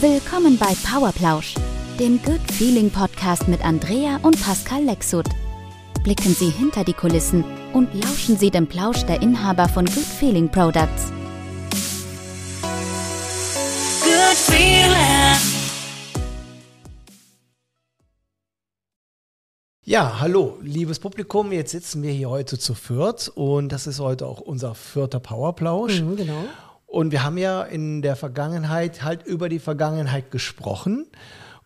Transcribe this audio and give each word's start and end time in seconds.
Willkommen 0.00 0.56
bei 0.56 0.76
Powerplausch, 0.88 1.56
dem 1.98 2.22
Good 2.22 2.52
Feeling 2.52 2.88
Podcast 2.88 3.48
mit 3.48 3.64
Andrea 3.64 4.20
und 4.22 4.40
Pascal 4.40 4.84
Lexut. 4.84 5.26
Blicken 6.04 6.32
Sie 6.34 6.50
hinter 6.50 6.84
die 6.84 6.92
Kulissen 6.92 7.44
und 7.72 7.92
lauschen 7.94 8.38
Sie 8.38 8.48
dem 8.48 8.68
Plausch 8.68 9.02
der 9.06 9.20
Inhaber 9.22 9.68
von 9.68 9.86
Good 9.86 10.04
Feeling 10.04 10.48
Products. 10.48 11.10
Good 14.02 14.36
feeling. 14.36 14.94
Ja, 19.84 20.20
hallo, 20.20 20.58
liebes 20.62 21.00
Publikum. 21.00 21.50
Jetzt 21.50 21.72
sitzen 21.72 22.04
wir 22.04 22.12
hier 22.12 22.30
heute 22.30 22.56
zu 22.56 22.74
viert 22.74 23.32
und 23.34 23.70
das 23.70 23.88
ist 23.88 23.98
heute 23.98 24.26
auch 24.26 24.40
unser 24.40 24.76
vierter 24.76 25.18
Powerplausch. 25.18 26.02
Mhm, 26.02 26.16
genau. 26.16 26.44
Und 26.88 27.12
wir 27.12 27.22
haben 27.22 27.36
ja 27.36 27.62
in 27.62 28.00
der 28.00 28.16
Vergangenheit 28.16 29.04
halt 29.04 29.22
über 29.26 29.50
die 29.50 29.58
Vergangenheit 29.58 30.30
gesprochen. 30.30 31.06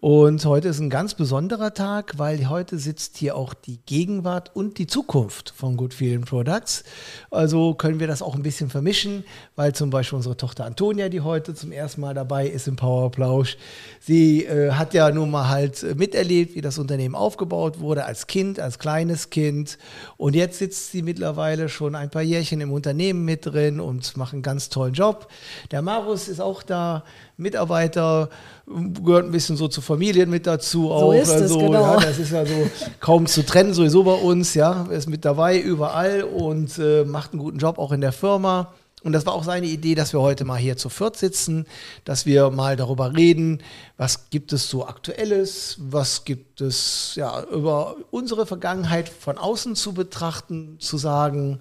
Und 0.05 0.45
heute 0.47 0.67
ist 0.67 0.81
ein 0.81 0.91
ganz 0.91 1.15
besonderer 1.15 1.75
Tag, 1.75 2.19
weil 2.19 2.49
heute 2.49 2.77
sitzt 2.77 3.19
hier 3.19 3.37
auch 3.37 3.55
die 3.55 3.79
Gegenwart 3.87 4.51
und 4.53 4.79
die 4.79 4.89
Zukunft 4.89 5.55
von 5.55 5.77
Good 5.77 5.95
Feeling 5.95 6.23
Products. 6.23 6.83
Also 7.31 7.75
können 7.75 8.01
wir 8.01 8.09
das 8.09 8.21
auch 8.21 8.35
ein 8.35 8.43
bisschen 8.43 8.69
vermischen, 8.69 9.23
weil 9.55 9.77
zum 9.77 9.91
Beispiel 9.91 10.17
unsere 10.17 10.37
Tochter 10.37 10.65
Antonia, 10.65 11.09
die 11.09 11.21
heute 11.21 11.55
zum 11.55 11.71
ersten 11.71 12.01
Mal 12.01 12.15
dabei 12.15 12.49
ist 12.49 12.67
im 12.67 12.75
Powerplausch, 12.75 13.57
sie 14.01 14.45
äh, 14.45 14.73
hat 14.73 14.93
ja 14.93 15.09
nun 15.13 15.31
mal 15.31 15.49
halt 15.49 15.85
äh, 15.85 15.95
miterlebt, 15.95 16.57
wie 16.57 16.63
das 16.63 16.81
Unternehmen 16.81 17.15
aufgebaut 17.15 17.79
wurde 17.79 18.05
als 18.05 18.27
Kind, 18.27 18.59
als 18.59 18.81
kleines 18.81 19.31
Kind. 19.31 19.79
Und 20.17 20.35
jetzt 20.35 20.59
sitzt 20.59 20.91
sie 20.91 21.03
mittlerweile 21.03 21.69
schon 21.69 21.95
ein 21.95 22.11
paar 22.11 22.23
Jährchen 22.23 22.61
im 22.61 22.73
Unternehmen 22.73 23.25
mit 23.25 23.47
drin 23.47 23.79
und 23.79 24.17
macht 24.17 24.33
einen 24.33 24.43
ganz 24.43 24.69
tollen 24.69 24.95
Job. 24.95 25.29
Der 25.71 25.81
Marus 25.81 26.27
ist 26.27 26.41
auch 26.41 26.65
da, 26.65 27.05
Mitarbeiter, 27.43 28.29
gehört 28.67 29.27
ein 29.27 29.33
bisschen 29.33 29.57
so 29.57 29.69
zur 29.69 29.83
Familie 29.83 30.27
mit 30.27 30.47
dazu 30.47 30.91
auch. 30.91 31.13
ist 31.13 31.29
es, 31.29 31.43
also, 31.43 31.59
genau. 31.59 31.95
ja, 31.95 32.01
das 32.01 32.19
ist 32.19 32.33
ja 32.33 32.47
so 32.47 32.71
kaum 33.01 33.27
zu 33.27 33.45
trennen, 33.45 33.75
sowieso 33.75 34.05
bei 34.05 34.15
uns, 34.15 34.55
ja. 34.55 34.87
Er 34.89 34.97
ist 34.97 35.09
mit 35.09 35.25
dabei 35.25 35.59
überall 35.59 36.23
und 36.23 36.79
äh, 36.79 37.05
macht 37.05 37.33
einen 37.33 37.43
guten 37.43 37.59
Job 37.59 37.79
auch 37.79 37.93
in 37.93 38.01
der 38.01 38.13
Firma. 38.13 38.73
Und 39.03 39.13
das 39.13 39.27
war 39.27 39.33
auch 39.33 39.45
seine 39.45 39.67
Idee, 39.67 39.95
dass 39.95 40.13
wir 40.13 40.21
heute 40.21 40.45
mal 40.45 40.59
hier 40.59 40.77
zu 40.77 40.89
viert 40.89 41.17
sitzen, 41.17 41.67
dass 42.05 42.25
wir 42.25 42.51
mal 42.51 42.77
darüber 42.77 43.17
reden, 43.17 43.63
was 43.97 44.31
gibt 44.31 44.53
es 44.53 44.71
so 44.71 44.87
Aktuelles, 44.87 45.77
was 45.81 46.25
gibt 46.25 46.61
es 46.61 47.15
ja 47.17 47.43
über 47.45 47.97
unsere 48.11 48.47
Vergangenheit 48.47 49.09
von 49.09 49.39
außen 49.39 49.75
zu 49.75 49.93
betrachten, 49.93 50.77
zu 50.79 50.99
sagen. 50.99 51.59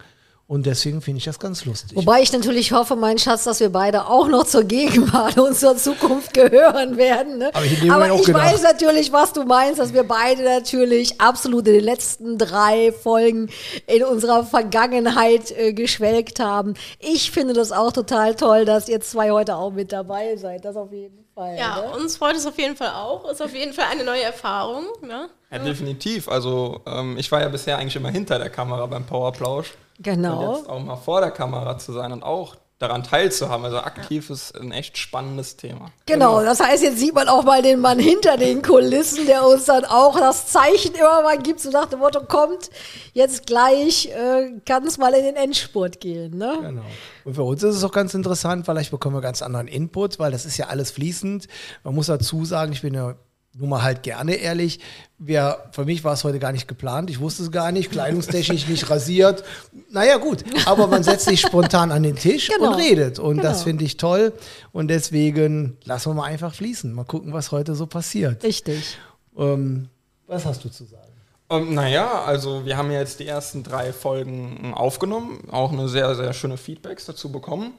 Und 0.51 0.65
deswegen 0.65 1.01
finde 1.01 1.19
ich 1.19 1.23
das 1.23 1.39
ganz 1.39 1.63
lustig. 1.63 1.95
Wobei 1.95 2.21
ich 2.21 2.33
natürlich 2.33 2.73
hoffe, 2.73 2.97
mein 2.97 3.17
Schatz, 3.17 3.45
dass 3.45 3.61
wir 3.61 3.69
beide 3.69 4.07
auch 4.07 4.27
noch 4.27 4.43
zur 4.43 4.65
Gegenwart 4.65 5.37
und 5.39 5.55
zur 5.55 5.77
Zukunft 5.77 6.33
gehören 6.33 6.97
werden. 6.97 7.37
Ne? 7.37 7.51
Aber 7.53 7.63
ich 7.63 7.89
Aber 7.89 8.13
ich 8.13 8.25
gedacht- 8.25 8.51
weiß 8.51 8.61
natürlich, 8.61 9.13
was 9.13 9.31
du 9.31 9.45
meinst, 9.45 9.79
dass 9.79 9.93
wir 9.93 10.03
beide 10.03 10.43
natürlich 10.43 11.21
absolut 11.21 11.65
in 11.69 11.75
den 11.75 11.85
letzten 11.85 12.37
drei 12.37 12.91
Folgen 12.91 13.49
in 13.87 14.03
unserer 14.03 14.43
Vergangenheit 14.43 15.51
äh, 15.51 15.71
geschwelgt 15.71 16.41
haben. 16.41 16.73
Ich 16.99 17.31
finde 17.31 17.53
das 17.53 17.71
auch 17.71 17.93
total 17.93 18.35
toll, 18.35 18.65
dass 18.65 18.89
ihr 18.89 18.99
zwei 18.99 19.31
heute 19.31 19.55
auch 19.55 19.71
mit 19.71 19.93
dabei 19.93 20.35
seid. 20.35 20.65
Das 20.65 20.75
auf 20.75 20.91
jeden 20.91 21.23
Fall. 21.33 21.55
Ja, 21.57 21.77
ne? 21.81 21.91
uns 21.97 22.17
freut 22.17 22.35
es 22.35 22.45
auf 22.45 22.59
jeden 22.59 22.75
Fall 22.75 22.91
auch. 22.91 23.23
Ist 23.31 23.41
auf 23.41 23.55
jeden 23.55 23.71
Fall 23.71 23.85
eine 23.89 24.03
neue 24.03 24.23
Erfahrung. 24.23 24.83
Ne? 25.01 25.29
Ja, 25.49 25.59
definitiv. 25.59 26.27
Also 26.27 26.81
ähm, 26.85 27.15
ich 27.17 27.31
war 27.31 27.39
ja 27.39 27.47
bisher 27.47 27.77
eigentlich 27.77 27.95
immer 27.95 28.11
hinter 28.11 28.37
der 28.37 28.49
Kamera 28.49 28.85
beim 28.85 29.05
Powerplausch. 29.05 29.75
Genau. 30.01 30.49
Und 30.49 30.57
jetzt 30.57 30.69
auch 30.69 30.79
mal 30.79 30.95
vor 30.95 31.21
der 31.21 31.31
Kamera 31.31 31.77
zu 31.77 31.93
sein 31.93 32.11
und 32.11 32.23
auch 32.23 32.55
daran 32.81 33.03
teilzuhaben. 33.03 33.65
Also 33.65 33.77
aktiv 33.77 34.29
ist 34.29 34.55
ein 34.55 34.71
echt 34.71 34.97
spannendes 34.97 35.55
Thema. 35.55 35.91
Genau, 36.05 36.41
das 36.41 36.59
heißt, 36.59 36.83
jetzt 36.83 36.97
sieht 36.97 37.13
man 37.13 37.27
auch 37.27 37.43
mal 37.43 37.61
den 37.61 37.79
Mann 37.79 37.99
hinter 37.99 38.37
den 38.37 38.61
Kulissen, 38.61 39.25
der 39.27 39.45
uns 39.45 39.65
dann 39.65 39.85
auch 39.85 40.19
das 40.19 40.47
Zeichen 40.47 40.95
immer 40.95 41.21
mal 41.21 41.37
gibt, 41.37 41.59
so 41.59 41.69
nach 41.69 41.85
dem 41.85 41.99
Motto, 41.99 42.21
kommt 42.21 42.69
jetzt 43.13 43.45
gleich, 43.45 44.07
äh, 44.07 44.59
kann 44.65 44.85
es 44.85 44.97
mal 44.97 45.13
in 45.13 45.25
den 45.25 45.35
Endspurt 45.35 45.99
gehen. 45.99 46.37
Ne? 46.37 46.57
Genau. 46.61 46.81
Und 47.23 47.35
für 47.35 47.43
uns 47.43 47.61
ist 47.61 47.75
es 47.75 47.83
auch 47.83 47.91
ganz 47.91 48.13
interessant, 48.13 48.65
vielleicht 48.65 48.91
bekommen 48.91 49.15
wir 49.15 49.21
ganz 49.21 49.41
anderen 49.41 49.67
Input, 49.67 50.17
weil 50.17 50.31
das 50.31 50.45
ist 50.45 50.57
ja 50.57 50.67
alles 50.67 50.91
fließend. 50.91 51.47
Man 51.83 51.93
muss 51.93 52.07
dazu 52.07 52.45
sagen, 52.45 52.71
ich 52.71 52.81
bin 52.81 52.93
ja 52.93 53.15
nun 53.53 53.69
mal 53.69 53.81
halt 53.83 54.03
gerne 54.03 54.35
ehrlich. 54.35 54.79
Wer, 55.17 55.69
für 55.71 55.85
mich 55.85 56.03
war 56.03 56.13
es 56.13 56.23
heute 56.23 56.39
gar 56.39 56.51
nicht 56.51 56.67
geplant. 56.67 57.09
Ich 57.09 57.19
wusste 57.19 57.43
es 57.43 57.51
gar 57.51 57.71
nicht. 57.71 57.91
Kleidungstechnisch 57.91 58.67
nicht 58.67 58.89
rasiert. 58.89 59.43
Naja, 59.91 60.17
gut. 60.17 60.43
Aber 60.65 60.87
man 60.87 61.03
setzt 61.03 61.25
sich 61.25 61.41
spontan 61.41 61.91
an 61.91 62.01
den 62.03 62.15
Tisch 62.15 62.49
Genau. 62.49 62.71
und 62.71 62.75
redet. 62.79 63.19
Und 63.19 63.37
das 63.37 63.57
Genau. 63.59 63.63
finde 63.65 63.83
ich 63.85 63.97
toll. 63.97 64.33
Und 64.71 64.87
deswegen 64.87 65.77
lassen 65.83 66.09
wir 66.11 66.13
mal 66.15 66.25
einfach 66.25 66.53
fließen. 66.55 66.91
Mal 66.93 67.03
gucken, 67.03 67.33
was 67.33 67.51
heute 67.51 67.75
so 67.75 67.85
passiert. 67.87 68.43
Richtig. 68.43 68.97
Ähm, 69.37 69.89
was 70.27 70.45
hast 70.45 70.63
du 70.63 70.69
zu 70.69 70.85
sagen? 70.85 71.11
Ähm, 71.49 71.73
naja, 71.73 72.23
also 72.23 72.63
wir 72.65 72.77
haben 72.77 72.89
ja 72.91 72.99
jetzt 72.99 73.19
die 73.19 73.27
ersten 73.27 73.61
drei 73.63 73.91
Folgen 73.91 74.73
aufgenommen, 74.73 75.49
auch 75.51 75.73
eine 75.73 75.89
sehr, 75.89 76.15
sehr 76.15 76.31
schöne 76.33 76.55
Feedbacks 76.57 77.05
dazu 77.05 77.29
bekommen. 77.31 77.73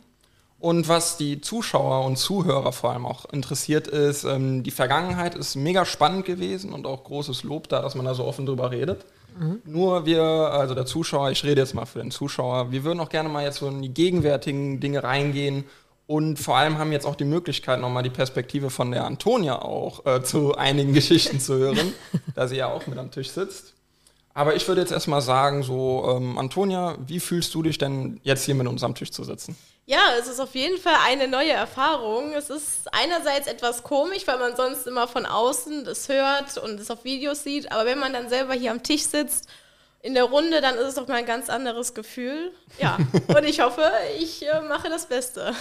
Und 0.63 0.87
was 0.87 1.17
die 1.17 1.41
Zuschauer 1.41 2.07
und 2.07 2.19
Zuhörer 2.19 2.71
vor 2.71 2.93
allem 2.93 3.05
auch 3.05 3.25
interessiert 3.33 3.89
ist, 3.89 4.23
ähm, 4.23 4.63
die 4.63 4.71
Vergangenheit 4.71 5.35
ist 5.35 5.57
mega 5.57 5.85
spannend 5.85 6.25
gewesen 6.25 6.73
und 6.73 6.87
auch 6.87 7.03
großes 7.03 7.43
Lob 7.43 7.69
da, 7.69 7.83
dass 7.83 7.97
man 7.97 8.07
da 8.07 8.15
so 8.15 8.25
offen 8.25 8.47
drüber 8.47 8.71
redet. 8.71 9.05
Nur 9.65 10.07
wir, 10.07 10.23
also 10.23 10.77
der 10.77 10.87
Zuschauer, 10.87 11.33
ich 11.33 11.43
rede 11.43 11.61
jetzt 11.61 11.75
mal 11.75 11.85
für 11.85 11.99
den 11.99 12.13
Zuschauer, 12.13 12.71
wir 12.71 12.85
würden 12.85 13.01
auch 13.01 13.09
gerne 13.09 13.29
mal 13.29 13.43
jetzt 13.43 13.59
so 13.59 13.67
in 13.67 13.83
die 13.83 13.93
gegenwärtigen 13.93 14.79
Dinge 14.79 15.03
reingehen 15.03 15.65
und 16.07 16.39
vor 16.39 16.57
allem 16.57 16.79
haben 16.79 16.93
jetzt 16.93 17.07
auch 17.07 17.17
die 17.17 17.25
Möglichkeit, 17.25 17.81
nochmal 17.81 18.05
die 18.05 18.11
Perspektive 18.11 18.71
von 18.71 18.93
der 18.93 19.05
Antonia 19.05 19.61
auch 19.61 20.07
äh, 20.07 20.23
zu 20.23 20.55
einigen 20.55 20.93
Geschichten 20.93 21.41
zu 21.41 21.59
hören, 21.59 21.93
da 22.37 22.47
sie 22.47 22.57
ja 22.57 22.69
auch 22.69 22.87
mit 22.87 22.99
am 22.99 23.11
Tisch 23.11 23.31
sitzt. 23.31 23.75
Aber 24.35 24.55
ich 24.55 24.67
würde 24.67 24.81
jetzt 24.81 24.93
erstmal 24.93 25.21
sagen, 25.21 25.63
so, 25.63 26.17
ähm, 26.17 26.39
Antonia, 26.39 26.97
wie 27.07 27.21
fühlst 27.21 27.55
du 27.55 27.63
dich 27.63 27.79
denn 27.79 28.21
jetzt 28.23 28.45
hier 28.45 28.55
mit 28.55 28.67
uns 28.67 28.83
am 28.83 28.95
Tisch 28.95 29.11
zu 29.11 29.25
sitzen? 29.25 29.57
Ja, 29.85 29.99
es 30.19 30.29
ist 30.29 30.41
auf 30.41 30.55
jeden 30.55 30.79
Fall 30.79 30.95
eine 31.07 31.29
neue 31.29 31.51
Erfahrung. 31.51 32.33
Es 32.33 32.49
ist 32.51 32.93
einerseits 32.93 33.47
etwas 33.47 33.83
komisch, 33.83 34.27
weil 34.27 34.39
man 34.39 34.57
sonst 34.57 34.87
immer 34.87 35.09
von 35.09 35.27
außen 35.27 35.85
das 35.85 36.09
hört 36.09 36.57
und 36.59 36.81
es 36.81 36.91
auf 36.91 37.05
Videos 37.05 37.43
sieht. 37.43 37.71
Aber 37.73 37.85
wenn 37.85 37.99
man 37.99 38.13
dann 38.13 38.29
selber 38.29 38.55
hier 38.55 38.71
am 38.71 38.83
Tisch 38.83 39.03
sitzt, 39.03 39.49
in 40.03 40.15
der 40.15 40.25
Runde, 40.25 40.61
dann 40.61 40.75
ist 40.77 40.89
es 40.89 40.95
doch 40.97 41.07
mal 41.07 41.15
ein 41.15 41.27
ganz 41.27 41.49
anderes 41.49 41.95
Gefühl. 41.95 42.53
Ja, 42.81 42.99
und 43.29 43.45
ich 43.45 43.61
hoffe, 43.61 43.83
ich 44.19 44.47
äh, 44.47 44.61
mache 44.63 44.89
das 44.89 45.07
Beste. 45.07 45.53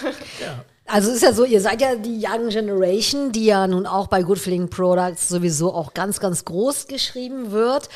Also 0.87 1.09
es 1.09 1.17
ist 1.17 1.23
ja 1.23 1.33
so, 1.33 1.45
ihr 1.45 1.61
seid 1.61 1.81
ja 1.81 1.95
die 1.95 2.25
Young 2.25 2.49
Generation, 2.49 3.31
die 3.31 3.45
ja 3.45 3.67
nun 3.67 3.85
auch 3.85 4.07
bei 4.07 4.23
Good 4.23 4.39
Feeling 4.39 4.69
Products 4.69 5.29
sowieso 5.29 5.73
auch 5.73 5.93
ganz, 5.93 6.19
ganz 6.19 6.43
groß 6.43 6.87
geschrieben 6.87 7.51
wird. 7.51 7.87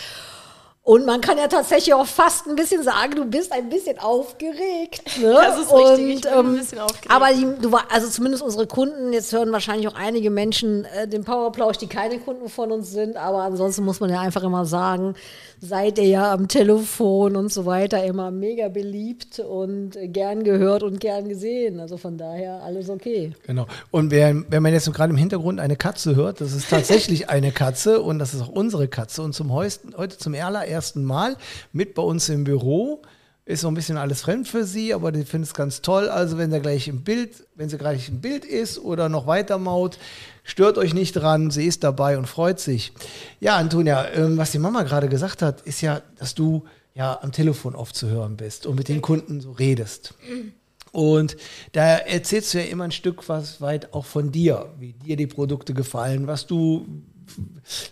Und 0.87 1.03
man 1.07 1.19
kann 1.19 1.39
ja 1.39 1.47
tatsächlich 1.47 1.95
auch 1.95 2.05
fast 2.05 2.45
ein 2.45 2.55
bisschen 2.55 2.83
sagen, 2.83 3.15
du 3.15 3.25
bist 3.25 3.51
ein 3.51 3.69
bisschen 3.69 3.97
aufgeregt. 3.97 5.01
Ne? 5.19 5.33
Das 5.45 5.59
ist 5.59 5.73
richtig, 5.73 6.09
ich 6.09 6.15
Und, 6.15 6.21
bin 6.21 6.31
ein 6.31 6.45
ähm, 6.45 6.57
bisschen 6.57 6.79
aufgeregt. 6.79 7.09
Aber 7.09 7.33
die, 7.33 7.47
du 7.59 7.71
war, 7.71 7.85
also 7.91 8.07
zumindest 8.07 8.43
unsere 8.43 8.67
Kunden, 8.67 9.11
jetzt 9.11 9.33
hören 9.33 9.51
wahrscheinlich 9.51 9.87
auch 9.87 9.95
einige 9.95 10.29
Menschen 10.29 10.85
äh, 10.85 11.07
den 11.07 11.23
Powerplausch, 11.23 11.77
die 11.77 11.87
keine 11.87 12.19
Kunden 12.19 12.49
von 12.49 12.71
uns 12.71 12.91
sind. 12.91 13.17
Aber 13.17 13.39
ansonsten 13.39 13.83
muss 13.83 13.99
man 13.99 14.11
ja 14.11 14.19
einfach 14.19 14.43
immer 14.43 14.67
sagen, 14.67 15.15
seid 15.59 15.97
ihr 15.97 16.05
ja 16.05 16.31
am 16.31 16.47
Telefon 16.47 17.35
und 17.35 17.51
so 17.51 17.65
weiter 17.65 18.03
immer 18.03 18.29
mega 18.29 18.67
beliebt 18.67 19.39
und 19.39 19.97
gern 20.13 20.43
gehört 20.43 20.83
und 20.83 20.99
gern 20.99 21.27
gesehen. 21.27 21.79
Also 21.79 21.97
von 21.97 22.19
daher 22.19 22.61
alles 22.61 22.91
okay. 22.91 23.31
Genau. 23.47 23.65
Und 23.89 24.11
wer, 24.11 24.35
wenn 24.51 24.61
man 24.61 24.71
jetzt 24.71 24.85
so 24.85 24.91
gerade 24.91 25.11
im 25.11 25.17
Hintergrund 25.17 25.59
eine 25.59 25.77
Katze 25.77 26.15
hört, 26.15 26.41
das 26.41 26.53
ist 26.53 26.69
tatsächlich 26.69 27.27
eine 27.31 27.51
Katze 27.51 28.01
und 28.01 28.19
das 28.19 28.35
ist 28.35 28.41
auch 28.43 28.49
unsere 28.49 28.87
Katze. 28.87 29.23
Und 29.23 29.33
zum 29.33 29.51
heusten, 29.51 29.95
heute 29.97 30.19
zum 30.19 30.35
allerersten 30.35 30.74
Mal 31.03 31.37
mit 31.73 31.93
bei 31.93 32.01
uns 32.01 32.29
im 32.29 32.43
Büro. 32.43 33.01
Ist 33.47 33.61
so 33.61 33.67
ein 33.67 33.75
bisschen 33.75 33.97
alles 33.97 34.21
fremd 34.21 34.47
für 34.47 34.63
sie, 34.65 34.91
aber 34.91 35.11
die 35.11 35.23
findet 35.23 35.49
es 35.49 35.53
ganz 35.53 35.81
toll. 35.83 36.09
Also 36.09 36.39
wenn 36.39 36.49
sie 36.51 36.59
gleich 36.59 36.87
im 36.87 37.03
Bild, 37.03 37.45
wenn 37.53 37.69
sie 37.69 37.77
gleich 37.77 38.09
im 38.09 38.19
Bild 38.19 38.43
ist 38.43 38.79
oder 38.79 39.07
noch 39.07 39.27
weiter 39.27 39.59
maut, 39.59 39.99
stört 40.43 40.79
euch 40.79 40.95
nicht 40.95 41.13
dran, 41.13 41.51
sie 41.51 41.65
ist 41.65 41.83
dabei 41.83 42.17
und 42.17 42.25
freut 42.25 42.59
sich. 42.59 42.91
Ja, 43.39 43.57
Antonia, 43.57 44.07
ähm, 44.13 44.37
was 44.37 44.51
die 44.51 44.57
Mama 44.57 44.81
gerade 44.81 45.09
gesagt 45.09 45.43
hat, 45.43 45.61
ist 45.61 45.81
ja, 45.81 46.01
dass 46.17 46.33
du 46.33 46.63
ja 46.95 47.19
am 47.21 47.31
Telefon 47.31 47.75
oft 47.75 47.95
zu 47.95 48.07
hören 48.09 48.35
bist 48.35 48.65
und 48.65 48.77
mit 48.77 48.87
den 48.87 49.01
Kunden 49.01 49.41
so 49.41 49.51
redest. 49.51 50.15
Und 50.91 51.35
da 51.73 51.97
erzählst 51.97 52.53
du 52.53 52.57
ja 52.59 52.65
immer 52.65 52.85
ein 52.85 52.91
Stück 52.91 53.27
was 53.27 53.59
weit 53.59 53.93
auch 53.93 54.05
von 54.05 54.31
dir, 54.31 54.73
wie 54.79 54.93
dir 54.93 55.17
die 55.17 55.27
Produkte 55.27 55.73
gefallen, 55.73 56.25
was 56.25 56.47
du, 56.47 56.87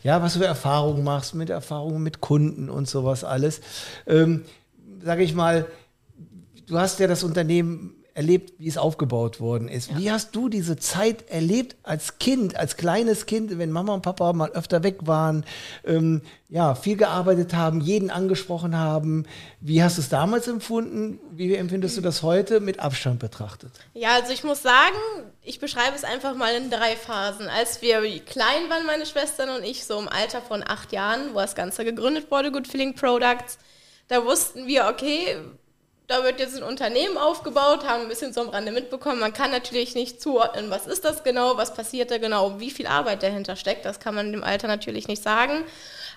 ja, 0.03 0.21
was 0.21 0.33
du 0.33 0.39
für 0.39 0.45
Erfahrungen 0.45 1.03
machst, 1.03 1.35
mit 1.35 1.49
Erfahrungen 1.49 2.03
mit 2.03 2.21
Kunden 2.21 2.69
und 2.69 2.87
sowas 2.87 3.23
alles. 3.23 3.61
Ähm, 4.07 4.45
sag 5.03 5.19
ich 5.19 5.33
mal, 5.33 5.65
du 6.67 6.79
hast 6.79 6.99
ja 6.99 7.07
das 7.07 7.23
Unternehmen 7.23 8.02
erlebt, 8.15 8.53
wie 8.59 8.67
es 8.67 8.77
aufgebaut 8.77 9.39
worden 9.39 9.67
ist. 9.67 9.97
Wie 9.97 10.11
hast 10.11 10.35
du 10.35 10.47
diese 10.47 10.77
Zeit 10.77 11.29
erlebt 11.29 11.75
als 11.81 12.19
Kind, 12.19 12.55
als 12.55 12.77
kleines 12.77 13.25
Kind, 13.25 13.57
wenn 13.57 13.71
Mama 13.71 13.93
und 13.93 14.03
Papa 14.03 14.33
mal 14.33 14.51
öfter 14.51 14.83
weg 14.83 14.99
waren, 15.07 15.45
ähm, 15.83 16.21
ja, 16.47 16.75
viel 16.75 16.95
gearbeitet 16.95 17.55
haben, 17.55 17.81
jeden 17.81 18.11
angesprochen 18.11 18.77
haben? 18.77 19.25
Wie 19.61 19.81
hast 19.81 19.97
du 19.97 20.01
es 20.01 20.09
damals 20.09 20.47
empfunden? 20.47 21.19
Wie 21.31 21.55
empfindest 21.55 21.97
du 21.97 22.01
das 22.01 22.21
heute 22.21 22.59
mit 22.59 22.79
Abstand 22.79 23.19
betrachtet? 23.19 23.71
Ja, 23.95 24.13
also 24.13 24.31
ich 24.31 24.43
muss 24.43 24.61
sagen, 24.61 24.97
ich 25.41 25.59
beschreibe 25.59 25.95
es 25.95 26.03
einfach 26.03 26.35
mal 26.35 26.53
in 26.53 26.69
drei 26.69 26.95
Phasen. 26.95 27.47
Als 27.47 27.81
wir 27.81 28.01
klein 28.19 28.69
waren, 28.69 28.85
meine 28.85 29.07
Schwestern 29.07 29.49
und 29.49 29.63
ich, 29.63 29.85
so 29.85 29.99
im 29.99 30.07
Alter 30.07 30.41
von 30.41 30.63
acht 30.63 30.91
Jahren, 30.91 31.33
wo 31.33 31.39
das 31.39 31.55
Ganze 31.55 31.83
gegründet 31.83 32.29
wurde, 32.29 32.51
Good 32.51 32.67
Feeling 32.67 32.93
Products, 32.93 33.57
da 34.07 34.23
wussten 34.23 34.67
wir, 34.67 34.85
okay, 34.85 35.37
da 36.13 36.23
wird 36.23 36.39
jetzt 36.39 36.55
ein 36.55 36.61
Unternehmen 36.61 37.17
aufgebaut, 37.17 37.87
haben 37.87 38.03
ein 38.03 38.07
bisschen 38.07 38.33
so 38.33 38.41
am 38.41 38.49
Rande 38.49 38.71
mitbekommen. 38.71 39.19
Man 39.19 39.33
kann 39.33 39.49
natürlich 39.49 39.95
nicht 39.95 40.21
zuordnen, 40.21 40.69
was 40.69 40.85
ist 40.85 41.03
das 41.03 41.23
genau, 41.23 41.57
was 41.57 41.73
passiert 41.73 42.11
da 42.11 42.19
genau, 42.19 42.59
wie 42.59 42.69
viel 42.69 42.85
Arbeit 42.85 43.23
dahinter 43.23 43.55
steckt. 43.55 43.83
Das 43.83 43.99
kann 43.99 44.13
man 44.13 44.31
im 44.31 44.43
Alter 44.43 44.67
natürlich 44.67 45.07
nicht 45.07 45.23
sagen. 45.23 45.63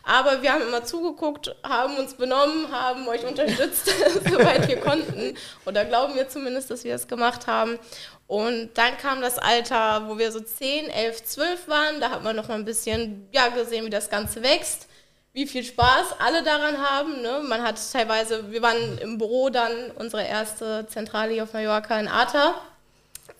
Aber 0.02 0.42
wir 0.42 0.52
haben 0.52 0.60
immer 0.60 0.84
zugeguckt, 0.84 1.56
haben 1.64 1.96
uns 1.96 2.12
benommen, 2.12 2.70
haben 2.70 3.08
euch 3.08 3.24
unterstützt, 3.24 3.90
soweit 4.30 4.68
wir 4.68 4.80
konnten. 4.80 5.34
Oder 5.64 5.86
glauben 5.86 6.14
wir 6.14 6.28
zumindest, 6.28 6.70
dass 6.70 6.84
wir 6.84 6.94
es 6.94 7.08
gemacht 7.08 7.46
haben. 7.46 7.78
Und 8.26 8.70
dann 8.74 8.98
kam 8.98 9.22
das 9.22 9.38
Alter, 9.38 10.08
wo 10.08 10.18
wir 10.18 10.30
so 10.30 10.40
10, 10.40 10.90
11, 10.90 11.24
12 11.24 11.68
waren. 11.68 12.00
Da 12.00 12.10
hat 12.10 12.22
man 12.22 12.36
noch 12.36 12.48
mal 12.48 12.54
ein 12.56 12.66
bisschen 12.66 13.28
ja, 13.32 13.48
gesehen, 13.48 13.86
wie 13.86 13.90
das 13.90 14.10
Ganze 14.10 14.42
wächst 14.42 14.88
wie 15.36 15.46
viel 15.46 15.64
Spaß 15.64 16.18
alle 16.18 16.42
daran 16.42 16.78
haben. 16.78 17.20
Ne? 17.20 17.42
Man 17.46 17.62
hat 17.62 17.78
teilweise, 17.92 18.50
wir 18.50 18.62
waren 18.62 18.96
im 18.96 19.18
Büro 19.18 19.50
dann, 19.50 19.90
unsere 19.96 20.24
erste 20.24 20.86
Zentrale 20.88 21.34
hier 21.34 21.42
auf 21.42 21.52
Mallorca 21.52 22.00
in 22.00 22.08
Arta. 22.08 22.54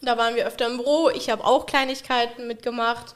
Da 0.03 0.19
waren 0.19 0.35
wir 0.35 0.47
öfter 0.47 0.67
im 0.67 0.77
Büro. 0.77 1.09
Ich 1.09 1.31
habe 1.31 1.43
auch 1.43 1.65
Kleinigkeiten 1.65 2.47
mitgemacht. 2.49 3.15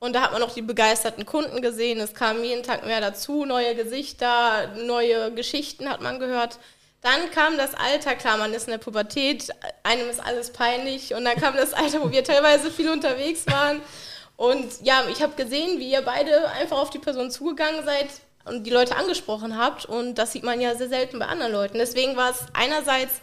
Und 0.00 0.16
da 0.16 0.22
hat 0.22 0.32
man 0.32 0.42
auch 0.42 0.52
die 0.52 0.62
begeisterten 0.62 1.24
Kunden 1.24 1.62
gesehen. 1.62 2.00
Es 2.00 2.14
kam 2.14 2.42
jeden 2.42 2.64
Tag 2.64 2.84
mehr 2.84 3.00
dazu, 3.00 3.44
neue 3.44 3.76
Gesichter, 3.76 4.74
neue 4.84 5.30
Geschichten 5.30 5.88
hat 5.88 6.00
man 6.00 6.18
gehört. 6.18 6.58
Dann 7.02 7.30
kam 7.30 7.56
das 7.56 7.74
Alter, 7.74 8.16
klar, 8.16 8.38
man 8.38 8.52
ist 8.52 8.66
in 8.66 8.72
der 8.72 8.78
Pubertät, 8.78 9.50
einem 9.84 10.10
ist 10.10 10.18
alles 10.18 10.52
peinlich. 10.52 11.14
Und 11.14 11.24
dann 11.24 11.36
kam 11.36 11.54
das 11.54 11.72
Alter, 11.72 12.02
wo 12.02 12.10
wir 12.10 12.24
teilweise 12.24 12.72
viel 12.72 12.90
unterwegs 12.90 13.46
waren. 13.46 13.80
Und 14.36 14.82
ja, 14.82 15.04
ich 15.10 15.22
habe 15.22 15.34
gesehen, 15.34 15.78
wie 15.78 15.90
ihr 15.90 16.02
beide 16.02 16.50
einfach 16.50 16.78
auf 16.78 16.90
die 16.90 16.98
Person 16.98 17.30
zugegangen 17.30 17.84
seid 17.84 18.08
und 18.44 18.64
die 18.64 18.70
Leute 18.70 18.96
angesprochen 18.96 19.56
habt. 19.56 19.86
Und 19.86 20.16
das 20.16 20.32
sieht 20.32 20.44
man 20.44 20.60
ja 20.60 20.74
sehr 20.74 20.88
selten 20.88 21.18
bei 21.18 21.26
anderen 21.26 21.52
Leuten. 21.52 21.78
Deswegen 21.78 22.16
war 22.16 22.30
es 22.30 22.44
einerseits 22.52 23.20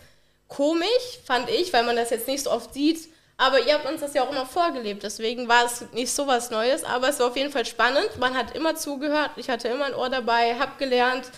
komisch, 0.48 1.20
fand 1.26 1.50
ich, 1.50 1.72
weil 1.72 1.84
man 1.84 1.96
das 1.96 2.10
jetzt 2.10 2.28
nicht 2.28 2.44
so 2.44 2.52
oft 2.52 2.74
sieht. 2.74 3.10
Aber 3.38 3.60
ihr 3.60 3.74
habt 3.74 3.90
uns 3.90 4.02
das 4.02 4.14
ja 4.14 4.24
auch 4.24 4.32
immer 4.32 4.46
vorgelebt. 4.46 5.04
Deswegen 5.04 5.48
war 5.48 5.66
es 5.66 5.86
nicht 5.94 6.12
so 6.12 6.28
was 6.28 6.52
Neues. 6.52 6.84
Aber 6.84 7.10
es 7.10 7.20
war 7.20 7.28
auf 7.28 7.38
jeden 7.38 7.52
Fall 7.52 7.66
spannend. 7.66 8.10
Man 8.20 8.36
hat 8.36 8.56
immer 8.56 8.76
zugehört. 8.76 9.32
Ich 9.38 9.50
hatte 9.50 9.68
immer 9.68 9.86
ein 9.86 9.96
Ohr 9.96 10.10
dabei, 10.10 10.56
habe 10.60 10.74
gelernt 10.78 11.32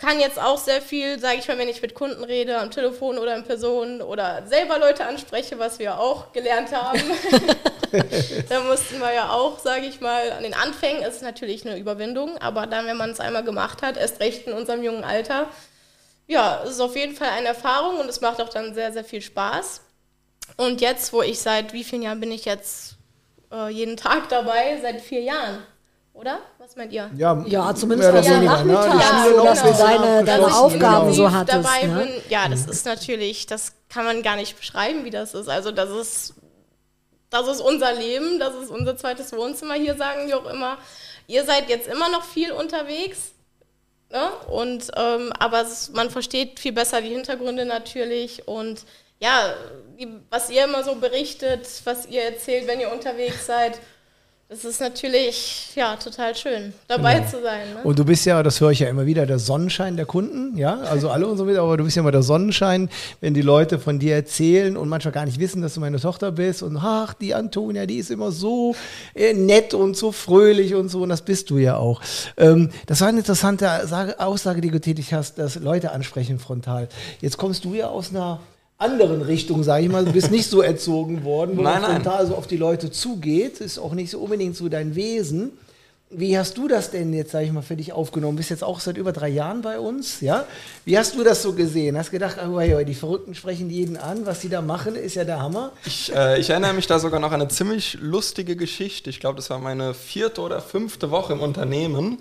kann 0.00 0.18
jetzt 0.18 0.40
auch 0.40 0.56
sehr 0.56 0.80
viel, 0.80 1.18
sage 1.20 1.38
ich 1.38 1.48
mal, 1.48 1.58
wenn 1.58 1.68
ich 1.68 1.82
mit 1.82 1.94
Kunden 1.94 2.24
rede, 2.24 2.58
am 2.58 2.70
Telefon 2.70 3.18
oder 3.18 3.36
in 3.36 3.44
Person 3.44 4.00
oder 4.00 4.42
selber 4.46 4.78
Leute 4.78 5.04
anspreche, 5.04 5.58
was 5.58 5.78
wir 5.78 6.00
auch 6.00 6.32
gelernt 6.32 6.72
haben. 6.72 6.98
da 8.48 8.60
mussten 8.60 8.98
wir 8.98 9.12
ja 9.12 9.30
auch, 9.30 9.58
sage 9.58 9.84
ich 9.84 10.00
mal, 10.00 10.32
an 10.32 10.42
den 10.42 10.54
Anfängen 10.54 11.02
ist 11.02 11.16
es 11.16 11.22
natürlich 11.22 11.66
eine 11.66 11.78
Überwindung, 11.78 12.38
aber 12.38 12.66
dann, 12.66 12.86
wenn 12.86 12.96
man 12.96 13.10
es 13.10 13.20
einmal 13.20 13.44
gemacht 13.44 13.82
hat, 13.82 13.98
erst 13.98 14.20
recht 14.20 14.46
in 14.46 14.54
unserem 14.54 14.82
jungen 14.82 15.04
Alter, 15.04 15.50
ja, 16.26 16.62
es 16.64 16.70
ist 16.70 16.80
auf 16.80 16.96
jeden 16.96 17.14
Fall 17.14 17.28
eine 17.28 17.48
Erfahrung 17.48 17.98
und 17.98 18.08
es 18.08 18.22
macht 18.22 18.40
auch 18.40 18.48
dann 18.48 18.72
sehr, 18.72 18.92
sehr 18.92 19.04
viel 19.04 19.20
Spaß. 19.20 19.82
Und 20.56 20.80
jetzt, 20.80 21.12
wo 21.12 21.20
ich 21.20 21.40
seit 21.40 21.74
wie 21.74 21.84
vielen 21.84 22.02
Jahren 22.02 22.20
bin 22.20 22.32
ich 22.32 22.46
jetzt 22.46 22.94
äh, 23.52 23.68
jeden 23.68 23.98
Tag 23.98 24.30
dabei? 24.30 24.78
Seit 24.80 25.02
vier 25.02 25.20
Jahren 25.20 25.62
oder? 26.20 26.38
Was 26.58 26.76
meint 26.76 26.92
ihr? 26.92 27.10
Ja, 27.16 27.42
Ja, 27.46 27.74
zumindest 27.74 28.12
weniger, 28.12 28.38
ne? 28.38 28.44
Nachmittag, 28.44 28.92
Die 28.92 28.98
Ja, 29.00 29.36
noch 29.36 29.44
dass 29.44 29.62
du 29.62 29.72
deine, 29.72 30.24
deine 30.24 30.54
Aufgaben 30.54 31.12
so 31.12 31.32
hattest. 31.32 31.64
dabei 31.64 31.86
ne? 31.86 32.04
bin, 32.04 32.22
ja, 32.28 32.48
das 32.48 32.66
ist 32.66 32.84
natürlich, 32.84 33.46
das 33.46 33.72
kann 33.88 34.04
man 34.04 34.22
gar 34.22 34.36
nicht 34.36 34.56
beschreiben, 34.58 35.04
wie 35.04 35.10
das 35.10 35.34
ist. 35.34 35.48
Also 35.48 35.70
das 35.72 35.90
ist, 35.90 36.34
das 37.30 37.48
ist 37.48 37.60
unser 37.60 37.94
Leben, 37.94 38.38
das 38.38 38.54
ist 38.54 38.70
unser 38.70 38.96
zweites 38.96 39.32
Wohnzimmer. 39.32 39.74
Hier 39.74 39.96
sagen 39.96 40.28
wir 40.28 40.38
auch 40.38 40.52
immer, 40.52 40.76
ihr 41.26 41.44
seid 41.44 41.68
jetzt 41.68 41.88
immer 41.88 42.10
noch 42.10 42.24
viel 42.24 42.52
unterwegs. 42.52 43.32
Ne? 44.12 44.28
Und 44.50 44.90
ähm, 44.96 45.32
aber 45.38 45.62
es, 45.62 45.90
man 45.90 46.10
versteht 46.10 46.58
viel 46.60 46.72
besser 46.72 47.00
die 47.00 47.10
Hintergründe 47.10 47.64
natürlich 47.64 48.46
und 48.48 48.84
ja, 49.20 49.54
die, 49.98 50.08
was 50.30 50.50
ihr 50.50 50.64
immer 50.64 50.82
so 50.82 50.96
berichtet, 50.96 51.66
was 51.84 52.06
ihr 52.06 52.22
erzählt, 52.22 52.66
wenn 52.66 52.80
ihr 52.80 52.90
unterwegs 52.90 53.46
seid, 53.46 53.78
das 54.50 54.64
ist 54.64 54.80
natürlich 54.80 55.68
ja 55.76 55.94
total 55.94 56.34
schön, 56.34 56.72
dabei 56.88 57.20
zu 57.20 57.40
sein. 57.40 57.72
Ne? 57.72 57.84
Und 57.84 57.96
du 58.00 58.04
bist 58.04 58.26
ja, 58.26 58.42
das 58.42 58.60
höre 58.60 58.72
ich 58.72 58.80
ja 58.80 58.88
immer 58.88 59.06
wieder, 59.06 59.24
der 59.24 59.38
Sonnenschein 59.38 59.96
der 59.96 60.06
Kunden, 60.06 60.58
ja, 60.58 60.80
also 60.80 61.08
alle 61.08 61.28
unsere 61.28 61.46
Mitarbeiter, 61.46 61.68
aber 61.68 61.76
du 61.76 61.84
bist 61.84 61.94
ja 61.94 62.00
immer 62.00 62.10
der 62.10 62.24
Sonnenschein, 62.24 62.90
wenn 63.20 63.32
die 63.32 63.42
Leute 63.42 63.78
von 63.78 64.00
dir 64.00 64.16
erzählen 64.16 64.76
und 64.76 64.88
manchmal 64.88 65.12
gar 65.12 65.24
nicht 65.24 65.38
wissen, 65.38 65.62
dass 65.62 65.74
du 65.74 65.80
meine 65.80 66.00
Tochter 66.00 66.32
bist 66.32 66.64
und 66.64 66.76
ach, 66.76 67.14
die 67.14 67.32
Antonia, 67.32 67.86
die 67.86 67.98
ist 67.98 68.10
immer 68.10 68.32
so 68.32 68.74
äh, 69.14 69.34
nett 69.34 69.72
und 69.72 69.96
so 69.96 70.10
fröhlich 70.10 70.74
und 70.74 70.88
so 70.88 71.02
und 71.02 71.10
das 71.10 71.22
bist 71.22 71.48
du 71.50 71.58
ja 71.58 71.76
auch. 71.76 72.00
Ähm, 72.36 72.70
das 72.86 73.02
war 73.02 73.06
eine 73.06 73.18
interessante 73.18 73.70
Sage, 73.84 74.18
Aussage, 74.18 74.60
die 74.60 74.68
du 74.68 74.74
getätigt 74.74 75.12
hast, 75.12 75.38
dass 75.38 75.60
Leute 75.60 75.92
ansprechen 75.92 76.40
frontal. 76.40 76.88
Jetzt 77.20 77.36
kommst 77.36 77.64
du 77.64 77.74
ja 77.74 77.86
aus 77.86 78.10
einer 78.10 78.40
anderen 78.80 79.22
Richtung, 79.22 79.62
sage 79.62 79.84
ich 79.84 79.90
mal. 79.90 80.04
Du 80.04 80.12
bist 80.12 80.30
nicht 80.30 80.48
so 80.48 80.62
erzogen 80.62 81.22
worden, 81.22 81.56
wo 81.56 81.62
man 81.62 81.82
frontal 81.82 82.26
so 82.26 82.34
auf 82.34 82.46
die 82.46 82.56
Leute 82.56 82.90
zugeht. 82.90 83.60
Ist 83.60 83.78
auch 83.78 83.92
nicht 83.92 84.10
so 84.10 84.18
unbedingt 84.20 84.56
so 84.56 84.68
dein 84.68 84.94
Wesen. 84.94 85.52
Wie 86.12 86.36
hast 86.36 86.58
du 86.58 86.66
das 86.66 86.90
denn 86.90 87.12
jetzt, 87.12 87.30
sage 87.30 87.44
ich 87.44 87.52
mal, 87.52 87.62
für 87.62 87.76
dich 87.76 87.92
aufgenommen? 87.92 88.36
Bist 88.36 88.50
jetzt 88.50 88.64
auch 88.64 88.80
seit 88.80 88.96
über 88.96 89.12
drei 89.12 89.28
Jahren 89.28 89.62
bei 89.62 89.78
uns, 89.78 90.20
ja? 90.20 90.44
Wie 90.84 90.98
hast 90.98 91.14
du 91.14 91.22
das 91.22 91.40
so 91.40 91.52
gesehen? 91.52 91.96
Hast 91.96 92.10
gedacht, 92.10 92.36
oh, 92.44 92.58
ja, 92.58 92.82
die 92.82 92.94
Verrückten 92.94 93.36
sprechen 93.36 93.70
jeden 93.70 93.96
an, 93.96 94.26
was 94.26 94.40
die 94.40 94.48
da 94.48 94.60
machen, 94.60 94.96
ist 94.96 95.14
ja 95.14 95.22
der 95.22 95.40
Hammer. 95.40 95.70
Ich, 95.84 96.12
äh, 96.12 96.40
ich 96.40 96.50
erinnere 96.50 96.72
mich 96.72 96.88
da 96.88 96.98
sogar 96.98 97.20
noch 97.20 97.30
an 97.30 97.40
eine 97.40 97.48
ziemlich 97.48 97.96
lustige 98.00 98.56
Geschichte. 98.56 99.08
Ich 99.08 99.20
glaube, 99.20 99.36
das 99.36 99.50
war 99.50 99.60
meine 99.60 99.94
vierte 99.94 100.40
oder 100.40 100.60
fünfte 100.60 101.12
Woche 101.12 101.34
im 101.34 101.40
Unternehmen. 101.42 102.18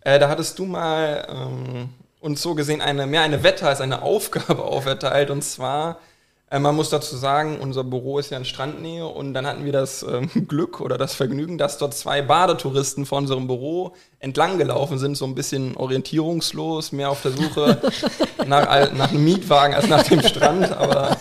Äh, 0.00 0.18
da 0.18 0.28
hattest 0.28 0.58
du 0.58 0.64
mal 0.64 1.28
ähm, 1.30 1.90
uns 2.26 2.42
so 2.42 2.54
gesehen 2.54 2.82
eine, 2.82 3.06
mehr 3.06 3.22
eine 3.22 3.42
Wette 3.42 3.66
als 3.66 3.80
eine 3.80 4.02
Aufgabe 4.02 4.62
auferteilt. 4.64 5.30
Und 5.30 5.42
zwar, 5.42 5.98
äh, 6.50 6.58
man 6.58 6.74
muss 6.76 6.90
dazu 6.90 7.16
sagen, 7.16 7.58
unser 7.60 7.84
Büro 7.84 8.18
ist 8.18 8.30
ja 8.30 8.36
in 8.36 8.44
Strandnähe 8.44 9.06
und 9.06 9.32
dann 9.32 9.46
hatten 9.46 9.64
wir 9.64 9.72
das 9.72 10.02
ähm, 10.02 10.28
Glück 10.48 10.80
oder 10.80 10.98
das 10.98 11.14
Vergnügen, 11.14 11.56
dass 11.56 11.78
dort 11.78 11.94
zwei 11.94 12.20
Badetouristen 12.20 13.06
vor 13.06 13.18
unserem 13.18 13.46
Büro 13.46 13.94
entlang 14.18 14.58
gelaufen 14.58 14.98
sind, 14.98 15.16
so 15.16 15.24
ein 15.24 15.34
bisschen 15.34 15.76
orientierungslos, 15.76 16.92
mehr 16.92 17.10
auf 17.10 17.22
der 17.22 17.32
Suche 17.32 17.80
nach, 18.46 18.92
nach 18.92 19.10
einem 19.10 19.24
Mietwagen 19.24 19.74
als 19.74 19.88
nach 19.88 20.02
dem 20.02 20.22
Strand. 20.22 20.72
Aber 20.72 21.16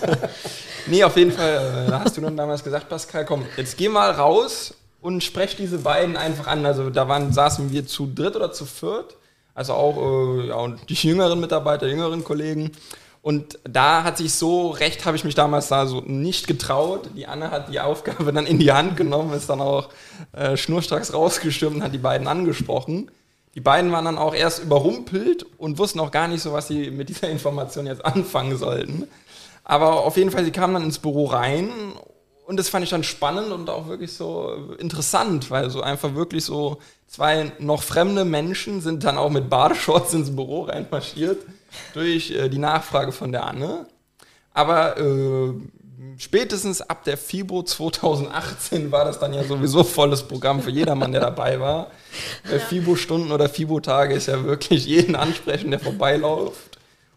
Nee, 0.87 1.03
auf 1.03 1.17
jeden 1.17 1.31
Fall. 1.31 1.85
Äh, 1.87 1.89
da 1.89 2.01
hast 2.01 2.17
du 2.17 2.21
dann 2.21 2.37
damals 2.37 2.63
gesagt, 2.63 2.89
Pascal, 2.89 3.25
komm, 3.25 3.45
jetzt 3.57 3.77
geh 3.77 3.89
mal 3.89 4.11
raus 4.11 4.73
und 5.01 5.23
sprech 5.23 5.55
diese 5.55 5.79
beiden 5.79 6.15
einfach 6.17 6.47
an. 6.47 6.65
Also 6.65 6.89
da 6.89 7.07
waren, 7.07 7.33
saßen 7.33 7.71
wir 7.71 7.87
zu 7.87 8.07
dritt 8.13 8.35
oder 8.35 8.51
zu 8.51 8.65
viert. 8.65 9.17
Also 9.55 9.73
auch 9.73 9.97
äh, 9.97 10.49
ja, 10.49 10.55
und 10.55 10.89
die 10.89 10.93
jüngeren 10.93 11.39
Mitarbeiter, 11.39 11.87
jüngeren 11.87 12.23
Kollegen. 12.23 12.71
Und 13.21 13.57
da 13.63 14.03
hat 14.03 14.17
sich 14.17 14.33
so 14.33 14.69
recht, 14.69 15.05
habe 15.05 15.17
ich 15.17 15.23
mich 15.23 15.33
damals 15.33 15.69
da 15.69 15.87
so 15.87 16.01
nicht 16.01 16.45
getraut. 16.45 17.09
Die 17.15 17.25
Anne 17.25 17.49
hat 17.49 17.73
die 17.73 17.79
Aufgabe 17.79 18.31
dann 18.33 18.45
in 18.45 18.59
die 18.59 18.71
Hand 18.71 18.97
genommen, 18.97 19.33
ist 19.33 19.49
dann 19.49 19.61
auch 19.61 19.89
äh, 20.33 20.55
schnurstracks 20.57 21.13
rausgestürmt 21.13 21.77
und 21.77 21.83
hat 21.83 21.93
die 21.93 21.97
beiden 21.97 22.27
angesprochen. 22.27 23.09
Die 23.55 23.61
beiden 23.61 23.91
waren 23.93 24.05
dann 24.05 24.17
auch 24.17 24.35
erst 24.35 24.61
überrumpelt 24.61 25.45
und 25.57 25.79
wussten 25.79 26.01
auch 26.01 26.11
gar 26.11 26.27
nicht 26.27 26.41
so, 26.41 26.51
was 26.51 26.67
sie 26.67 26.91
mit 26.91 27.07
dieser 27.07 27.29
Information 27.29 27.87
jetzt 27.87 28.05
anfangen 28.05 28.57
sollten. 28.57 29.07
Aber 29.63 30.03
auf 30.03 30.17
jeden 30.17 30.29
Fall, 30.29 30.43
sie 30.43 30.51
kamen 30.51 30.73
dann 30.73 30.83
ins 30.83 30.99
Büro 30.99 31.25
rein 31.25 31.71
und 32.45 32.57
das 32.57 32.69
fand 32.69 32.83
ich 32.83 32.91
dann 32.91 33.03
spannend 33.03 33.51
und 33.51 33.69
auch 33.69 33.87
wirklich 33.87 34.13
so 34.13 34.75
interessant, 34.77 35.49
weil 35.49 35.69
so 35.69 35.81
einfach 35.81 36.13
wirklich 36.15 36.45
so 36.45 36.79
zwei 37.07 37.51
noch 37.59 37.81
fremde 37.81 38.25
Menschen 38.25 38.81
sind 38.81 39.03
dann 39.03 39.17
auch 39.17 39.29
mit 39.29 39.49
Badeshorts 39.49 40.13
ins 40.13 40.35
Büro 40.35 40.63
reinmarschiert 40.63 41.43
durch 41.93 42.31
äh, 42.31 42.49
die 42.49 42.59
Nachfrage 42.59 43.11
von 43.11 43.31
der 43.31 43.45
Anne. 43.45 43.87
Aber 44.53 44.97
äh, 44.97 45.53
spätestens 46.17 46.81
ab 46.81 47.03
der 47.03 47.17
FIBO 47.17 47.63
2018 47.63 48.91
war 48.91 49.05
das 49.05 49.19
dann 49.19 49.33
ja 49.33 49.43
sowieso 49.43 49.83
volles 49.83 50.23
Programm 50.23 50.61
für 50.61 50.71
jedermann, 50.71 51.11
der 51.11 51.21
dabei 51.21 51.59
war. 51.59 51.91
Bei 52.49 52.59
FIBO-Stunden 52.59 53.31
oder 53.31 53.49
FIBO-Tage 53.49 54.13
ist 54.13 54.27
ja 54.27 54.43
wirklich 54.43 54.85
jeden 54.85 55.15
ansprechen, 55.15 55.71
der 55.71 55.79
vorbeiläuft. 55.79 56.74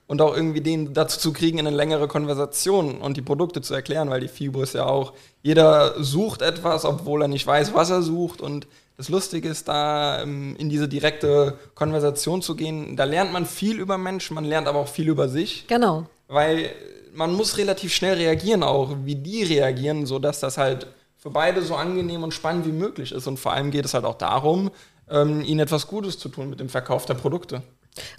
Und 0.08 0.20
auch 0.20 0.34
irgendwie 0.34 0.62
den 0.62 0.94
dazu 0.94 1.20
zu 1.20 1.32
kriegen, 1.32 1.58
in 1.58 1.66
eine 1.66 1.76
längere 1.76 2.08
Konversation 2.08 2.98
und 3.00 3.16
die 3.16 3.22
Produkte 3.22 3.60
zu 3.60 3.74
erklären, 3.74 4.10
weil 4.10 4.20
die 4.20 4.28
FIBO 4.28 4.62
ist 4.62 4.74
ja 4.74 4.86
auch, 4.86 5.12
jeder 5.42 6.02
sucht 6.02 6.42
etwas, 6.42 6.84
obwohl 6.84 7.22
er 7.22 7.28
nicht 7.28 7.46
weiß, 7.46 7.74
was 7.74 7.90
er 7.90 8.02
sucht. 8.02 8.40
Und 8.40 8.66
das 8.96 9.08
Lustige 9.10 9.48
ist, 9.48 9.68
da 9.68 10.22
ähm, 10.22 10.56
in 10.58 10.70
diese 10.70 10.88
direkte 10.88 11.58
Konversation 11.74 12.42
zu 12.42 12.56
gehen, 12.56 12.96
da 12.96 13.04
lernt 13.04 13.32
man 13.32 13.46
viel 13.46 13.78
über 13.78 13.98
Menschen, 13.98 14.34
man 14.34 14.44
lernt 14.44 14.66
aber 14.66 14.80
auch 14.80 14.88
viel 14.88 15.08
über 15.08 15.28
sich. 15.28 15.66
Genau. 15.68 16.06
weil 16.26 16.70
man 17.14 17.34
muss 17.34 17.58
relativ 17.58 17.92
schnell 17.92 18.14
reagieren, 18.14 18.62
auch 18.62 18.94
wie 19.04 19.16
die 19.16 19.42
reagieren, 19.42 20.06
sodass 20.06 20.40
das 20.40 20.56
halt 20.56 20.86
für 21.16 21.30
beide 21.30 21.62
so 21.62 21.74
angenehm 21.74 22.22
und 22.22 22.32
spannend 22.32 22.64
wie 22.66 22.72
möglich 22.72 23.12
ist. 23.12 23.26
Und 23.26 23.38
vor 23.38 23.52
allem 23.52 23.70
geht 23.70 23.84
es 23.84 23.94
halt 23.94 24.04
auch 24.04 24.16
darum, 24.16 24.70
ähm, 25.10 25.42
ihnen 25.42 25.60
etwas 25.60 25.86
Gutes 25.86 26.18
zu 26.18 26.28
tun 26.28 26.48
mit 26.50 26.60
dem 26.60 26.68
Verkauf 26.68 27.06
der 27.06 27.14
Produkte. 27.14 27.62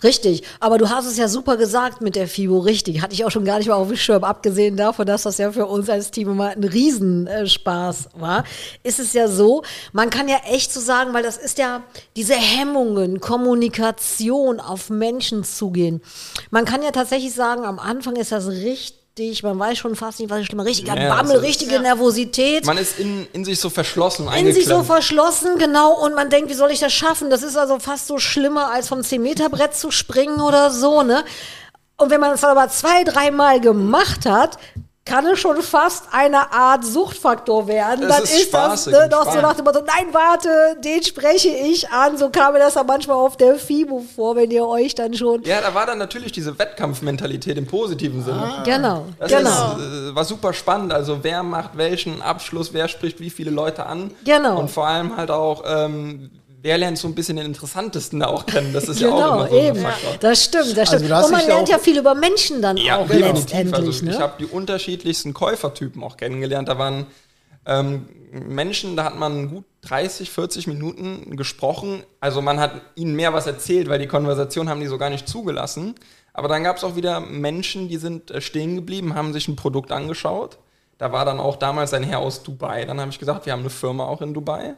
Richtig, 0.03 0.43
aber 0.59 0.77
du 0.77 0.89
hast 0.89 1.05
es 1.05 1.17
ja 1.17 1.27
super 1.27 1.57
gesagt 1.57 2.01
mit 2.01 2.15
der 2.15 2.27
FIBO, 2.27 2.59
richtig. 2.59 3.01
Hatte 3.01 3.13
ich 3.13 3.25
auch 3.25 3.31
schon 3.31 3.45
gar 3.45 3.57
nicht 3.57 3.67
mal 3.67 3.75
auf 3.75 3.87
dem 3.87 3.97
Schirm, 3.97 4.23
abgesehen 4.23 4.77
davon, 4.77 5.05
dass 5.05 5.23
das 5.23 5.37
ja 5.37 5.51
für 5.51 5.65
uns 5.65 5.89
als 5.89 6.11
Team 6.11 6.29
immer 6.29 6.49
ein 6.49 6.63
Riesenspaß 6.63 8.09
war. 8.15 8.43
Ist 8.83 8.99
es 8.99 9.13
ja 9.13 9.27
so, 9.27 9.63
man 9.91 10.09
kann 10.09 10.27
ja 10.27 10.37
echt 10.49 10.71
so 10.71 10.79
sagen, 10.79 11.13
weil 11.13 11.23
das 11.23 11.37
ist 11.37 11.57
ja 11.57 11.83
diese 12.15 12.35
Hemmungen, 12.35 13.19
Kommunikation, 13.19 14.59
auf 14.59 14.89
Menschen 14.89 15.43
zugehen. 15.43 16.01
Man 16.51 16.65
kann 16.65 16.83
ja 16.83 16.91
tatsächlich 16.91 17.33
sagen, 17.33 17.63
am 17.65 17.79
Anfang 17.79 18.15
ist 18.15 18.31
das 18.31 18.47
richtig 18.47 18.98
man 19.43 19.59
weiß 19.59 19.77
schon 19.77 19.95
fast 19.95 20.19
nicht, 20.19 20.29
was 20.29 20.39
ist 20.39 20.45
schlimmer, 20.47 20.65
richtiger 20.65 20.95
Ja, 20.99 21.13
Bammel, 21.15 21.37
ist- 21.37 21.43
richtige 21.43 21.79
Nervosität. 21.79 22.65
Man 22.65 22.77
ist 22.77 22.99
in, 22.99 23.27
in 23.33 23.43
sich 23.43 23.59
so 23.59 23.69
verschlossen, 23.69 24.29
in 24.33 24.53
sich 24.53 24.65
so 24.65 24.83
verschlossen, 24.83 25.57
genau, 25.57 25.93
und 25.93 26.15
man 26.15 26.29
denkt, 26.29 26.49
wie 26.49 26.53
soll 26.53 26.71
ich 26.71 26.79
das 26.79 26.93
schaffen? 26.93 27.29
Das 27.29 27.43
ist 27.43 27.57
also 27.57 27.79
fast 27.79 28.07
so 28.07 28.17
schlimmer, 28.17 28.71
als 28.71 28.87
vom 28.87 28.99
10-Meter-Brett 28.99 29.75
zu 29.75 29.91
springen 29.91 30.39
oder 30.39 30.71
so, 30.71 31.03
ne? 31.03 31.23
Und 31.97 32.11
wenn 32.11 32.21
man 32.21 32.31
es 32.31 32.43
aber 32.45 32.69
zwei, 32.69 33.03
dreimal 33.03 33.59
gemacht 33.59 34.25
hat, 34.25 34.57
kann 35.05 35.25
es 35.25 35.39
schon 35.39 35.61
fast 35.61 36.03
eine 36.11 36.51
Art 36.51 36.85
Suchtfaktor 36.85 37.67
werden. 37.67 38.03
Es 38.03 38.15
Dann 38.15 38.23
ist 38.23 38.41
ist, 38.41 38.53
das 38.53 38.85
ne, 38.85 39.07
doch 39.09 39.31
so 39.31 39.41
nach 39.41 39.55
dem 39.55 39.65
Motto, 39.65 39.79
nein, 39.79 40.13
warte, 40.13 40.77
den 40.83 41.01
spreche 41.01 41.49
ich 41.49 41.89
an. 41.89 42.17
So 42.17 42.29
kam 42.29 42.53
mir 42.53 42.59
das 42.59 42.75
dann 42.75 42.85
manchmal 42.85 43.17
auf 43.17 43.35
der 43.35 43.55
FIBO 43.55 44.03
vor, 44.15 44.35
wenn 44.35 44.51
ihr 44.51 44.67
euch 44.67 44.93
dann 44.93 45.13
schon. 45.15 45.41
ja, 45.43 45.61
da 45.61 45.73
war 45.73 45.85
dann 45.87 45.97
natürlich 45.97 46.31
diese 46.31 46.57
Wettkampfmentalität 46.59 47.57
im 47.57 47.65
positiven 47.65 48.23
Sinne. 48.23 48.61
Genau, 48.65 49.05
Das 49.17 49.31
genau. 49.31 49.77
ist, 49.77 50.11
äh, 50.11 50.15
war 50.15 50.25
super 50.25 50.53
spannend. 50.53 50.93
Also 50.93 51.19
wer 51.23 51.41
macht 51.41 51.75
welchen 51.75 52.21
Abschluss, 52.21 52.73
wer 52.73 52.87
spricht 52.87 53.19
wie 53.19 53.31
viele 53.31 53.49
Leute 53.51 53.85
an. 53.87 54.11
Genau. 54.25 54.59
Und 54.59 54.69
vor 54.69 54.85
allem 54.87 55.17
halt 55.17 55.31
auch, 55.31 55.63
ähm, 55.65 56.29
wer 56.61 56.77
lernt 56.77 56.97
so 56.97 57.07
ein 57.07 57.15
bisschen 57.15 57.37
den 57.37 57.45
interessantesten 57.45 58.19
da 58.19 58.27
auch 58.27 58.45
kennen. 58.45 58.73
Das 58.73 58.87
ist 58.89 58.99
ja 58.99 59.09
auch 59.09 59.15
Genau, 59.15 59.35
immer 59.35 59.49
so 59.49 59.57
ein 59.59 59.65
eben. 59.65 59.81
Faktor. 59.81 60.15
Das 60.19 60.43
stimmt, 60.43 60.77
das 60.77 60.87
stimmt. 60.89 61.03
Also 61.03 61.07
du 61.07 61.15
hast 61.15 61.25
Und 61.27 61.31
man 61.31 61.47
lernt 61.47 61.69
ja 61.69 61.79
viel 61.79 61.97
über 61.97 62.15
Menschen 62.15 62.61
dann 62.61 62.77
Ja, 62.77 62.97
auch 62.97 63.07
definitiv. 63.07 63.33
letztendlich. 63.43 63.75
Also 63.75 63.89
ich 63.91 64.01
ne? 64.01 64.19
habe 64.19 64.33
die 64.39 64.45
unterschiedlichsten 64.45 65.33
Käufertypen 65.33 66.03
auch 66.03 66.17
kennengelernt. 66.17 66.67
Da 66.67 66.77
waren 66.77 67.05
ähm, 67.65 68.07
Menschen, 68.31 68.95
da 68.95 69.03
hat 69.05 69.17
man 69.17 69.49
gut 69.49 69.65
30, 69.81 70.29
40 70.29 70.67
Minuten 70.67 71.35
gesprochen. 71.37 72.03
Also 72.19 72.41
man 72.41 72.59
hat 72.59 72.73
ihnen 72.95 73.15
mehr 73.15 73.33
was 73.33 73.47
erzählt, 73.47 73.89
weil 73.89 73.99
die 73.99 74.07
Konversation 74.07 74.69
haben 74.69 74.81
die 74.81 74.87
so 74.87 74.97
gar 74.97 75.09
nicht 75.09 75.27
zugelassen. 75.27 75.95
Aber 76.33 76.47
dann 76.47 76.63
gab 76.63 76.77
es 76.77 76.83
auch 76.83 76.95
wieder 76.95 77.19
Menschen, 77.19 77.87
die 77.89 77.97
sind 77.97 78.31
äh, 78.31 78.41
stehen 78.41 78.75
geblieben, 78.75 79.15
haben 79.15 79.33
sich 79.33 79.47
ein 79.47 79.55
Produkt 79.55 79.91
angeschaut. 79.91 80.57
Da 80.97 81.11
war 81.13 81.23
dann 81.23 81.39
auch 81.39 81.55
damals 81.55 81.93
ein 81.93 82.03
Herr 82.03 82.19
aus 82.19 82.43
Dubai. 82.43 82.83
Dann 82.85 82.99
habe 82.99 83.09
ich 83.11 83.19
gesagt, 83.19 83.45
wir 83.45 83.53
haben 83.53 83.61
eine 83.61 83.69
Firma 83.69 84.05
auch 84.05 84.21
in 84.21 84.33
Dubai. 84.33 84.75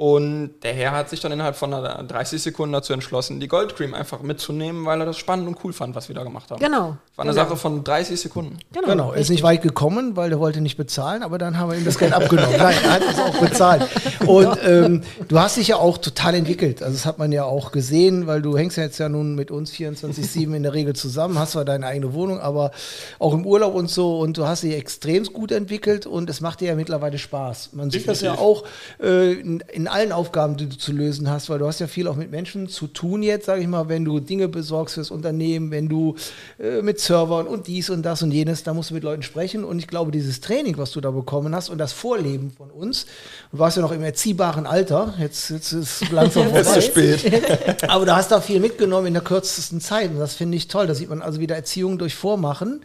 Und 0.00 0.60
der 0.62 0.74
Herr 0.74 0.92
hat 0.92 1.10
sich 1.10 1.18
dann 1.18 1.32
innerhalb 1.32 1.56
von 1.56 1.74
einer 1.74 2.04
30 2.04 2.40
Sekunden 2.40 2.72
dazu 2.72 2.92
entschlossen, 2.92 3.40
die 3.40 3.48
Goldcream 3.48 3.94
einfach 3.94 4.22
mitzunehmen, 4.22 4.86
weil 4.86 5.00
er 5.00 5.06
das 5.06 5.18
spannend 5.18 5.48
und 5.48 5.58
cool 5.64 5.72
fand, 5.72 5.96
was 5.96 6.06
wir 6.06 6.14
da 6.14 6.22
gemacht 6.22 6.52
haben. 6.52 6.60
Genau, 6.60 6.98
War 7.16 7.24
eine 7.24 7.32
genau. 7.32 7.42
Sache 7.42 7.56
von 7.56 7.82
30 7.82 8.20
Sekunden. 8.20 8.58
Genau, 8.70 9.10
er 9.10 9.20
ist 9.20 9.28
nicht 9.28 9.42
weit 9.42 9.60
gekommen, 9.60 10.14
weil 10.14 10.30
der 10.30 10.38
wollte 10.38 10.60
nicht 10.60 10.76
bezahlen, 10.76 11.24
aber 11.24 11.36
dann 11.36 11.58
haben 11.58 11.72
wir 11.72 11.78
ihm 11.78 11.84
das 11.84 11.98
Geld 11.98 12.12
abgenommen. 12.12 12.54
Nein, 12.56 12.76
er 12.84 12.92
hat 12.92 13.02
es 13.10 13.18
auch 13.18 13.40
bezahlt. 13.40 13.88
Und 14.24 14.56
ähm, 14.64 15.02
du 15.26 15.40
hast 15.40 15.56
dich 15.56 15.66
ja 15.66 15.78
auch 15.78 15.98
total 15.98 16.36
entwickelt. 16.36 16.80
Also 16.80 16.94
das 16.94 17.04
hat 17.04 17.18
man 17.18 17.32
ja 17.32 17.42
auch 17.42 17.72
gesehen, 17.72 18.28
weil 18.28 18.40
du 18.40 18.56
hängst 18.56 18.76
ja 18.76 18.84
jetzt 18.84 18.98
ja 18.98 19.08
nun 19.08 19.34
mit 19.34 19.50
uns 19.50 19.72
24-7 19.72 20.54
in 20.54 20.62
der 20.62 20.74
Regel 20.74 20.94
zusammen, 20.94 21.40
hast 21.40 21.52
zwar 21.52 21.64
deine 21.64 21.86
eigene 21.88 22.14
Wohnung, 22.14 22.38
aber 22.38 22.70
auch 23.18 23.34
im 23.34 23.44
Urlaub 23.44 23.74
und 23.74 23.90
so 23.90 24.20
und 24.20 24.38
du 24.38 24.46
hast 24.46 24.62
dich 24.62 24.74
extrem 24.74 25.24
gut 25.24 25.50
entwickelt 25.50 26.06
und 26.06 26.30
es 26.30 26.40
macht 26.40 26.60
dir 26.60 26.68
ja 26.68 26.74
mittlerweile 26.76 27.18
Spaß. 27.18 27.70
Man 27.72 27.90
sieht 27.90 28.06
das 28.06 28.20
ja 28.20 28.36
Definitiv. 28.36 28.62
auch 28.62 28.64
äh, 29.04 29.32
in, 29.32 29.64
in 29.72 29.87
allen 29.88 30.12
Aufgaben, 30.12 30.56
die 30.56 30.68
du 30.68 30.76
zu 30.76 30.92
lösen 30.92 31.28
hast, 31.30 31.50
weil 31.50 31.58
du 31.58 31.66
hast 31.66 31.80
ja 31.80 31.86
viel 31.86 32.08
auch 32.08 32.16
mit 32.16 32.30
Menschen 32.30 32.68
zu 32.68 32.86
tun 32.86 33.22
jetzt, 33.22 33.46
sage 33.46 33.62
ich 33.62 33.68
mal, 33.68 33.88
wenn 33.88 34.04
du 34.04 34.20
Dinge 34.20 34.48
besorgst 34.48 34.94
fürs 34.94 35.10
Unternehmen, 35.10 35.70
wenn 35.70 35.88
du 35.88 36.14
äh, 36.58 36.82
mit 36.82 37.00
Servern 37.00 37.46
und 37.46 37.66
dies 37.66 37.90
und 37.90 38.02
das 38.02 38.22
und 38.22 38.30
jenes, 38.30 38.62
da 38.62 38.74
musst 38.74 38.90
du 38.90 38.94
mit 38.94 39.02
Leuten 39.02 39.22
sprechen 39.22 39.64
und 39.64 39.78
ich 39.78 39.86
glaube, 39.86 40.10
dieses 40.10 40.40
Training, 40.40 40.78
was 40.78 40.92
du 40.92 41.00
da 41.00 41.10
bekommen 41.10 41.54
hast 41.54 41.68
und 41.68 41.78
das 41.78 41.92
Vorleben 41.92 42.50
von 42.50 42.70
uns, 42.70 43.06
du 43.52 43.58
warst 43.58 43.76
ja 43.76 43.82
noch 43.82 43.92
im 43.92 44.02
erziehbaren 44.02 44.66
Alter, 44.66 45.14
jetzt, 45.18 45.50
jetzt 45.50 45.72
ist 45.72 46.02
es 46.02 46.10
langsam 46.10 46.46
Es 46.54 46.68
ist 46.68 46.74
zu 46.74 46.92
vorbei. 46.92 47.18
spät. 47.18 47.84
Aber 47.90 48.06
du 48.06 48.14
hast 48.14 48.30
da 48.30 48.40
viel 48.40 48.60
mitgenommen 48.60 49.06
in 49.06 49.14
der 49.14 49.22
kürzesten 49.22 49.80
Zeit 49.80 50.10
und 50.10 50.18
das 50.18 50.34
finde 50.34 50.56
ich 50.56 50.68
toll. 50.68 50.86
Da 50.86 50.94
sieht 50.94 51.08
man 51.08 51.22
also 51.22 51.40
wieder 51.40 51.56
Erziehung 51.56 51.98
durch 51.98 52.14
Vormachen. 52.14 52.82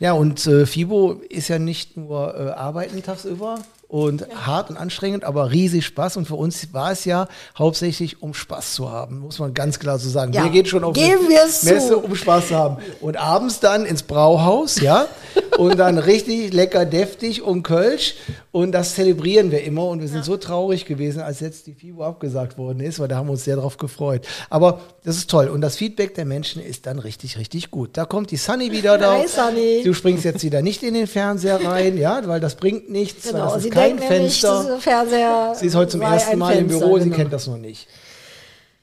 Ja, 0.00 0.12
und 0.12 0.46
äh, 0.46 0.66
FIBO 0.66 1.22
ist 1.28 1.48
ja 1.48 1.58
nicht 1.58 1.96
nur 1.96 2.34
äh, 2.34 2.50
Arbeiten 2.50 3.02
tagsüber 3.02 3.58
und 3.94 4.26
hart 4.34 4.70
und 4.70 4.76
anstrengend, 4.76 5.22
aber 5.22 5.52
riesig 5.52 5.86
Spaß. 5.86 6.16
Und 6.16 6.26
für 6.26 6.34
uns 6.34 6.74
war 6.74 6.90
es 6.90 7.04
ja 7.04 7.28
hauptsächlich, 7.56 8.20
um 8.20 8.34
Spaß 8.34 8.74
zu 8.74 8.90
haben, 8.90 9.20
muss 9.20 9.38
man 9.38 9.54
ganz 9.54 9.78
klar 9.78 10.00
so 10.00 10.08
sagen. 10.08 10.32
Ja, 10.32 10.42
Wir 10.42 10.50
gehen 10.50 10.66
schon 10.66 10.82
auf 10.82 10.94
geben 10.94 11.28
es 11.30 11.62
Messe, 11.62 11.90
zu. 11.90 11.98
um 12.00 12.16
Spaß 12.16 12.48
zu 12.48 12.56
haben. 12.56 12.78
Und 13.00 13.16
abends 13.16 13.60
dann 13.60 13.86
ins 13.86 14.02
Brauhaus, 14.02 14.80
ja, 14.80 15.06
und 15.58 15.78
dann 15.78 15.98
richtig 15.98 16.52
lecker 16.52 16.86
deftig 16.86 17.42
und 17.42 17.62
Kölsch. 17.62 18.16
Und 18.50 18.72
das 18.72 18.96
zelebrieren 18.96 19.52
wir 19.52 19.62
immer. 19.62 19.86
Und 19.86 20.00
wir 20.00 20.08
sind 20.08 20.24
so 20.24 20.36
traurig 20.36 20.86
gewesen, 20.86 21.20
als 21.20 21.38
jetzt 21.40 21.68
die 21.68 21.74
FIBO 21.74 22.04
abgesagt 22.04 22.58
worden 22.58 22.80
ist, 22.80 22.98
weil 22.98 23.08
da 23.08 23.16
haben 23.16 23.26
wir 23.26 23.32
uns 23.32 23.44
sehr 23.44 23.56
drauf 23.56 23.76
gefreut. 23.76 24.26
Aber 24.50 24.80
das 25.04 25.16
ist 25.16 25.30
toll. 25.30 25.48
Und 25.48 25.60
das 25.60 25.76
Feedback 25.76 26.14
der 26.14 26.24
Menschen 26.24 26.62
ist 26.62 26.86
dann 26.86 26.98
richtig, 26.98 27.36
richtig 27.38 27.70
gut. 27.70 27.90
Da 27.92 28.04
kommt 28.04 28.30
die 28.30 28.36
Sunny 28.36 28.72
wieder 28.72 28.96
da. 28.98 29.18
Hi, 29.18 29.28
Sunny. 29.28 29.82
Du 29.84 29.92
springst 29.92 30.24
jetzt 30.24 30.42
wieder 30.42 30.62
nicht 30.62 30.82
in 30.82 30.94
den 30.94 31.06
Fernseher 31.06 31.64
rein, 31.64 31.96
ja, 31.98 32.22
weil 32.26 32.40
das 32.40 32.54
bringt 32.56 32.90
nichts. 32.90 33.28
Genau, 33.28 33.58
sie 33.58 33.70
denkt 33.70 33.83
nämlich, 33.88 34.06
Fenster. 34.06 34.78
Fernseher 34.78 35.54
Sie 35.54 35.66
ist 35.66 35.74
heute 35.74 35.92
zum 35.92 36.02
ersten 36.02 36.32
ein 36.32 36.38
Mal 36.38 36.52
im 36.52 36.68
Fenster, 36.68 36.86
Büro, 36.86 36.98
sie 36.98 37.04
genau. 37.04 37.16
kennt 37.16 37.32
das 37.32 37.46
noch 37.46 37.58
nicht. 37.58 37.88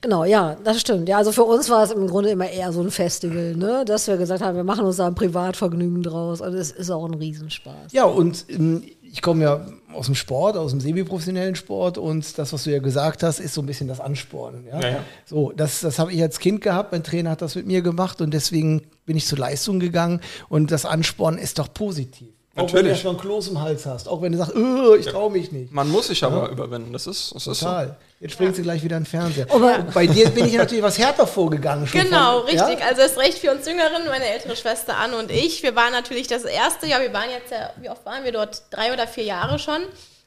Genau, 0.02 0.26
ja, 0.26 0.58
das 0.64 0.82
stimmt. 0.82 1.08
Ja, 1.08 1.18
also 1.18 1.32
für 1.32 1.44
uns 1.44 1.70
war 1.70 1.84
es 1.84 1.92
im 1.92 2.08
Grunde 2.08 2.32
immer 2.32 2.50
eher 2.50 2.74
so 2.74 2.82
ein 2.82 2.90
Festival, 2.90 3.56
ne? 3.56 3.86
dass 3.86 4.08
wir 4.08 4.18
gesagt 4.18 4.44
haben, 4.44 4.56
wir 4.56 4.64
machen 4.64 4.84
uns 4.84 4.98
da 4.98 5.06
ein 5.06 5.14
Privatvergnügen 5.14 6.02
draus 6.02 6.42
und 6.42 6.56
es 6.56 6.72
ist 6.72 6.90
auch 6.90 7.06
ein 7.06 7.14
Riesenspaß. 7.14 7.92
Ja, 7.92 8.06
und 8.06 8.46
ähm, 8.50 8.84
ich 9.04 9.22
komme 9.22 9.44
ja 9.44 9.66
aus 9.94 10.08
dem 10.08 10.16
Sport, 10.16 10.58
aus 10.58 10.72
dem 10.72 10.80
semi-professionellen 10.80 11.56
Sport 11.56 12.00
und 12.00 12.38
das, 12.40 12.52
was 12.52 12.64
du 12.64 12.72
ja 12.72 12.80
gesagt 12.80 13.22
hast, 13.22 13.40
ist 13.40 13.54
so 13.54 13.62
ein 13.62 13.68
bisschen 13.68 13.88
das 13.88 14.00
Anspornen. 14.00 14.66
Ja? 14.66 14.80
Ja, 14.80 14.90
ja. 14.90 15.00
So, 15.26 15.52
das, 15.52 15.82
das 15.82 16.00
habe 16.00 16.12
ich 16.12 16.22
als 16.22 16.40
Kind 16.40 16.62
gehabt, 16.62 16.92
mein 16.94 17.04
Trainer 17.04 17.30
hat 17.30 17.44
das 17.44 17.54
mit 17.54 17.68
mir 17.68 17.84
gemacht 17.84 18.22
und 18.22 18.34
deswegen 18.34 18.82
bin 19.06 19.18
ich 19.18 19.28
zur 19.28 19.38
Leistung 19.38 19.80
gegangen 19.80 20.22
und 20.50 20.72
das 20.72 20.86
Anspornen 20.86 21.40
ist 21.40 21.60
doch 21.60 21.72
positiv. 21.72 22.30
Auch 22.54 22.58
wenn 22.58 22.68
du 22.68 22.74
Natürlich. 22.74 22.92
erstmal 22.92 23.14
einen 23.14 23.22
Kloß 23.22 23.48
im 23.48 23.62
Hals 23.62 23.86
hast, 23.86 24.10
auch 24.10 24.22
wenn 24.22 24.34
du 24.34 24.38
sagst, 24.38 24.54
"Äh, 24.56 24.98
ich 24.98 25.06
traue 25.06 25.32
mich 25.32 25.54
nicht. 25.54 25.72
Man 25.72 25.90
muss 25.90 26.08
sich 26.08 26.22
aber 26.24 26.50
überwinden. 26.50 26.92
Das 26.92 27.08
ist, 27.08 27.34
das 27.34 27.48
ist 27.48 27.60
so. 27.62 27.66
Total. 27.66 27.96
Jetzt 28.20 28.34
springt 28.34 28.56
sie 28.58 28.62
gleich 28.62 28.84
wieder 28.84 28.98
in 28.98 29.04
den 29.04 29.10
Fernseher. 29.10 29.46
Aber- 29.50 29.76
Und 29.80 29.94
bei 29.94 30.06
dir 30.06 30.30
bin 30.30 30.46
ich 30.46 30.54
natürlich 30.56 30.84
was 30.84 30.98
härter 30.98 31.26
vorgegangen. 31.26 31.88
Schon 31.88 32.02
Genau, 32.02 32.40
von, 32.42 32.50
richtig. 32.50 32.80
Ja? 32.80 32.88
Also 32.88 33.02
erst 33.04 33.18
recht 33.18 33.38
für 33.38 33.52
uns 33.52 33.66
Jüngeren, 33.66 34.06
meine 34.10 34.26
ältere 34.26 34.56
Schwester 34.58 34.98
Anne 34.98 35.16
und 35.18 35.32
ich. 35.32 35.64
Wir 35.64 35.76
waren 35.78 35.94
natürlich 35.94 36.28
das 36.28 36.44
erste 36.44 36.88
Jahr, 36.88 37.00
wir 37.02 37.14
waren 37.14 37.30
jetzt 37.32 37.52
ja, 37.52 37.70
wie 37.80 37.90
oft 37.90 38.06
waren 38.06 38.24
wir 38.26 38.34
dort? 38.34 38.64
Drei 38.70 38.92
oder 38.92 39.08
vier 39.08 39.24
Jahre 39.24 39.58
schon. 39.58 39.82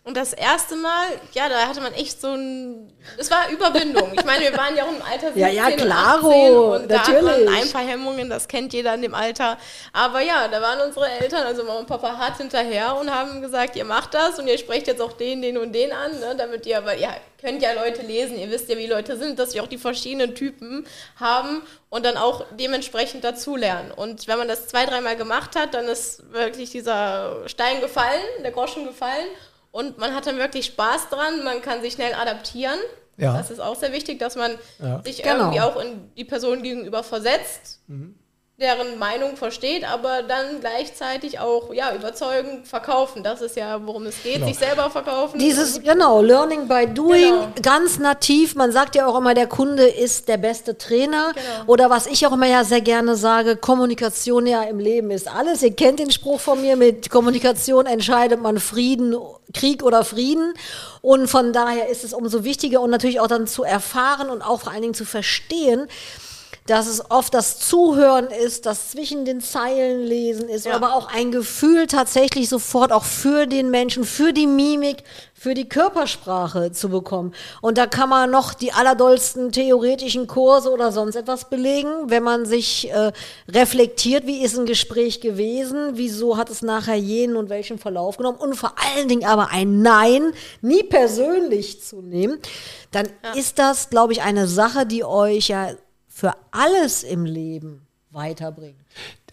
Und 0.06 0.18
das 0.18 0.34
erste 0.34 0.76
Mal, 0.76 1.06
ja, 1.32 1.49
da 1.49 1.66
hatte 1.66 1.80
man 1.80 1.94
echt 1.94 2.20
so 2.20 2.28
ein, 2.28 2.92
es 3.16 3.30
war 3.30 3.49
Überwindung. 3.50 4.12
Ich 4.12 4.23
meine, 4.23 4.42
wir 4.42 4.54
waren 4.54 4.76
ja 4.76 4.84
auch 4.84 4.90
im 4.90 5.00
Alter 5.00 5.32
17 5.32 5.40
Ja, 5.40 5.49
ja, 5.49 5.66
und 5.68 5.76
klaro, 5.78 6.75
18 6.75 6.82
und 6.82 6.90
da 6.90 6.99
hat 6.99 7.14
man 7.14 7.25
natürlich. 7.25 7.62
ein 7.62 7.73
paar 7.73 7.87
Hemmungen, 7.87 8.28
das 8.28 8.46
kennt 8.46 8.75
jeder 8.75 8.92
in 8.92 9.00
dem 9.00 9.14
Alter. 9.14 9.56
Aber 9.94 10.20
ja, 10.20 10.46
da 10.49 10.61
waren 10.61 10.87
unsere 10.87 11.08
Eltern, 11.08 11.44
also 11.46 11.64
Mama 11.64 11.78
und 11.78 11.87
Papa, 11.87 12.18
hart 12.18 12.37
hinterher 12.37 12.94
und 12.96 13.11
haben 13.11 13.40
gesagt, 13.40 13.76
ihr 13.76 13.87
macht 13.87 14.12
das 14.12 14.38
und 14.38 14.46
ihr 14.46 14.58
sprecht 14.58 14.88
jetzt 14.88 15.00
auch 15.00 15.14
den, 15.14 15.40
den 15.40 15.56
und 15.56 15.73
den 15.73 15.90
an, 15.90 16.20
ne, 16.20 16.34
damit 16.37 16.66
ihr, 16.66 16.76
aber 16.76 16.94
ihr 16.94 17.08
könnt 17.40 17.62
ja 17.62 17.73
Leute 17.73 18.02
lesen, 18.02 18.38
ihr 18.38 18.50
wisst 18.50 18.68
ja, 18.68 18.76
wie 18.76 18.87
Leute 18.87 19.16
sind, 19.16 19.38
dass 19.38 19.54
wir 19.54 19.62
auch 19.62 19.68
die 19.68 19.78
verschiedenen 19.78 20.34
Typen 20.34 20.87
haben 21.18 21.62
und 21.88 22.04
dann 22.04 22.18
auch 22.18 22.44
dementsprechend 22.50 23.25
dazulernen. 23.25 23.90
Und 23.90 24.28
wenn 24.28 24.37
man 24.37 24.49
das 24.49 24.66
zwei, 24.68 24.84
dreimal 24.84 25.16
gemacht 25.16 25.56
hat, 25.56 25.73
dann 25.73 25.87
ist 25.87 26.30
wirklich 26.30 26.68
dieser 26.68 27.49
Stein 27.49 27.80
gefallen, 27.80 28.20
der 28.42 28.50
Groschen 28.50 28.84
gefallen 28.84 29.28
und 29.75 29.99
man 29.99 30.14
hat 30.14 30.25
dann 30.28 30.38
wirklich 30.38 30.66
Spaß 30.66 31.09
dran, 31.09 31.43
man 31.43 31.61
kann 31.61 31.83
sich 31.83 31.95
schnell 31.95 32.14
adaptieren. 32.14 32.78
Ja. 33.16 33.37
Das 33.37 33.50
ist 33.50 33.59
auch 33.61 33.75
sehr 33.75 33.93
wichtig, 33.93 34.21
dass 34.21 34.37
man 34.37 34.52
Ja. 34.78 35.02
sich 35.02 35.21
Genau. 35.23 35.37
irgendwie 35.47 35.61
auch 35.61 35.76
in 35.83 36.12
die 36.16 36.25
Person 36.25 36.62
gegenüber 36.62 37.02
versetzt, 37.02 37.81
deren 38.56 39.00
Meinung 39.00 39.37
versteht, 39.37 39.82
aber 39.82 40.23
dann 40.23 40.61
gleichzeitig 40.61 41.40
auch 41.40 41.75
ja, 41.75 41.92
überzeugen, 41.92 42.64
verkaufen. 42.64 43.25
Das 43.25 43.40
ist 43.40 43.56
ja, 43.56 43.84
worum 43.84 44.06
es 44.06 44.23
geht, 44.23 44.34
Genau. 44.34 44.46
sich 44.46 44.58
selber 44.58 44.90
verkaufen. 44.90 45.40
Dieses, 45.40 45.82
genau, 45.82 46.23
Learning 46.23 46.68
by 46.68 46.87
Doing, 46.87 47.20
Genau. 47.34 47.49
ganz 47.62 47.99
nativ. 47.99 48.54
Man 48.54 48.70
sagt 48.70 48.94
ja 48.94 49.08
auch 49.08 49.18
immer, 49.18 49.34
der 49.34 49.49
Kunde 49.49 49.84
ist 49.84 50.28
der 50.28 50.37
beste 50.37 50.78
Trainer. 50.78 51.32
Genau. 51.34 51.44
Oder 51.66 51.90
was 51.90 52.06
ich 52.06 52.25
auch 52.28 52.32
immer 52.32 52.46
ja 52.46 52.62
sehr 52.62 52.80
gerne 52.80 53.16
sage, 53.16 53.56
Kommunikation 53.56 54.46
ja 54.46 54.62
im 54.62 54.78
Leben 54.78 55.11
ist 55.11 55.26
alles. 55.26 55.61
Ihr 55.62 55.75
kennt 55.75 55.99
den 55.99 56.12
Spruch 56.12 56.38
von 56.38 56.61
mir, 56.61 56.76
mit 56.76 57.11
Kommunikation 57.11 57.87
entscheidet 57.87 58.40
man 58.40 58.61
Frieden, 58.61 59.16
Krieg 59.52 59.82
oder 59.82 60.04
Frieden. 60.04 60.54
Und 61.02 61.26
von 61.26 61.52
daher 61.52 61.88
ist 61.88 62.04
es 62.04 62.14
umso 62.14 62.44
wichtiger 62.44 62.80
und 62.82 62.90
natürlich 62.90 63.18
auch 63.18 63.26
dann 63.26 63.49
zu 63.49 63.64
erfahren 63.64 64.30
und 64.30 64.42
auch 64.42 64.61
vor 64.61 64.73
allen 64.73 64.82
Dingen 64.82 64.94
zu 64.94 65.04
verstehen, 65.04 65.88
dass 66.66 66.87
es 66.87 67.11
oft 67.11 67.35
das 67.35 67.59
Zuhören 67.59 68.28
ist, 68.28 68.64
das 68.64 68.90
zwischen 68.90 69.26
den 69.26 69.42
Zeilen 69.42 70.02
lesen 70.02 70.49
ist, 70.49 70.64
Ja. 70.64 70.75
aber 70.75 70.94
auch 70.94 71.12
ein 71.14 71.30
Gefühl 71.30 71.87
tatsächlich 71.87 72.49
sofort 72.49 72.90
auch 72.90 73.04
für 73.04 73.47
den 73.47 73.71
Menschen, 73.71 74.04
für 74.04 74.33
die 74.33 74.47
Mimik, 74.47 75.04
für 75.35 75.52
die 75.52 75.68
Körpersprache 75.68 76.73
zu 76.73 76.88
bekommen. 76.88 77.35
Und 77.61 77.76
da 77.76 77.87
kann 77.87 78.09
man 78.09 78.30
noch 78.30 78.54
die 78.54 78.73
allerdollsten 78.73 79.52
theoretischen 79.52 80.26
Kurse 80.26 80.71
oder 80.71 80.90
sonst 80.90 81.16
etwas 81.16 81.50
belegen, 81.50 82.09
wenn 82.09 82.23
man 82.23 82.47
sich 82.47 82.90
äh, 82.90 83.12
reflektiert, 83.47 84.26
wie 84.26 84.42
ist 84.42 84.56
ein 84.56 84.64
Gespräch 84.64 85.21
gewesen, 85.21 85.90
wieso 85.94 86.38
hat 86.38 86.49
es 86.49 86.62
nachher 86.62 86.94
jenen 86.94 87.37
und 87.37 87.50
welchen 87.50 87.78
Verlauf 87.78 88.16
genommen 88.16 88.38
und 88.38 88.54
vor 88.54 88.73
allen 88.97 89.09
Dingen 89.09 89.26
aber 89.26 89.50
ein 89.50 89.83
Nein 89.83 90.33
nie 90.62 90.83
persönlich 90.83 91.83
zu 91.83 92.00
nehmen, 92.00 92.38
dann 92.90 93.09
ist 93.35 93.59
das, 93.59 93.90
glaube 93.90 94.14
ich, 94.14 94.23
eine 94.23 94.47
Sache, 94.49 94.87
die 94.87 95.04
euch 95.04 95.49
ja 95.49 95.68
für 96.14 96.33
alles 96.52 97.02
im 97.02 97.25
Leben 97.25 97.83
weiterbringt. 98.12 98.78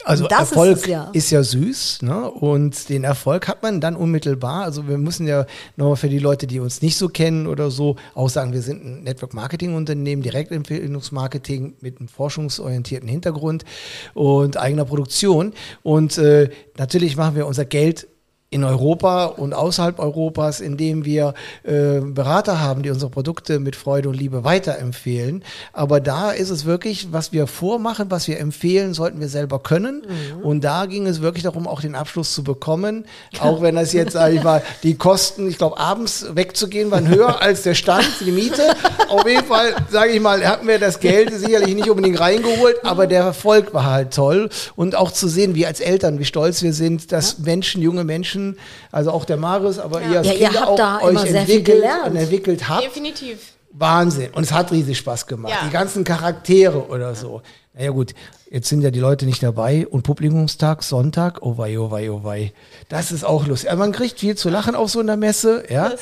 Also 0.04 0.28
Das 0.28 0.46
ist 0.46 0.52
Erfolg 0.52 0.78
es 0.78 0.86
ja. 0.88 1.10
ist 1.14 1.30
ja 1.30 1.44
süß, 1.44 2.02
ne? 2.02 2.32
Und 2.32 2.90
den 2.90 3.04
Erfolg 3.04 3.48
hat 3.48 3.62
man 3.62 3.80
dann 3.80 3.96
unmittelbar. 3.96 4.64
Also 4.64 4.88
wir 4.88 4.98
müssen 4.98 5.28
ja 5.28 5.46
nochmal 5.78 5.98
für 5.98 6.10
die 6.10 6.18
Leute, 6.18 6.48
die 6.48 6.60
uns 6.60 6.82
nicht 6.82 6.98
so 6.98 7.08
kennen 7.08 7.46
oder 7.46 7.70
so, 7.70 7.98
auch 8.16 8.30
sagen, 8.30 8.52
wir 8.52 8.64
sind 8.64 8.84
ein 8.84 9.04
Network 9.04 9.36
Marketing 9.36 9.76
Unternehmen, 9.76 10.24
Direktempfehlungsmarketing 10.24 11.76
mit 11.82 12.00
einem 12.00 12.08
forschungsorientierten 12.08 13.08
Hintergrund 13.08 13.64
und 14.16 14.58
eigener 14.58 14.86
Produktion. 14.86 15.54
Und 15.84 16.18
äh, 16.18 16.50
natürlich 16.80 17.16
machen 17.16 17.36
wir 17.36 17.46
unser 17.46 17.66
Geld 17.66 18.08
in 18.54 18.66
Europa 18.66 19.26
und 19.26 19.54
außerhalb 19.54 19.98
Europas, 19.98 20.60
indem 20.60 21.06
wir 21.06 21.34
äh, 21.64 22.02
Berater 22.02 22.60
haben, 22.60 22.84
die 22.84 22.90
unsere 22.90 23.10
Produkte 23.10 23.60
mit 23.60 23.78
Freude 23.78 24.10
und 24.10 24.16
Liebe 24.16 24.44
weiterempfehlen. 24.44 25.46
Aber 25.72 26.02
da 26.02 26.32
ist 26.32 26.50
es 26.50 26.66
wirklich, 26.66 27.14
was 27.14 27.32
wir 27.32 27.48
vormachen, 27.48 28.12
was 28.12 28.28
wir 28.28 28.42
empfehlen, 28.42 28.94
sollten 28.94 29.22
wir 29.22 29.30
selber 29.30 29.60
können. 29.60 30.04
Und 30.44 30.66
da 30.66 30.86
ging 30.86 31.08
es 31.08 31.22
wirklich 31.22 31.44
darum, 31.44 31.66
auch 31.66 31.80
den 31.80 31.96
Abschluss 31.96 32.34
zu 32.34 32.44
bekommen. 32.44 33.06
Auch 33.40 33.62
wenn 33.62 33.76
das 33.76 33.94
jetzt, 33.94 34.14
sag 34.14 34.34
ich 34.34 34.44
mal, 34.44 34.62
die 34.84 34.96
Kosten, 34.96 35.48
ich 35.48 35.58
glaube, 35.58 35.78
abends 35.78 36.26
wegzugehen, 36.34 36.92
waren 36.92 37.08
höher 37.08 37.42
als 37.42 37.62
der 37.62 37.74
Stand, 37.74 38.10
die 38.20 38.32
Miete. 38.32 38.76
Auf 39.08 39.26
jeden 39.26 39.46
Fall, 39.46 39.76
sage 39.90 40.12
ich 40.12 40.20
mal, 40.20 40.46
hatten 40.46 40.68
wir 40.68 40.78
das 40.78 41.00
Geld 41.00 41.34
sicherlich 41.34 41.74
nicht 41.74 41.90
unbedingt 41.90 42.20
reingeholt, 42.20 42.84
aber 42.84 43.08
der 43.08 43.24
Erfolg 43.24 43.74
war 43.74 43.86
halt 43.86 44.14
toll. 44.14 44.50
Und 44.76 44.96
auch 44.96 45.12
zu 45.12 45.30
sehen, 45.30 45.56
wie 45.56 45.66
als 45.66 45.80
Eltern, 45.80 46.20
wie 46.20 46.26
stolz 46.26 46.62
wir 46.62 46.74
sind, 46.74 47.14
dass 47.14 47.40
Menschen, 47.40 47.82
junge 47.82 48.04
Menschen, 48.04 48.41
also 48.92 49.12
auch 49.12 49.26
der 49.26 49.38
Marius, 49.38 49.80
aber 49.80 50.02
ihr 50.02 50.20
als 50.20 50.28
Ja, 50.28 50.34
ihr 50.34 50.54
habt 50.54 50.68
auch 50.68 50.76
da 50.76 51.02
euch 51.02 51.12
immer 51.12 51.22
sehr 51.22 51.30
viel 51.30 51.58
entwickelt 51.58 51.66
gelernt. 51.66 52.08
und 52.08 52.16
entwickelt 52.16 52.70
habt. 52.70 52.84
Definitiv. 52.84 53.40
Wahnsinn. 53.74 54.32
Und 54.34 54.44
es 54.44 54.52
hat 54.52 54.72
riesig 54.72 54.98
Spaß 54.98 55.28
gemacht. 55.28 55.54
Ja. 55.54 55.66
Die 55.66 55.72
ganzen 55.72 56.04
Charaktere 56.04 56.88
oder 56.88 57.16
so. 57.16 57.42
Naja 57.74 57.92
gut, 57.92 58.14
jetzt 58.50 58.68
sind 58.68 58.82
ja 58.82 58.92
die 58.92 59.00
Leute 59.00 59.26
nicht 59.26 59.42
dabei 59.42 59.88
und 59.88 60.04
Publikumstag, 60.04 60.84
Sonntag, 60.84 61.42
oh 61.42 61.58
wei, 61.58 61.80
oh 61.80 61.90
wei, 61.90 62.12
oh 62.12 62.24
wei. 62.24 62.52
Das 62.90 63.14
ist 63.14 63.24
auch 63.24 63.48
lustig. 63.48 63.74
Man 63.76 63.94
kriegt 63.94 64.20
viel 64.20 64.36
zu 64.36 64.50
lachen 64.50 64.76
auf 64.76 64.92
so 64.92 65.00
einer 65.00 65.16
Messe, 65.16 65.64
ja. 65.70 65.94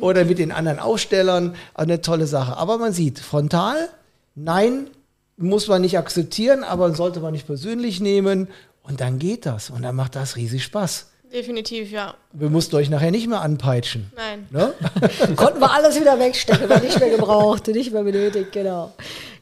Oder 0.00 0.24
mit 0.24 0.38
den 0.38 0.50
anderen 0.50 0.80
Ausstellern, 0.80 1.54
eine 1.74 2.00
tolle 2.00 2.26
Sache. 2.26 2.56
Aber 2.56 2.78
man 2.78 2.92
sieht, 2.92 3.20
frontal, 3.20 3.88
nein, 4.34 4.88
muss 5.36 5.68
man 5.68 5.82
nicht 5.82 5.96
akzeptieren, 5.96 6.64
aber 6.64 6.92
sollte 6.94 7.20
man 7.20 7.32
nicht 7.32 7.46
persönlich 7.46 8.00
nehmen. 8.00 8.48
Und 8.82 9.00
dann 9.00 9.20
geht 9.20 9.46
das. 9.46 9.70
Und 9.70 9.82
dann 9.82 9.94
macht 9.94 10.16
das 10.16 10.34
riesig 10.34 10.64
Spaß. 10.64 11.11
Definitiv, 11.32 11.90
ja. 11.90 12.14
Wir 12.32 12.50
mussten 12.50 12.76
euch 12.76 12.90
nachher 12.90 13.10
nicht 13.10 13.26
mehr 13.26 13.40
anpeitschen. 13.40 14.12
Nein. 14.14 14.46
Ne? 14.50 14.74
Konnten 15.36 15.60
wir 15.60 15.72
alles 15.72 15.98
wieder 15.98 16.18
wegstecken, 16.18 16.68
war 16.68 16.80
nicht 16.80 17.00
mehr 17.00 17.10
gebraucht, 17.10 17.68
nicht 17.68 17.92
mehr 17.92 18.02
benötigt, 18.02 18.52
genau. 18.52 18.92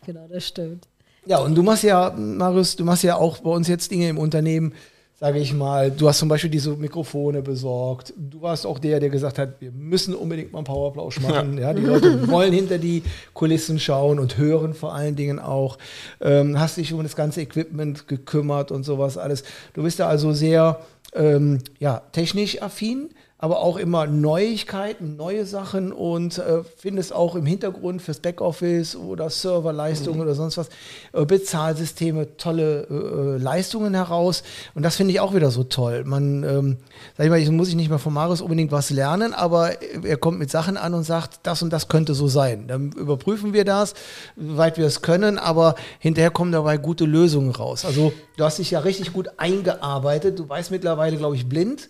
Genau, 0.07 0.27
das 0.31 0.47
stimmt. 0.47 0.87
Ja, 1.27 1.39
und 1.39 1.55
du 1.55 1.63
machst 1.63 1.83
ja, 1.83 2.11
Marius, 2.17 2.77
du 2.77 2.85
machst 2.85 3.03
ja 3.03 3.17
auch 3.17 3.39
bei 3.39 3.51
uns 3.51 3.69
jetzt 3.69 3.91
Dinge 3.91 4.09
im 4.09 4.19
Unternehmen, 4.19 4.73
sage 5.21 5.39
ich 5.39 5.53
mal. 5.53 5.91
Du 5.91 6.09
hast 6.09 6.19
zum 6.19 6.31
Beispiel 6.31 6.49
diese 6.49 6.71
Mikrofone 6.71 7.43
besorgt. 7.43 8.15
Du 8.17 8.41
warst 8.41 8.67
auch 8.67 8.79
der, 8.79 9.01
der 9.01 9.11
gesagt 9.11 9.39
hat, 9.39 9.61
wir 9.61 9.71
müssen 9.71 10.15
unbedingt 10.15 10.51
mal 10.53 10.61
einen 10.61 10.65
Powerplausch 10.65 11.21
machen. 11.21 11.59
Ja. 11.59 11.75
die 11.75 11.83
Leute 11.83 12.27
wollen 12.29 12.55
hinter 12.55 12.79
die 12.79 13.03
Kulissen 13.35 13.79
schauen 13.79 14.19
und 14.19 14.39
hören 14.39 14.73
vor 14.73 14.95
allen 14.95 15.17
Dingen 15.17 15.39
auch. 15.39 15.77
Ähm, 16.23 16.59
hast 16.59 16.79
dich 16.79 16.95
um 16.95 17.03
das 17.03 17.17
ganze 17.17 17.43
Equipment 17.43 18.09
gekümmert 18.09 18.73
und 18.73 18.85
sowas 18.85 19.19
alles. 19.19 19.45
Du 19.75 19.83
bist 19.83 20.01
da 20.01 20.09
also 20.09 20.33
sehr 20.33 20.81
ähm, 21.15 21.59
ja, 21.79 22.01
technisch 22.13 22.63
affin. 22.63 23.11
Aber 23.43 23.61
auch 23.61 23.79
immer 23.79 24.07
Neuigkeiten, 24.07 25.17
neue 25.17 25.47
Sachen 25.47 25.93
und 25.93 26.37
äh, 26.37 26.63
findest 26.77 27.15
auch 27.15 27.35
im 27.35 27.47
Hintergrund 27.47 28.03
fürs 28.03 28.21
Backoffice 28.21 28.95
oder 28.97 29.31
Serverleistungen 29.31 30.21
oder 30.21 30.35
sonst 30.35 30.59
was, 30.59 30.69
äh, 31.15 31.25
Bezahlsysteme, 31.25 32.37
tolle 32.37 32.87
äh, 32.91 32.95
äh, 32.95 33.39
Leistungen 33.39 33.95
heraus. 33.95 34.43
Und 34.75 34.83
das 34.83 34.97
finde 34.97 35.15
ich 35.15 35.21
auch 35.21 35.35
wieder 35.35 35.51
so 35.51 35.65
toll. 35.65 36.05
Man, 36.05 36.43
ähm, 36.45 36.77
sag 37.17 37.25
ich 37.25 37.31
mal, 37.31 37.39
ich 37.39 37.51
muss 37.51 37.69
ich 37.69 37.77
nicht 37.77 37.89
mehr 37.89 37.99
von 37.99 38.13
Marius 38.13 38.43
unbedingt 38.43 38.73
was 38.73 38.91
lernen, 38.91 39.33
aber 39.33 39.81
er 39.81 40.19
kommt 40.19 40.39
mit 40.39 40.51
Sachen 40.51 40.77
an 40.77 40.93
und 40.93 41.05
sagt, 41.05 41.41
das 41.45 41.63
und 41.63 41.73
das 41.73 41.89
könnte 41.89 42.13
so 42.13 42.29
sein. 42.29 42.67
Dann 42.69 42.93
überprüfen 42.93 43.55
wir 43.55 43.65
das, 43.65 43.95
soweit 44.37 44.77
wir 44.77 44.85
es 44.85 45.01
können, 45.01 45.39
aber 45.39 45.77
hinterher 45.99 46.31
kommen 46.31 46.53
dabei 46.53 46.77
gute 46.77 47.07
Lösungen 47.07 47.53
raus. 47.53 47.87
Also 47.87 48.13
du 48.37 48.45
hast 48.45 48.59
dich 48.59 48.71
ja 48.73 48.81
richtig 48.81 49.15
gut 49.15 49.31
eingearbeitet. 49.39 50.39
Du 50.39 50.47
weißt 50.47 50.71
mittlerweile, 50.71 51.17
glaube 51.17 51.37
ich, 51.37 51.49
blind, 51.49 51.89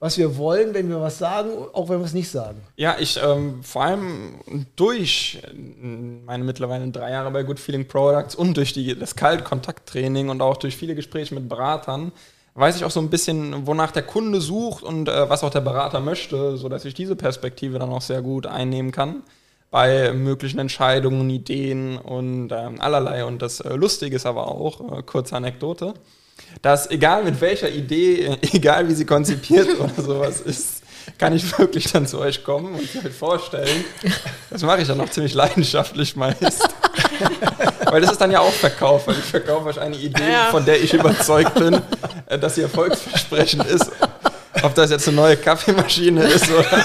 was 0.00 0.16
wir 0.16 0.36
wollen, 0.36 0.74
wenn 0.74 0.88
wir 0.88 1.00
was 1.00 1.18
sagen, 1.18 1.50
auch 1.72 1.88
wenn 1.88 1.98
wir 1.98 2.06
es 2.06 2.14
nicht 2.14 2.30
sagen. 2.30 2.60
Ja, 2.76 2.96
ich 2.98 3.18
ähm, 3.22 3.62
vor 3.62 3.82
allem 3.82 4.66
durch 4.76 5.42
meine 6.24 6.44
mittlerweile 6.44 6.88
drei 6.90 7.10
Jahre 7.10 7.30
bei 7.30 7.42
Good 7.42 7.58
Feeling 7.58 7.88
Products 7.88 8.34
und 8.34 8.56
durch 8.56 8.72
die, 8.72 8.96
das 8.96 9.16
Kaltkontakttraining 9.16 10.28
und 10.28 10.40
auch 10.40 10.56
durch 10.56 10.76
viele 10.76 10.94
Gespräche 10.94 11.34
mit 11.34 11.48
Beratern 11.48 12.12
weiß 12.54 12.76
ich 12.76 12.84
auch 12.84 12.90
so 12.90 13.00
ein 13.00 13.10
bisschen, 13.10 13.66
wonach 13.66 13.92
der 13.92 14.02
Kunde 14.02 14.40
sucht 14.40 14.82
und 14.82 15.08
äh, 15.08 15.30
was 15.30 15.44
auch 15.44 15.50
der 15.50 15.60
Berater 15.60 16.00
möchte, 16.00 16.56
sodass 16.56 16.84
ich 16.84 16.94
diese 16.94 17.14
Perspektive 17.14 17.78
dann 17.78 17.90
auch 17.90 18.02
sehr 18.02 18.22
gut 18.22 18.46
einnehmen 18.46 18.92
kann 18.92 19.22
bei 19.70 20.12
möglichen 20.12 20.58
Entscheidungen, 20.58 21.28
Ideen 21.30 21.98
und 21.98 22.50
ähm, 22.52 22.80
allerlei. 22.80 23.24
Und 23.24 23.42
das 23.42 23.60
äh, 23.60 23.74
Lustige 23.74 24.16
ist 24.16 24.26
aber 24.26 24.48
auch, 24.48 24.98
äh, 24.98 25.02
kurze 25.02 25.36
Anekdote, 25.36 25.94
dass 26.62 26.90
egal 26.90 27.24
mit 27.24 27.40
welcher 27.40 27.70
Idee, 27.70 28.36
egal 28.52 28.88
wie 28.88 28.94
sie 28.94 29.04
konzipiert 29.06 29.68
oder 29.80 30.02
sowas 30.02 30.40
ist, 30.40 30.82
kann 31.16 31.34
ich 31.34 31.58
wirklich 31.58 31.90
dann 31.90 32.06
zu 32.06 32.18
euch 32.20 32.44
kommen 32.44 32.74
und 32.74 33.02
mir 33.02 33.10
vorstellen. 33.10 33.84
Das 34.50 34.62
mache 34.62 34.82
ich 34.82 34.88
dann 34.88 35.00
auch 35.00 35.08
ziemlich 35.08 35.32
leidenschaftlich 35.34 36.14
meist. 36.16 36.68
Weil 37.90 38.02
das 38.02 38.12
ist 38.12 38.20
dann 38.20 38.30
ja 38.30 38.40
auch 38.40 38.52
Verkauf, 38.52 39.06
weil 39.06 39.16
ich 39.18 39.24
verkaufe 39.24 39.68
euch 39.68 39.80
eine 39.80 39.96
Idee, 39.96 40.30
Ja. 40.30 40.48
von 40.50 40.66
der 40.66 40.78
ich 40.82 40.92
überzeugt 40.92 41.54
bin, 41.54 41.80
äh, 42.26 42.38
dass 42.38 42.56
sie 42.56 42.60
erfolgsversprechend 42.62 43.64
ist. 43.66 43.90
Ob 44.62 44.74
das 44.74 44.90
jetzt 44.90 45.08
eine 45.08 45.16
neue 45.16 45.36
Kaffeemaschine 45.38 46.24
ist 46.24 46.50
oder 46.50 46.84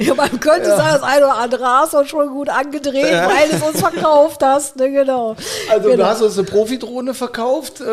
Ja, 0.00 0.14
man 0.14 0.40
könnte 0.40 0.66
sagen, 0.68 0.88
das 0.94 1.02
eine 1.02 1.24
oder 1.26 1.36
andere 1.36 1.64
hast 1.66 1.94
du 1.94 2.04
schon 2.04 2.28
gut 2.28 2.48
angedreht, 2.48 3.10
Ja. 3.10 3.28
weil 3.28 3.50
es 3.50 3.62
uns 3.62 3.80
verkauft 3.80 4.42
hast, 4.42 4.76
ne, 4.76 4.90
genau. 4.90 5.36
Also 5.70 5.90
genau. 5.90 6.04
du 6.04 6.06
hast 6.10 6.22
uns 6.22 6.38
eine 6.38 6.46
Profidrohne 6.46 7.12
verkauft. 7.14 7.80
Äh, 7.80 7.84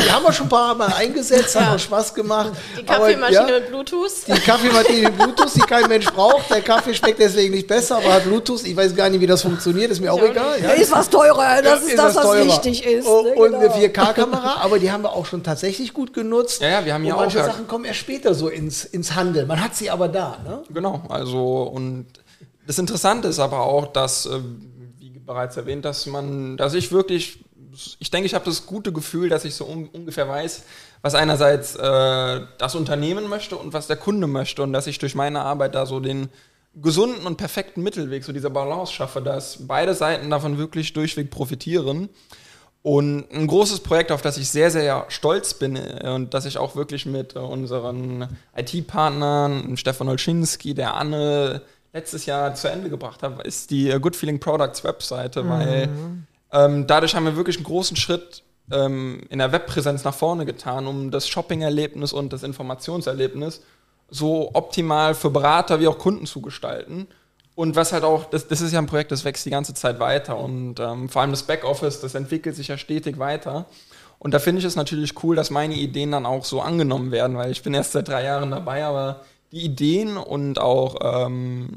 die 0.00 0.10
haben 0.10 0.24
wir 0.24 0.32
schon 0.32 0.46
ein 0.46 0.50
paar 0.50 0.74
Mal 0.74 0.92
eingesetzt, 0.96 1.58
hat 1.60 1.74
auch 1.74 1.78
Spaß 1.78 2.14
gemacht. 2.14 2.52
Die 2.76 2.88
Aber, 2.88 2.98
Kaffeemaschine 3.06 3.48
ja, 3.50 3.58
mit 3.60 3.68
Bluetooth. 3.68 4.10
Die 4.26 4.32
Kaffeemaschine 4.40 5.02
mit 5.10 5.18
Bluetooth, 5.18 5.54
die 5.54 5.60
kein 5.60 5.88
Mensch 5.88 6.06
braucht. 6.06 6.50
Der 6.50 6.62
Kaffee 6.62 6.94
schmeckt 6.94 7.18
deswegen 7.20 7.54
nicht 7.54 7.66
besser, 7.68 7.96
aber 7.98 8.14
hat 8.14 8.24
Bluetooth. 8.24 8.64
Ich 8.64 8.76
weiß 8.76 8.94
gar 8.96 9.08
nicht, 9.10 9.20
wie 9.20 9.26
das 9.26 9.42
funktioniert, 9.42 9.90
ist 9.90 10.00
mir 10.00 10.12
auch 10.12 10.20
auch 10.22 10.28
egal. 10.28 10.60
Ja, 10.62 10.70
ist 10.70 10.92
was 10.92 11.08
teurer, 11.08 11.62
das 11.62 11.82
ist, 11.82 11.96
das, 11.98 12.14
was 12.16 12.22
teurer. 12.24 12.44
wichtig 12.46 12.84
ist. 12.84 13.06
Oh, 13.06 13.22
ne, 13.22 13.30
Und 13.30 13.52
genau. 13.52 13.58
eine 13.58 13.68
4K-Kamera, 13.88 14.56
aber 14.62 14.78
die 14.78 14.90
haben 14.92 15.02
wir 15.02 15.12
auch 15.12 15.26
schon 15.26 15.42
tatsächlich 15.42 15.92
gut 15.94 16.12
genutzt. 16.12 16.60
Ja, 16.62 16.68
ja, 16.68 16.84
wir 16.84 16.94
haben 16.94 17.02
und 17.02 17.08
ja 17.08 17.16
manche 17.16 17.40
auch- 17.40 17.46
Sachen 17.46 17.66
kommen 17.66 17.84
erst 17.84 18.00
später 18.00 18.34
so 18.34 18.48
ins, 18.48 18.84
ins 18.84 19.14
Handeln. 19.14 19.46
Man 19.46 19.62
hat 19.62 19.74
sie 19.74 19.90
aber 19.90 20.08
da. 20.08 20.36
Ne? 20.44 20.60
Genau, 20.72 21.02
also 21.08 21.51
und 21.60 22.06
das 22.66 22.78
Interessante 22.78 23.28
ist 23.28 23.38
aber 23.38 23.60
auch, 23.60 23.86
dass, 23.86 24.26
äh, 24.26 24.40
wie 24.98 25.10
bereits 25.10 25.56
erwähnt, 25.56 25.84
dass 25.84 26.06
man, 26.06 26.56
dass 26.56 26.74
ich 26.74 26.92
wirklich, 26.92 27.44
ich 27.98 28.10
denke, 28.10 28.26
ich 28.26 28.34
habe 28.34 28.44
das 28.44 28.66
gute 28.66 28.92
Gefühl, 28.92 29.28
dass 29.28 29.44
ich 29.44 29.54
so 29.54 29.66
un 29.66 29.88
ungefähr 29.88 30.28
weiß, 30.28 30.62
was 31.02 31.14
einerseits 31.14 31.74
äh, 31.74 32.40
das 32.58 32.74
Unternehmen 32.74 33.28
möchte 33.28 33.56
und 33.56 33.72
was 33.72 33.86
der 33.88 33.96
Kunde 33.96 34.26
möchte 34.26 34.62
und 34.62 34.72
dass 34.72 34.86
ich 34.86 34.98
durch 34.98 35.14
meine 35.14 35.40
Arbeit 35.40 35.74
da 35.74 35.86
so 35.86 36.00
den 36.00 36.28
gesunden 36.74 37.26
und 37.26 37.36
perfekten 37.36 37.82
Mittelweg, 37.82 38.24
so 38.24 38.32
diese 38.32 38.50
Balance 38.50 38.92
schaffe, 38.92 39.20
dass 39.20 39.66
beide 39.66 39.94
Seiten 39.94 40.30
davon 40.30 40.56
wirklich 40.58 40.92
durchweg 40.92 41.30
profitieren. 41.30 42.08
Und 42.82 43.30
ein 43.32 43.46
großes 43.46 43.80
Projekt, 43.80 44.10
auf 44.10 44.22
das 44.22 44.36
ich 44.38 44.48
sehr, 44.48 44.70
sehr 44.70 45.04
stolz 45.08 45.54
bin 45.54 45.76
äh, 45.76 46.08
und 46.08 46.34
das 46.34 46.46
ich 46.46 46.58
auch 46.58 46.74
wirklich 46.74 47.06
mit 47.06 47.36
äh, 47.36 47.38
unseren 47.38 48.28
IT-Partnern, 48.56 49.76
Stefan 49.76 50.08
Olschinski, 50.08 50.74
der 50.74 50.94
Anne, 50.94 51.62
letztes 51.92 52.26
Jahr 52.26 52.54
zu 52.54 52.68
Ende 52.68 52.90
gebracht 52.90 53.22
habe, 53.22 53.42
ist 53.42 53.70
die 53.70 53.88
äh, 53.88 54.00
Good 54.00 54.16
Feeling 54.16 54.40
Products 54.40 54.82
Webseite, 54.82 55.48
weil 55.48 55.88
ähm, 56.52 56.86
dadurch 56.86 57.14
haben 57.14 57.24
wir 57.24 57.36
wirklich 57.36 57.56
einen 57.56 57.64
großen 57.64 57.96
Schritt 57.96 58.42
ähm, 58.70 59.20
in 59.28 59.38
der 59.38 59.52
Webpräsenz 59.52 60.02
nach 60.02 60.14
vorne 60.14 60.44
getan, 60.44 60.86
um 60.86 61.10
das 61.10 61.28
Shopping-Erlebnis 61.28 62.12
und 62.12 62.32
das 62.32 62.42
Informationserlebnis 62.42 63.62
so 64.10 64.50
optimal 64.54 65.14
für 65.14 65.30
Berater 65.30 65.80
wie 65.80 65.88
auch 65.88 65.98
Kunden 65.98 66.26
zu 66.26 66.42
gestalten. 66.42 67.08
Und 67.54 67.76
was 67.76 67.92
halt 67.92 68.04
auch, 68.04 68.24
das, 68.24 68.48
das 68.48 68.60
ist 68.60 68.72
ja 68.72 68.78
ein 68.78 68.86
Projekt, 68.86 69.12
das 69.12 69.24
wächst 69.24 69.44
die 69.44 69.50
ganze 69.50 69.74
Zeit 69.74 70.00
weiter 70.00 70.38
und 70.38 70.80
ähm, 70.80 71.08
vor 71.08 71.20
allem 71.20 71.32
das 71.32 71.42
Backoffice, 71.42 72.00
das 72.00 72.14
entwickelt 72.14 72.56
sich 72.56 72.68
ja 72.68 72.78
stetig 72.78 73.18
weiter. 73.18 73.66
Und 74.18 74.32
da 74.32 74.38
finde 74.38 74.60
ich 74.60 74.64
es 74.64 74.76
natürlich 74.76 75.22
cool, 75.22 75.36
dass 75.36 75.50
meine 75.50 75.74
Ideen 75.74 76.12
dann 76.12 76.26
auch 76.26 76.44
so 76.44 76.60
angenommen 76.60 77.10
werden, 77.10 77.36
weil 77.36 77.50
ich 77.50 77.62
bin 77.62 77.74
erst 77.74 77.92
seit 77.92 78.08
drei 78.08 78.24
Jahren 78.24 78.52
dabei, 78.52 78.84
aber 78.84 79.22
die 79.50 79.64
Ideen 79.64 80.16
und 80.16 80.58
auch 80.58 81.26
ähm, 81.26 81.70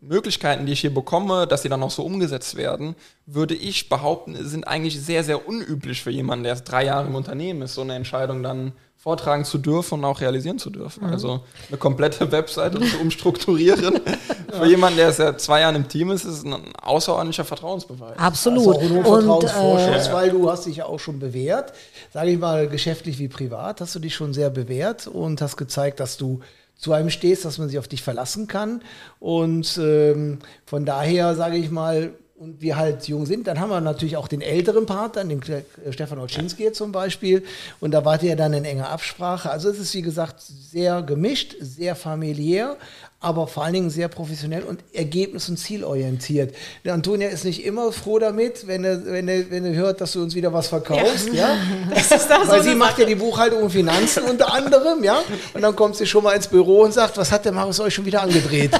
Möglichkeiten, 0.00 0.66
die 0.66 0.72
ich 0.72 0.80
hier 0.80 0.92
bekomme, 0.92 1.46
dass 1.46 1.62
sie 1.62 1.68
dann 1.68 1.82
auch 1.82 1.90
so 1.90 2.02
umgesetzt 2.02 2.56
werden, 2.56 2.96
würde 3.26 3.54
ich 3.54 3.88
behaupten, 3.88 4.34
sind 4.44 4.66
eigentlich 4.66 5.00
sehr, 5.00 5.22
sehr 5.22 5.46
unüblich 5.46 6.02
für 6.02 6.10
jemanden, 6.10 6.42
der 6.42 6.54
erst 6.54 6.70
drei 6.70 6.84
Jahre 6.84 7.06
im 7.06 7.14
Unternehmen 7.14 7.62
ist, 7.62 7.74
so 7.74 7.82
eine 7.82 7.94
Entscheidung 7.94 8.42
dann 8.42 8.72
vortragen 9.02 9.44
zu 9.44 9.58
dürfen 9.58 9.94
und 9.94 10.04
auch 10.04 10.20
realisieren 10.20 10.60
zu 10.60 10.70
dürfen. 10.70 11.04
Mhm. 11.04 11.12
Also 11.12 11.40
eine 11.68 11.76
komplette 11.76 12.30
Webseite 12.30 12.80
zu 12.80 12.98
umstrukturieren 13.00 14.00
für 14.52 14.66
jemanden, 14.66 14.98
der 14.98 15.12
seit 15.12 15.40
zwei 15.40 15.62
Jahren 15.62 15.74
im 15.74 15.88
Team 15.88 16.12
ist, 16.12 16.24
ist 16.24 16.46
ein 16.46 16.72
außerordentlicher 16.80 17.44
Vertrauensbeweis. 17.44 18.16
Absolut. 18.16 18.80
Ist 18.80 18.90
auch 18.92 18.96
Und 18.96 19.24
Vertrauensvorschuss, 19.24 20.06
äh, 20.06 20.12
weil 20.12 20.30
du 20.30 20.48
hast 20.48 20.66
dich 20.66 20.76
ja 20.76 20.86
auch 20.86 21.00
schon 21.00 21.18
bewährt. 21.18 21.72
Sage 22.12 22.30
ich 22.30 22.38
mal, 22.38 22.68
geschäftlich 22.68 23.18
wie 23.18 23.26
privat, 23.26 23.80
hast 23.80 23.92
du 23.96 23.98
dich 23.98 24.14
schon 24.14 24.34
sehr 24.34 24.50
bewährt 24.50 25.08
und 25.08 25.42
hast 25.42 25.56
gezeigt, 25.56 25.98
dass 25.98 26.16
du 26.16 26.40
zu 26.76 26.92
einem 26.92 27.10
stehst, 27.10 27.44
dass 27.44 27.58
man 27.58 27.68
sich 27.68 27.80
auf 27.80 27.88
dich 27.88 28.02
verlassen 28.02 28.46
kann. 28.46 28.82
Und 29.18 29.78
ähm, 29.82 30.38
von 30.64 30.86
daher 30.86 31.34
sage 31.34 31.56
ich 31.56 31.72
mal, 31.72 32.12
und 32.42 32.60
wir 32.60 32.76
halt 32.76 33.06
jung 33.06 33.24
sind, 33.24 33.46
dann 33.46 33.60
haben 33.60 33.70
wir 33.70 33.80
natürlich 33.80 34.16
auch 34.16 34.26
den 34.26 34.40
älteren 34.40 34.84
Part, 34.84 35.14
dann 35.14 35.28
den 35.28 35.40
Kle- 35.40 35.62
Stefan 35.90 36.18
Olschinski 36.18 36.72
zum 36.72 36.90
Beispiel. 36.90 37.44
Und 37.78 37.92
da 37.92 38.04
wart 38.04 38.24
ihr 38.24 38.34
dann 38.34 38.52
in 38.52 38.64
enger 38.64 38.88
Absprache. 38.88 39.48
Also 39.48 39.68
es 39.70 39.78
ist, 39.78 39.94
wie 39.94 40.02
gesagt, 40.02 40.42
sehr 40.42 41.02
gemischt, 41.02 41.54
sehr 41.60 41.94
familiär, 41.94 42.76
aber 43.20 43.46
vor 43.46 43.62
allen 43.62 43.74
Dingen 43.74 43.90
sehr 43.90 44.08
professionell 44.08 44.64
und 44.64 44.80
ergebnis- 44.92 45.48
und 45.48 45.56
zielorientiert. 45.56 46.52
Der 46.84 46.94
Antonia 46.94 47.28
ist 47.28 47.44
nicht 47.44 47.64
immer 47.64 47.92
froh 47.92 48.18
damit, 48.18 48.66
wenn 48.66 48.82
er, 48.82 49.04
wenn 49.06 49.28
er, 49.28 49.48
wenn 49.52 49.64
er 49.64 49.74
hört, 49.74 50.00
dass 50.00 50.10
du 50.10 50.20
uns 50.24 50.34
wieder 50.34 50.52
was 50.52 50.66
verkaufst, 50.66 51.32
ja. 51.32 51.56
Das 51.94 52.10
ist 52.10 52.26
da 52.28 52.40
so 52.44 52.48
Weil 52.50 52.60
eine 52.60 52.70
sie 52.70 52.74
macht 52.74 52.90
Sache. 52.92 53.02
ja 53.02 53.06
die 53.06 53.14
Buchhaltung 53.14 53.62
und 53.62 53.70
Finanzen 53.70 54.24
unter 54.24 54.52
anderem, 54.52 55.04
ja. 55.04 55.22
Und 55.54 55.62
dann 55.62 55.76
kommt 55.76 55.94
sie 55.94 56.06
schon 56.06 56.24
mal 56.24 56.32
ins 56.32 56.48
Büro 56.48 56.80
und 56.82 56.92
sagt, 56.92 57.16
was 57.16 57.30
hat 57.30 57.44
der 57.44 57.52
Marius 57.52 57.78
euch 57.78 57.94
schon 57.94 58.04
wieder 58.04 58.22
angedreht? 58.22 58.72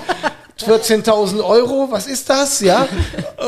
14.000 0.60 1.42
Euro, 1.42 1.88
was 1.90 2.06
ist 2.06 2.28
das? 2.30 2.60
Ja. 2.60 2.86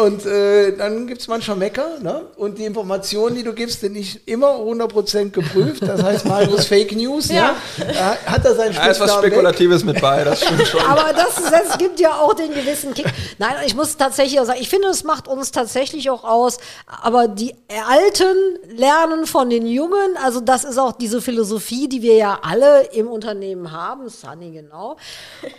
Und 0.03 0.27
äh, 0.27 0.77
dann 0.77 1.07
gibt 1.07 1.21
es 1.21 1.29
manchmal 1.29 1.57
Mecker. 1.57 1.99
Ne? 2.01 2.23
Und 2.37 2.59
die 2.59 2.64
Informationen, 2.64 3.37
die 3.37 3.43
du 3.43 3.53
gibst, 3.53 3.81
sind 3.81 3.93
nicht 3.93 4.27
immer 4.27 4.57
100% 4.57 5.31
geprüft. 5.31 5.83
Das 5.83 6.03
heißt, 6.03 6.25
Marius 6.25 6.67
Fake 6.69 6.93
News. 6.97 7.29
Ja. 7.29 7.55
Ja. 7.79 8.17
Hat 8.27 8.45
er 8.45 8.55
seinen 8.55 8.75
Da 8.75 8.87
ist 8.87 9.01
was 9.01 9.11
Spitznamen 9.11 9.23
weg? 9.23 9.33
Spekulatives 9.33 9.85
mit 9.85 10.01
bei, 10.01 10.25
das 10.25 10.40
stimmt 10.43 10.67
schon. 10.67 10.81
Aber 10.81 11.12
das, 11.12 11.37
das 11.51 11.79
gibt 11.79 12.01
ja 12.01 12.14
auch 12.19 12.35
den 12.35 12.53
gewissen 12.53 12.95
Kick. 12.95 13.07
Nein, 13.38 13.55
ich 13.67 13.75
muss 13.75 13.97
tatsächlich 13.97 14.40
auch 14.40 14.47
sagen, 14.47 14.59
ich 14.61 14.69
finde, 14.69 14.88
es 14.88 15.05
macht 15.05 15.29
uns 15.29 15.53
tatsächlich 15.53 16.11
auch 16.11 16.25
aus. 16.25 16.59
Aber 17.03 17.29
die 17.29 17.55
Alten 17.88 18.37
lernen 18.77 19.27
von 19.27 19.51
den 19.51 19.67
Jungen. 19.67 20.17
Also 20.23 20.40
das 20.40 20.64
ist 20.64 20.79
auch 20.79 20.93
diese 20.93 21.21
Philosophie, 21.21 21.88
die 21.88 22.03
wir 22.03 22.17
ja 22.17 22.38
alle 22.43 22.83
im 22.93 23.09
Unternehmen 23.09 23.71
haben. 23.71 24.09
Sunny, 24.09 24.51
genau. 24.51 24.97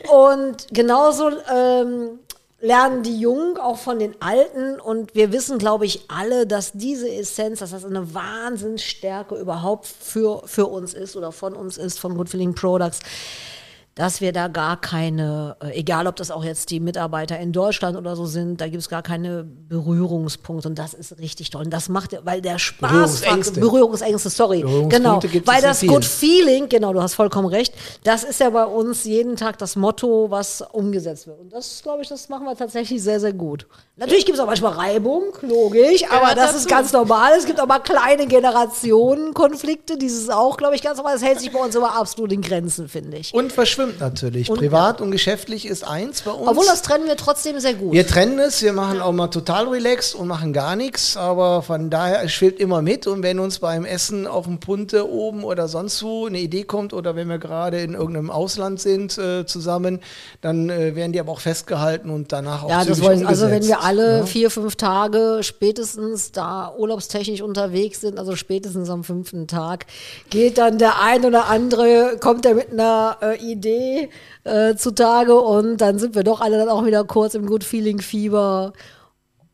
Und 0.09 0.67
genauso 0.71 1.29
ähm, 1.51 2.19
lernen 2.59 3.03
die 3.03 3.19
Jungen 3.19 3.57
auch 3.57 3.77
von 3.77 3.99
den 3.99 4.21
Alten. 4.21 4.79
Und 4.79 5.13
wir 5.15 5.31
wissen, 5.31 5.57
glaube 5.57 5.85
ich, 5.85 6.05
alle, 6.09 6.47
dass 6.47 6.71
diese 6.73 7.09
Essenz, 7.09 7.59
dass 7.59 7.71
das 7.71 7.85
eine 7.85 8.13
Wahnsinnsstärke 8.13 9.35
überhaupt 9.35 9.85
für, 9.85 10.43
für 10.45 10.67
uns 10.67 10.93
ist 10.93 11.15
oder 11.15 11.31
von 11.31 11.53
uns 11.53 11.77
ist, 11.77 11.99
von 11.99 12.15
Good 12.15 12.29
Feeling 12.29 12.55
Products 12.55 12.99
dass 13.95 14.19
wir 14.19 14.33
da 14.33 14.49
gar 14.49 14.79
keine, 14.81 15.55
äh, 15.63 15.79
egal 15.79 16.05
ob 16.07 16.17
das 16.17 16.29
auch 16.29 16.43
jetzt 16.43 16.69
die 16.69 16.81
Mitarbeiter 16.81 17.39
in 17.39 17.53
Deutschland 17.53 17.95
oder 17.95 18.17
so 18.17 18.25
sind, 18.25 18.59
da 18.59 18.65
gibt 18.67 18.81
es 18.81 18.89
gar 18.89 19.01
keine 19.01 19.45
Berührungspunkte 19.45 20.67
und 20.67 20.77
das 20.77 20.93
ist 20.93 21.17
richtig 21.17 21.49
toll. 21.49 21.63
Und 21.63 21.71
das 21.71 21.87
macht, 21.87 22.11
ja- 22.11 22.19
weil 22.25 22.41
der 22.41 22.59
Spaß, 22.59 22.91
Berührungsängste. 22.91 23.59
Berührungsängste, 23.61 24.29
sorry, 24.29 24.61
Berührungspunkte 24.63 25.29
genau, 25.29 25.47
weil 25.47 25.61
das. 25.61 25.79
Good 25.79 26.03
Feeling, 26.03 26.67
genau, 26.67 26.91
du 26.91 27.01
hast 27.01 27.13
vollkommen 27.13 27.47
recht, 27.47 27.73
das 28.03 28.25
ist 28.25 28.41
ja 28.41 28.49
bei 28.49 28.65
uns 28.65 29.05
jeden 29.05 29.37
Tag 29.37 29.57
das 29.59 29.77
Motto, 29.77 30.29
was 30.29 30.61
umgesetzt 30.73 31.27
wird. 31.27 31.39
Und 31.39 31.53
das, 31.53 31.81
glaube 31.81 32.01
ich, 32.01 32.09
das 32.09 32.27
machen 32.27 32.45
wir 32.45 32.55
tatsächlich 32.57 33.01
sehr, 33.01 33.21
sehr 33.21 33.31
gut. 33.33 33.65
Natürlich 33.95 34.25
gibt 34.25 34.37
es 34.37 34.43
auch 34.43 34.47
manchmal 34.47 34.73
Reibung, 34.73 35.23
logisch, 35.41 36.03
aber 36.11 36.35
das 36.35 36.53
ist 36.53 36.65
dazu. 36.65 36.75
ganz 36.75 36.91
normal. 36.91 37.31
Es 37.37 37.45
gibt 37.45 37.61
auch 37.61 37.67
mal 37.67 37.79
kleine 37.79 38.27
Generationenkonflikte, 38.27 39.97
dieses 39.97 40.29
auch, 40.29 40.57
glaube 40.57 40.75
ich, 40.75 40.81
ganz 40.81 40.97
normal. 40.97 41.13
Das 41.13 41.23
hält 41.23 41.39
sich 41.39 41.51
bei 41.53 41.59
uns 41.59 41.75
immer 41.75 41.95
absolut 41.95 42.33
in 42.33 42.41
Grenzen, 42.41 42.89
finde 42.89 43.17
ich. 43.17 43.33
Und 43.33 43.53
verschwimmt 43.53 43.84
natürlich. 43.99 44.49
Und- 44.49 44.57
Privat 44.57 45.01
und 45.01 45.11
geschäftlich 45.11 45.65
ist 45.65 45.83
eins 45.83 46.21
bei 46.21 46.31
uns. 46.31 46.47
Obwohl 46.47 46.65
das 46.65 46.81
trennen 46.81 47.07
wir 47.07 47.17
trotzdem 47.17 47.59
sehr 47.59 47.73
gut. 47.73 47.93
Wir 47.93 48.07
trennen 48.07 48.39
es, 48.39 48.61
wir 48.61 48.73
machen 48.73 49.01
auch 49.01 49.11
mal 49.11 49.27
total 49.27 49.67
relaxed 49.67 50.15
und 50.15 50.27
machen 50.27 50.53
gar 50.53 50.75
nichts, 50.75 51.17
aber 51.17 51.61
von 51.61 51.89
daher, 51.89 52.23
es 52.23 52.31
schwillt 52.31 52.59
immer 52.59 52.81
mit 52.81 53.07
und 53.07 53.23
wenn 53.23 53.39
uns 53.39 53.59
beim 53.59 53.85
Essen 53.85 54.27
auf 54.27 54.45
dem 54.45 54.59
Punte 54.59 55.09
oben 55.09 55.43
oder 55.43 55.67
sonst 55.67 56.01
wo 56.03 56.27
eine 56.27 56.39
Idee 56.39 56.63
kommt 56.63 56.93
oder 56.93 57.15
wenn 57.15 57.27
wir 57.27 57.37
gerade 57.37 57.81
in 57.81 57.93
irgendeinem 57.93 58.29
Ausland 58.31 58.79
sind 58.79 59.17
äh, 59.17 59.45
zusammen, 59.45 59.99
dann 60.41 60.69
äh, 60.69 60.95
werden 60.95 61.11
die 61.11 61.19
aber 61.19 61.31
auch 61.31 61.39
festgehalten 61.39 62.09
und 62.09 62.31
danach 62.31 62.63
auch 62.63 62.69
ja, 62.69 62.85
das 62.85 63.01
wollen, 63.01 63.25
also 63.25 63.49
wenn 63.49 63.65
wir 63.65 63.81
alle 63.81 64.19
ne? 64.19 64.27
vier, 64.27 64.49
fünf 64.49 64.75
Tage 64.75 65.39
spätestens 65.41 66.31
da 66.31 66.73
urlaubstechnisch 66.77 67.41
unterwegs 67.41 68.01
sind, 68.01 68.19
also 68.19 68.35
spätestens 68.35 68.89
am 68.89 69.03
fünften 69.03 69.47
Tag, 69.47 69.85
geht 70.29 70.57
dann 70.57 70.77
der 70.77 71.01
ein 71.01 71.25
oder 71.25 71.47
andere, 71.47 72.17
kommt 72.19 72.45
er 72.45 72.55
mit 72.55 72.71
einer 72.71 73.17
äh, 73.21 73.37
Idee 73.37 73.74
äh, 74.43 74.75
zutage 74.75 75.35
und 75.35 75.77
dann 75.77 75.99
sind 75.99 76.15
wir 76.15 76.23
doch 76.23 76.41
alle 76.41 76.57
dann 76.57 76.69
auch 76.69 76.85
wieder 76.85 77.03
kurz 77.03 77.35
im 77.35 77.45
Good 77.45 77.63
Feeling 77.63 77.99
Fieber 77.99 78.73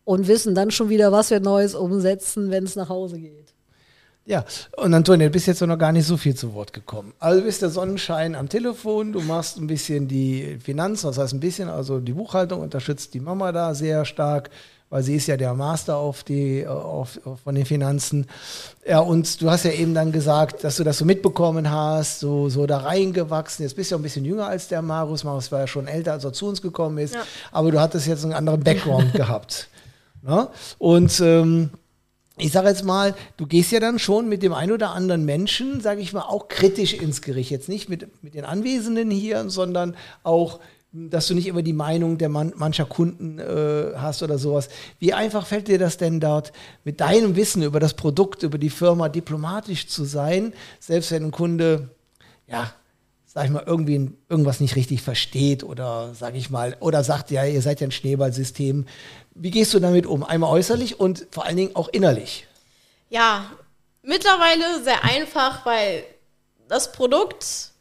und 0.03 0.27
wissen 0.27 0.55
dann 0.55 0.71
schon 0.71 0.89
wieder, 0.89 1.11
was 1.11 1.29
wir 1.29 1.39
Neues 1.39 1.75
umsetzen, 1.75 2.51
wenn 2.51 2.63
es 2.63 2.75
nach 2.75 2.89
Hause 2.89 3.19
geht. 3.19 3.53
Ja, 4.25 4.45
und 4.77 4.93
Antonia, 4.93 5.27
du 5.27 5.31
bist 5.31 5.47
jetzt 5.47 5.61
noch 5.61 5.77
gar 5.77 5.91
nicht 5.91 6.05
so 6.05 6.15
viel 6.15 6.35
zu 6.35 6.53
Wort 6.53 6.73
gekommen. 6.73 7.13
Also 7.17 7.39
du 7.39 7.45
bist 7.45 7.63
der 7.63 7.69
Sonnenschein 7.69 8.35
am 8.35 8.49
Telefon, 8.49 9.13
du 9.13 9.21
machst 9.21 9.57
ein 9.57 9.65
bisschen 9.65 10.07
die 10.07 10.57
Finanzen, 10.63 11.07
was 11.09 11.17
heißt 11.17 11.33
ein 11.33 11.39
bisschen, 11.39 11.69
also 11.69 11.99
die 11.99 12.13
Buchhaltung 12.13 12.61
unterstützt 12.61 13.13
die 13.15 13.19
Mama 13.19 13.51
da 13.51 13.73
sehr 13.73 14.05
stark, 14.05 14.51
weil 14.91 15.03
sie 15.03 15.15
ist 15.15 15.25
ja 15.27 15.37
der 15.37 15.53
Master 15.53 15.95
auf 15.95 16.23
die, 16.23 16.67
auf, 16.67 17.19
auf, 17.25 17.39
von 17.39 17.55
den 17.55 17.65
Finanzen. 17.65 18.27
Ja, 18.85 18.99
und 18.99 19.41
du 19.41 19.49
hast 19.49 19.63
ja 19.63 19.71
eben 19.71 19.93
dann 19.93 20.11
gesagt, 20.11 20.65
dass 20.65 20.75
du 20.75 20.83
das 20.83 20.97
so 20.97 21.05
mitbekommen 21.05 21.71
hast, 21.71 22.19
so, 22.19 22.49
so 22.49 22.67
da 22.67 22.79
reingewachsen. 22.79 23.63
Jetzt 23.63 23.75
bist 23.75 23.89
du 23.89 23.95
ja 23.95 23.99
ein 23.99 24.03
bisschen 24.03 24.25
jünger 24.25 24.47
als 24.47 24.67
der 24.67 24.81
Marius. 24.81 25.23
Marius 25.23 25.49
war 25.51 25.61
ja 25.61 25.67
schon 25.67 25.87
älter, 25.87 26.11
als 26.11 26.25
er 26.25 26.33
zu 26.33 26.45
uns 26.45 26.61
gekommen 26.61 26.97
ist. 26.97 27.15
Ja. 27.15 27.23
Aber 27.53 27.71
du 27.71 27.79
hattest 27.79 28.05
jetzt 28.05 28.25
einen 28.25 28.33
anderen 28.33 28.59
Background 28.63 29.13
gehabt. 29.15 29.69
Ne? 30.23 30.49
Und 30.77 31.21
ähm, 31.21 31.69
ich 32.35 32.51
sage 32.51 32.67
jetzt 32.67 32.83
mal, 32.83 33.15
du 33.37 33.47
gehst 33.47 33.71
ja 33.71 33.79
dann 33.79 33.97
schon 33.97 34.27
mit 34.27 34.43
dem 34.43 34.53
ein 34.53 34.73
oder 34.73 34.91
anderen 34.91 35.23
Menschen, 35.23 35.79
sage 35.79 36.01
ich 36.01 36.11
mal, 36.11 36.23
auch 36.23 36.49
kritisch 36.49 36.93
ins 36.93 37.21
Gericht. 37.21 37.49
Jetzt 37.49 37.69
nicht 37.69 37.87
mit, 37.87 38.23
mit 38.23 38.33
den 38.33 38.43
Anwesenden 38.43 39.09
hier, 39.09 39.49
sondern 39.49 39.95
auch, 40.23 40.59
dass 40.93 41.27
du 41.27 41.35
nicht 41.35 41.47
immer 41.47 41.61
die 41.61 41.73
Meinung 41.73 42.17
der 42.17 42.29
man, 42.29 42.53
mancher 42.55 42.85
Kunden 42.85 43.39
äh, 43.39 43.93
hast 43.95 44.23
oder 44.23 44.37
sowas. 44.37 44.69
Wie 44.99 45.13
einfach 45.13 45.47
fällt 45.47 45.67
dir 45.67 45.79
das 45.79 45.97
denn 45.97 46.19
dort, 46.19 46.51
mit 46.83 46.99
deinem 46.99 47.35
Wissen 47.35 47.63
über 47.63 47.79
das 47.79 47.93
Produkt, 47.93 48.43
über 48.43 48.57
die 48.57 48.69
Firma 48.69 49.07
diplomatisch 49.07 49.87
zu 49.87 50.03
sein, 50.03 50.53
selbst 50.79 51.11
wenn 51.11 51.25
ein 51.25 51.31
Kunde, 51.31 51.89
ja, 52.47 52.73
sag 53.25 53.45
ich 53.45 53.51
mal, 53.51 53.63
irgendwie 53.65 54.11
irgendwas 54.27 54.59
nicht 54.59 54.75
richtig 54.75 55.01
versteht 55.01 55.63
oder 55.63 56.13
sag 56.13 56.35
ich 56.35 56.49
mal, 56.49 56.75
oder 56.81 57.03
sagt, 57.05 57.31
ja, 57.31 57.45
ihr 57.45 57.61
seid 57.61 57.79
ja 57.79 57.87
ein 57.87 57.91
Schneeballsystem. 57.91 58.85
Wie 59.33 59.51
gehst 59.51 59.73
du 59.73 59.79
damit 59.79 60.05
um? 60.05 60.23
Einmal 60.25 60.51
äußerlich 60.51 60.99
und 60.99 61.25
vor 61.31 61.45
allen 61.45 61.55
Dingen 61.55 61.75
auch 61.77 61.87
innerlich. 61.87 62.47
Ja, 63.09 63.49
mittlerweile 64.01 64.83
sehr 64.83 65.05
einfach, 65.05 65.65
weil 65.65 66.03
das 66.67 66.91
Produkt, 66.91 67.71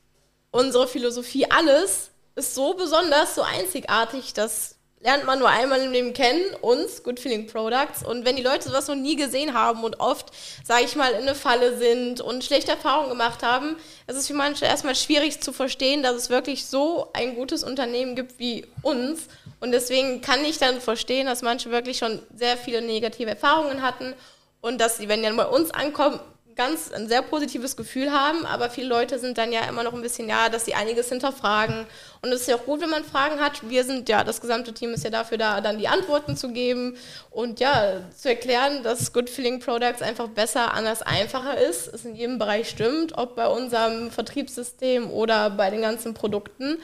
unsere 0.52 0.86
Philosophie, 0.86 1.46
alles 1.50 2.09
ist 2.40 2.54
so 2.54 2.74
besonders, 2.74 3.34
so 3.34 3.42
einzigartig, 3.42 4.32
das 4.32 4.76
lernt 5.02 5.24
man 5.24 5.38
nur 5.38 5.48
einmal 5.48 5.80
im 5.80 5.92
Leben 5.92 6.12
kennen, 6.12 6.42
uns, 6.60 7.02
Good 7.02 7.20
Feeling 7.20 7.46
Products. 7.46 8.02
Und 8.02 8.24
wenn 8.24 8.36
die 8.36 8.42
Leute 8.42 8.68
sowas 8.68 8.88
noch 8.88 8.94
nie 8.94 9.16
gesehen 9.16 9.54
haben 9.54 9.82
und 9.82 9.98
oft, 9.98 10.30
sage 10.62 10.84
ich 10.84 10.94
mal, 10.94 11.12
in 11.12 11.22
eine 11.22 11.34
Falle 11.34 11.78
sind 11.78 12.20
und 12.20 12.44
schlechte 12.44 12.72
Erfahrungen 12.72 13.08
gemacht 13.08 13.42
haben, 13.42 13.76
es 14.06 14.16
ist 14.16 14.26
für 14.26 14.34
manche 14.34 14.66
erstmal 14.66 14.94
schwierig 14.94 15.40
zu 15.40 15.52
verstehen, 15.52 16.02
dass 16.02 16.16
es 16.16 16.28
wirklich 16.28 16.66
so 16.66 17.08
ein 17.14 17.34
gutes 17.34 17.64
Unternehmen 17.64 18.14
gibt 18.14 18.38
wie 18.38 18.66
uns. 18.82 19.28
Und 19.60 19.72
deswegen 19.72 20.20
kann 20.20 20.44
ich 20.44 20.58
dann 20.58 20.80
verstehen, 20.80 21.26
dass 21.26 21.42
manche 21.42 21.70
wirklich 21.70 21.98
schon 21.98 22.20
sehr 22.34 22.58
viele 22.58 22.82
negative 22.82 23.30
Erfahrungen 23.30 23.82
hatten 23.82 24.14
und 24.60 24.80
dass 24.80 24.98
sie, 24.98 25.08
wenn 25.08 25.20
die 25.20 25.26
dann 25.26 25.36
bei 25.36 25.46
uns 25.46 25.70
ankommen, 25.70 26.20
ganz 26.60 26.92
ein 26.92 27.08
sehr 27.08 27.22
positives 27.22 27.74
Gefühl 27.74 28.12
haben, 28.12 28.44
aber 28.44 28.68
viele 28.68 28.86
Leute 28.86 29.18
sind 29.18 29.38
dann 29.38 29.50
ja 29.50 29.62
immer 29.62 29.82
noch 29.82 29.94
ein 29.94 30.02
bisschen, 30.02 30.28
ja, 30.28 30.50
dass 30.50 30.66
sie 30.66 30.74
einiges 30.74 31.08
hinterfragen. 31.08 31.86
Und 32.20 32.32
es 32.32 32.42
ist 32.42 32.48
ja 32.48 32.56
auch 32.56 32.66
gut, 32.66 32.82
wenn 32.82 32.90
man 32.90 33.02
Fragen 33.02 33.40
hat. 33.40 33.66
Wir 33.70 33.82
sind 33.82 34.10
ja, 34.10 34.24
das 34.24 34.42
gesamte 34.42 34.74
Team 34.74 34.92
ist 34.92 35.02
ja 35.02 35.08
dafür 35.08 35.38
da, 35.38 35.62
dann 35.62 35.78
die 35.78 35.88
Antworten 35.88 36.36
zu 36.36 36.52
geben 36.52 36.98
und 37.30 37.60
ja, 37.60 38.02
zu 38.14 38.28
erklären, 38.28 38.82
dass 38.82 39.14
Good 39.14 39.30
Feeling 39.30 39.60
Products 39.60 40.02
einfach 40.02 40.28
besser, 40.28 40.74
anders, 40.74 41.00
einfacher 41.00 41.56
ist. 41.56 41.88
Es 41.88 42.04
in 42.04 42.14
jedem 42.14 42.38
Bereich 42.38 42.68
stimmt, 42.68 43.16
ob 43.16 43.36
bei 43.36 43.46
unserem 43.46 44.10
Vertriebssystem 44.10 45.10
oder 45.10 45.48
bei 45.48 45.70
den 45.70 45.80
ganzen 45.80 46.12
Produkten. 46.12 46.76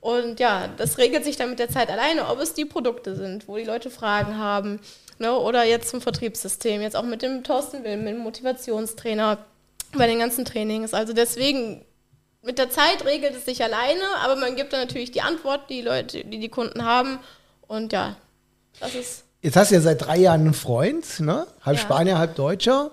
Und 0.00 0.40
ja, 0.40 0.68
das 0.78 0.96
regelt 0.96 1.24
sich 1.24 1.36
dann 1.36 1.50
mit 1.50 1.58
der 1.58 1.68
Zeit 1.68 1.90
alleine, 1.90 2.28
ob 2.28 2.40
es 2.40 2.54
die 2.54 2.64
Produkte 2.64 3.14
sind, 3.14 3.46
wo 3.46 3.58
die 3.58 3.64
Leute 3.64 3.90
Fragen 3.90 4.38
haben. 4.38 4.80
Ne? 5.18 5.36
Oder 5.36 5.64
jetzt 5.64 5.88
zum 5.88 6.00
Vertriebssystem, 6.00 6.80
jetzt 6.80 6.96
auch 6.96 7.04
mit 7.04 7.22
dem 7.22 7.44
Thorsten 7.44 7.84
Wilm, 7.84 8.04
mit 8.04 8.14
dem 8.14 8.20
Motivationstrainer 8.20 9.38
bei 9.96 10.06
den 10.06 10.18
ganzen 10.18 10.44
Trainings. 10.44 10.94
Also 10.94 11.12
deswegen, 11.12 11.84
mit 12.42 12.58
der 12.58 12.70
Zeit 12.70 13.04
regelt 13.04 13.34
es 13.34 13.44
sich 13.44 13.62
alleine, 13.62 14.02
aber 14.22 14.36
man 14.36 14.56
gibt 14.56 14.72
dann 14.72 14.80
natürlich 14.80 15.10
die 15.10 15.22
Antwort, 15.22 15.70
die 15.70 15.80
Leute, 15.82 16.24
die 16.24 16.38
die 16.38 16.48
Kunden 16.48 16.84
haben. 16.84 17.18
Und 17.66 17.92
ja, 17.92 18.16
das 18.80 18.94
ist 18.94 19.24
Jetzt 19.40 19.56
hast 19.56 19.70
du 19.70 19.76
ja 19.76 19.80
seit 19.80 20.04
drei 20.04 20.16
Jahren 20.16 20.40
einen 20.40 20.54
Freund, 20.54 21.20
ne? 21.20 21.46
halb 21.64 21.76
Ja. 21.76 21.82
Spanier, 21.82 22.18
halb 22.18 22.34
Deutscher. 22.34 22.90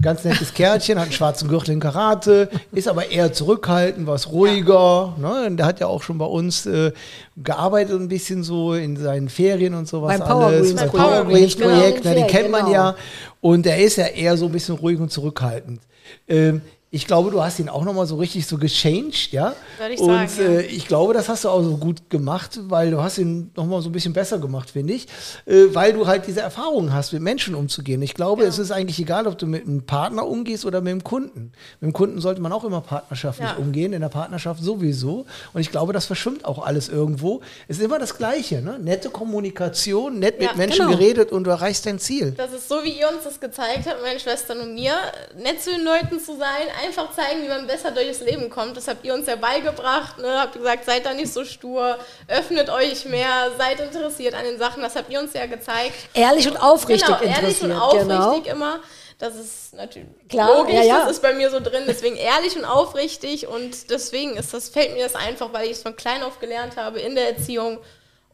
Ganz 0.00 0.24
nettes 0.24 0.54
Kerlchen, 0.54 0.98
hat 0.98 1.04
einen 1.04 1.12
schwarzen 1.12 1.48
Gürtel 1.48 1.72
in 1.72 1.80
Karate, 1.80 2.48
ist 2.72 2.88
aber 2.88 3.10
eher 3.10 3.32
zurückhaltend, 3.32 4.06
was 4.06 4.30
ruhiger. 4.30 5.14
Ne? 5.18 5.46
Und 5.46 5.56
Der 5.58 5.66
hat 5.66 5.80
ja 5.80 5.86
auch 5.86 6.02
schon 6.02 6.18
bei 6.18 6.24
uns 6.26 6.66
äh, 6.66 6.92
gearbeitet, 7.36 8.00
ein 8.00 8.08
bisschen 8.08 8.42
so 8.42 8.74
in 8.74 8.96
seinen 8.96 9.28
Ferien 9.28 9.74
und 9.74 9.86
sowas 9.88 10.18
Beim 10.18 10.28
Power 10.28 10.46
alles. 10.46 10.68
Greens 10.68 10.80
Beim 10.80 10.90
Projekt. 10.90 11.08
Power 11.10 11.24
Greens 11.24 11.56
Genau, 11.56 11.68
Projekt, 11.68 12.04
ne? 12.04 12.10
den 12.10 12.12
Ferien, 12.12 12.26
kennt 12.28 12.50
man 12.50 12.64
genau. 12.66 12.74
ja. 12.74 12.96
Und 13.40 13.66
der 13.66 13.78
ist 13.78 13.96
ja 13.96 14.06
eher 14.06 14.36
so 14.36 14.46
ein 14.46 14.52
bisschen 14.52 14.76
ruhig 14.76 14.98
und 14.98 15.10
zurückhaltend. 15.10 15.80
Ähm, 16.28 16.62
ich 16.90 17.06
glaube, 17.06 17.30
du 17.32 17.42
hast 17.42 17.58
ihn 17.58 17.68
auch 17.68 17.84
nochmal 17.84 18.06
so 18.06 18.16
richtig 18.16 18.46
so 18.46 18.58
gechanged, 18.58 19.32
ja. 19.32 19.54
Würde 19.78 19.94
ich 19.94 20.00
und 20.00 20.06
sagen, 20.08 20.30
ja. 20.38 20.60
äh, 20.60 20.66
ich 20.66 20.86
glaube, 20.86 21.14
das 21.14 21.28
hast 21.28 21.44
du 21.44 21.48
auch 21.48 21.62
so 21.62 21.76
gut 21.76 22.08
gemacht, 22.10 22.60
weil 22.68 22.92
du 22.92 23.02
hast 23.02 23.18
ihn 23.18 23.50
nochmal 23.56 23.82
so 23.82 23.88
ein 23.88 23.92
bisschen 23.92 24.12
besser 24.12 24.38
gemacht, 24.38 24.70
finde 24.70 24.94
ich. 24.94 25.06
Äh, 25.46 25.64
weil 25.74 25.92
du 25.92 26.06
halt 26.06 26.26
diese 26.28 26.40
Erfahrung 26.40 26.92
hast, 26.92 27.12
mit 27.12 27.22
Menschen 27.22 27.54
umzugehen. 27.56 28.00
Ich 28.02 28.14
glaube, 28.14 28.44
es 28.44 28.58
ist 28.58 28.70
eigentlich 28.70 28.98
egal, 29.00 29.26
ob 29.26 29.36
du 29.36 29.46
mit 29.46 29.66
einem 29.66 29.82
Partner 29.84 30.26
umgehst 30.26 30.64
oder 30.64 30.80
mit 30.80 30.92
dem 30.92 31.02
Kunden. 31.04 31.52
Mit 31.80 31.90
dem 31.90 31.92
Kunden 31.92 32.20
sollte 32.20 32.40
man 32.40 32.52
auch 32.52 32.64
immer 32.64 32.80
partnerschaftlich 32.80 33.50
Ja. 33.50 33.56
umgehen, 33.56 33.92
in 33.92 34.00
der 34.00 34.08
Partnerschaft 34.08 34.62
sowieso. 34.62 35.26
Und 35.52 35.60
ich 35.60 35.72
glaube, 35.72 35.92
das 35.92 36.06
verschwimmt 36.06 36.44
auch 36.44 36.64
alles 36.64 36.88
irgendwo. 36.88 37.40
Es 37.66 37.78
ist 37.78 37.84
immer 37.84 37.98
das 37.98 38.16
Gleiche, 38.16 38.62
ne? 38.62 38.78
Nette 38.78 39.10
Kommunikation, 39.10 40.18
nett 40.20 40.38
mit 40.38 40.50
Ja, 40.50 40.56
Menschen 40.56 40.86
genau. 40.86 40.96
geredet 40.98 41.32
und 41.32 41.44
du 41.44 41.50
erreichst 41.50 41.84
dein 41.84 41.98
Ziel. 41.98 42.30
Das 42.36 42.52
ist 42.52 42.68
so, 42.68 42.76
wie 42.84 42.98
ihr 42.98 43.08
uns 43.08 43.24
das 43.24 43.40
gezeigt 43.40 43.86
habt, 43.86 44.00
meine 44.02 44.20
Schwestern 44.20 44.60
und 44.60 44.74
mir, 44.74 44.94
nett 45.42 45.60
zu 45.60 45.70
den 45.70 45.84
Leuten 45.84 46.20
zu 46.20 46.36
sein, 46.38 46.66
einfach 46.82 47.12
zeigen, 47.12 47.42
wie 47.42 47.48
man 47.48 47.66
besser 47.66 47.90
durchs 47.90 48.20
Leben 48.20 48.50
kommt. 48.50 48.76
Das 48.76 48.88
habt 48.88 49.04
ihr 49.04 49.14
uns 49.14 49.26
ja 49.26 49.36
beigebracht. 49.36 50.18
Ne? 50.18 50.40
Habt 50.40 50.54
gesagt, 50.54 50.84
seid 50.84 51.04
da 51.06 51.14
nicht 51.14 51.32
so 51.32 51.44
stur, 51.44 51.98
öffnet 52.28 52.70
euch 52.70 53.04
mehr, 53.06 53.52
seid 53.58 53.80
interessiert 53.80 54.34
an 54.34 54.44
den 54.44 54.58
Sachen. 54.58 54.82
Das 54.82 54.96
habt 54.96 55.10
ihr 55.10 55.20
uns 55.20 55.32
ja 55.32 55.46
gezeigt. 55.46 55.94
Ehrlich 56.14 56.48
und 56.48 56.56
aufrichtig 56.56 57.06
genau, 57.18 57.32
ehrlich 57.32 57.62
und 57.62 57.72
aufrichtig 57.72 58.44
Genau. 58.44 58.56
immer. 58.56 58.80
Das 59.18 59.34
ist 59.34 59.72
natürlich 59.72 60.08
Klar, 60.28 60.58
logisch, 60.58 60.74
ja, 60.74 60.82
ja. 60.82 60.98
das 61.00 61.12
ist 61.12 61.22
bei 61.22 61.32
mir 61.32 61.48
so 61.50 61.58
drin. 61.58 61.84
Deswegen 61.86 62.16
ehrlich 62.16 62.54
und 62.54 62.66
aufrichtig 62.66 63.46
und 63.46 63.88
deswegen 63.90 64.36
ist 64.36 64.52
das, 64.52 64.68
fällt 64.68 64.92
mir 64.92 65.04
das 65.04 65.14
einfach, 65.14 65.54
weil 65.54 65.64
ich 65.66 65.72
es 65.72 65.82
von 65.82 65.96
klein 65.96 66.22
auf 66.22 66.38
gelernt 66.38 66.76
habe 66.76 67.00
in 67.00 67.14
der 67.14 67.28
Erziehung 67.34 67.78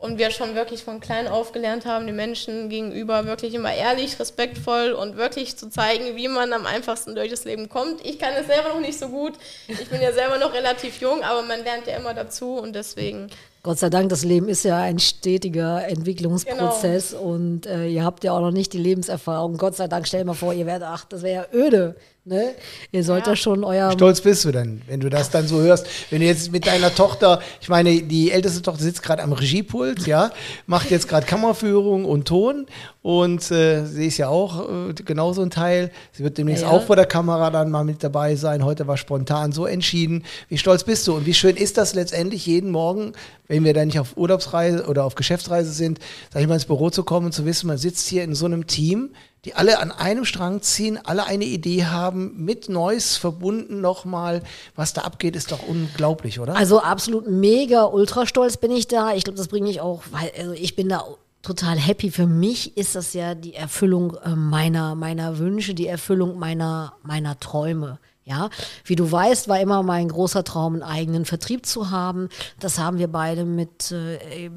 und 0.03 0.19
wir 0.19 0.31
schon 0.33 0.57
wirklich 0.57 0.83
von 0.83 0.99
klein 0.99 1.29
auf 1.29 1.53
gelernt 1.53 1.87
haben, 1.87 2.07
den 2.07 2.17
Menschen 2.17 2.69
gegenüber 2.69 3.25
wirklich 3.25 3.55
immer 3.55 3.73
ehrlich, 3.73 4.19
respektvoll 4.19 4.93
und 4.93 5.17
wirklich 5.17 5.57
zu 5.57 5.71
zeigen, 5.71 6.17
wie 6.17 6.27
man 6.27 6.53
am 6.53 6.67
einfachsten 6.67 7.15
durch 7.15 7.31
das 7.31 7.45
Leben 7.45 7.69
kommt. 7.69 8.05
Ich 8.05 8.19
kann 8.19 8.33
es 8.39 8.49
selber 8.49 8.71
noch 8.71 8.81
nicht 8.81 8.99
so 8.99 9.09
gut. 9.09 9.35
Ich 9.69 9.89
bin 9.89 10.03
ja 10.03 10.13
selber 10.13 10.39
noch 10.39 10.53
relativ 10.53 11.01
jung, 11.01 11.23
aber 11.23 11.43
man 11.43 11.63
lernt 11.63 11.87
ja 11.87 11.97
immer 11.97 12.15
dazu 12.15 12.55
und 12.59 12.75
deswegen 12.75 13.31
Gott 13.65 13.79
sei 13.79 13.91
Dank, 13.91 14.09
das 14.09 14.25
Leben 14.25 14.49
ist 14.49 14.65
ja 14.65 14.81
ein 14.81 14.99
stetiger 14.99 15.87
Entwicklungsprozess 15.87 17.15
und 17.15 17.65
äh, 17.67 17.87
ihr 17.87 18.05
habt 18.05 18.25
ja 18.25 18.33
auch 18.33 18.41
noch 18.41 18.51
nicht 18.51 18.73
die 18.73 18.79
Lebenserfahrung. 18.79 19.57
Gott 19.57 19.77
sei 19.77 19.87
Dank, 19.87 20.09
stell 20.09 20.25
mal 20.25 20.35
vor, 20.35 20.53
ihr 20.53 20.67
werdet, 20.67 20.89
ach, 20.91 21.05
das 21.05 21.23
wäre 21.23 21.45
ja 21.45 21.57
öde. 21.57 21.95
Ne? 22.25 22.55
Ihr 22.93 23.03
sollt 23.03 23.27
ja. 23.27 23.35
schon 23.35 23.65
euer 23.65 23.91
Stolz 23.91 24.21
bist 24.21 24.45
du 24.45 24.53
denn, 24.53 24.81
wenn 24.87 25.01
du 25.01 25.11
das 25.11 25.31
dann 25.31 25.49
so 25.49 25.61
hörst. 25.61 25.89
Wenn 26.11 26.21
du 26.21 26.27
jetzt 26.27 26.53
mit 26.53 26.69
deiner 26.69 26.95
Tochter, 26.95 27.41
ich 27.61 27.69
meine, 27.69 28.01
die 28.01 28.31
älteste 28.31 28.63
Tochter 28.63 28.85
sitzt 28.85 29.03
gerade 29.03 29.25
am 29.25 29.33
Regiepult, 29.33 30.07
ja, 30.07 30.31
macht 30.67 30.93
jetzt 30.93 31.09
gerade 31.09 31.27
Kammerführung 31.27 32.05
und 32.05 32.29
Ton 32.29 32.67
und 33.03 33.51
äh, 33.51 33.85
sie 33.85 34.07
ist 34.07 34.19
ja 34.19 34.29
auch 34.29 34.69
äh, 34.91 34.93
genauso 34.95 35.43
ein 35.43 35.51
Teil. 35.51 35.91
Sie 36.13 36.23
wird 36.23 36.39
demnächst 36.39 36.63
Ja. 36.63 36.71
auch 36.71 36.83
vor 36.85 36.95
der 36.95 37.07
Kamera 37.07 37.51
dann 37.51 37.69
mal 37.71 37.83
mit 37.85 38.05
dabei 38.05 38.37
sein. 38.37 38.65
Heute 38.65 38.87
war 38.87 38.97
spontan 38.97 39.51
so 39.51 39.67
entschieden. 39.67 40.25
Wie 40.49 40.57
stolz 40.57 40.85
bist 40.85 41.07
du 41.09 41.15
und 41.17 41.27
wie 41.27 41.35
schön 41.35 41.57
ist 41.57 41.79
das 41.79 41.95
letztendlich 41.95 42.47
jeden 42.47 42.71
Morgen, 42.71 43.13
wenn 43.49 43.65
wir 43.65 43.75
dann 43.75 43.89
nicht 43.89 43.99
auf 43.99 44.17
Urlaubsreise 44.17 44.87
oder 44.87 45.05
auf 45.05 45.17
Geschäftsreise 45.17 45.73
sind, 45.73 45.99
sag 46.33 46.43
ich 46.43 46.49
mal 46.49 46.55
ins 46.55 46.67
Büro 46.67 46.91
zu 46.91 47.03
kommen 47.03 47.27
und 47.27 47.33
zu 47.33 47.45
wissen, 47.45 47.67
man 47.67 47.77
sitzt 47.77 48.07
hier 48.07 48.23
in 48.23 48.37
so 48.37 48.47
einem 48.47 48.69
Team, 48.69 49.11
die 49.45 49.55
alle 49.55 49.81
an 49.81 49.91
einem 49.91 50.25
Strang 50.25 50.63
ziehen, 50.63 50.97
alle 51.03 51.25
eine 51.25 51.45
Idee 51.45 51.87
haben, 51.87 52.45
mit 52.45 52.69
Neues 52.69 53.17
verbunden 53.17 53.81
nochmal. 53.81 54.43
Was 54.77 54.93
da 54.93 55.01
abgeht, 55.01 55.35
ist 55.35 55.51
doch 55.51 55.67
unglaublich, 55.67 56.39
oder? 56.39 56.55
Also 56.55 56.81
absolut 56.81 57.29
mega 57.29 57.85
ultra 57.87 58.27
stolz 58.27 58.57
bin 58.57 58.71
ich 58.71 58.87
da. 58.87 59.13
Ich 59.15 59.25
glaube, 59.25 59.37
das 59.39 59.49
bringe 59.49 59.69
ich 59.69 59.81
auch, 59.81 60.05
weil 60.13 60.31
also 60.39 60.53
ich 60.53 60.77
bin 60.77 60.89
da 60.89 61.05
total 61.43 61.79
happy. 61.79 62.11
Für 62.11 62.27
mich 62.27 62.77
ist 62.77 62.95
das 62.95 63.13
ja 63.13 63.35
die 63.35 63.55
Erfüllung 63.55 64.17
äh, 64.25 64.31
meiner, 64.31 64.95
meiner 64.95 65.39
Wünsche, 65.39 65.75
die 65.75 65.87
Erfüllung 65.87 66.39
meiner, 66.39 66.95
meiner 67.03 67.39
Träume. 67.39 67.99
Ja, 68.25 68.51
wie 68.85 68.95
du 68.95 69.11
weißt, 69.11 69.49
war 69.49 69.61
immer 69.61 69.83
mein 69.83 70.09
großer 70.09 70.45
Traum, 70.45 70.75
einen 70.75 70.85
eigenen 70.85 71.25
Vertrieb 71.25 71.67
zu 71.67 71.91
haben. 71.91 72.29
Das 72.61 72.79
haben 72.79 72.99
wir 72.99 73.09
beide 73.09 73.45
mit 73.45 73.91
äh, 73.91 74.51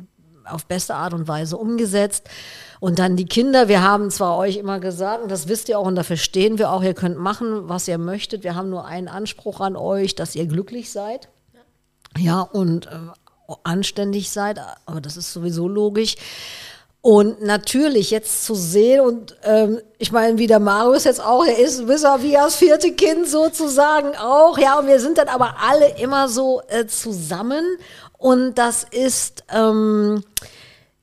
auf 0.46 0.68
beste 0.68 0.94
Art 0.94 1.16
und 1.16 1.28
Weise 1.28 1.58
umgesetzt. 1.58 2.30
Und 2.80 3.00
dann 3.00 3.16
die 3.16 3.26
Kinder, 3.26 3.68
wir 3.68 3.82
haben 3.82 4.12
zwar 4.12 4.38
euch 4.38 4.58
immer 4.58 4.80
gesagt, 4.80 5.24
und 5.24 5.32
das 5.32 5.48
wisst 5.48 5.70
ihr 5.70 5.80
auch 5.80 5.88
und 5.88 5.96
dafür 5.96 6.18
stehen 6.18 6.60
wir 6.60 6.72
auch, 6.72 6.84
ihr 6.84 6.94
könnt 6.94 7.18
machen, 7.18 7.68
was 7.68 7.88
ihr 7.88 7.98
möchtet. 7.98 8.44
Wir 8.44 8.54
haben 8.54 8.70
nur 8.70 8.86
einen 8.86 9.08
Anspruch 9.08 9.62
an 9.62 9.76
euch, 9.76 10.14
dass 10.14 10.36
ihr 10.36 10.46
glücklich 10.46 10.92
seid. 10.92 11.30
Ja, 12.18 12.42
und 12.42 12.86
äh, 12.86 13.00
anständig 13.64 14.30
seid, 14.30 14.60
aber 14.86 15.02
das 15.02 15.18
ist 15.18 15.34
sowieso 15.34 15.68
logisch. 15.68 16.16
Und 17.06 17.44
natürlich 17.44 18.10
jetzt 18.10 18.46
zu 18.46 18.56
sehen 18.56 19.02
und 19.02 19.36
ähm, 19.44 19.80
ich 20.00 20.12
meine, 20.12 20.40
wie 20.40 20.48
der 20.48 20.60
Marius 20.60 21.04
jetzt 21.04 21.24
auch, 21.24 21.46
er 21.46 21.60
ist 21.60 21.88
wie 21.88 22.32
das 22.32 22.56
vierte 22.56 22.94
Kind 22.94 23.28
sozusagen 23.28 24.16
auch, 24.16 24.58
ja, 24.58 24.80
und 24.80 24.88
wir 24.88 25.00
sind 25.00 25.20
dann 25.20 25.28
aber 25.28 25.58
alle 25.62 26.00
immer 26.00 26.28
so 26.30 26.64
äh, 26.68 26.88
zusammen. 26.88 27.64
Und 28.18 28.56
das 28.56 28.88
ist, 28.90 29.44
ähm, 29.54 30.24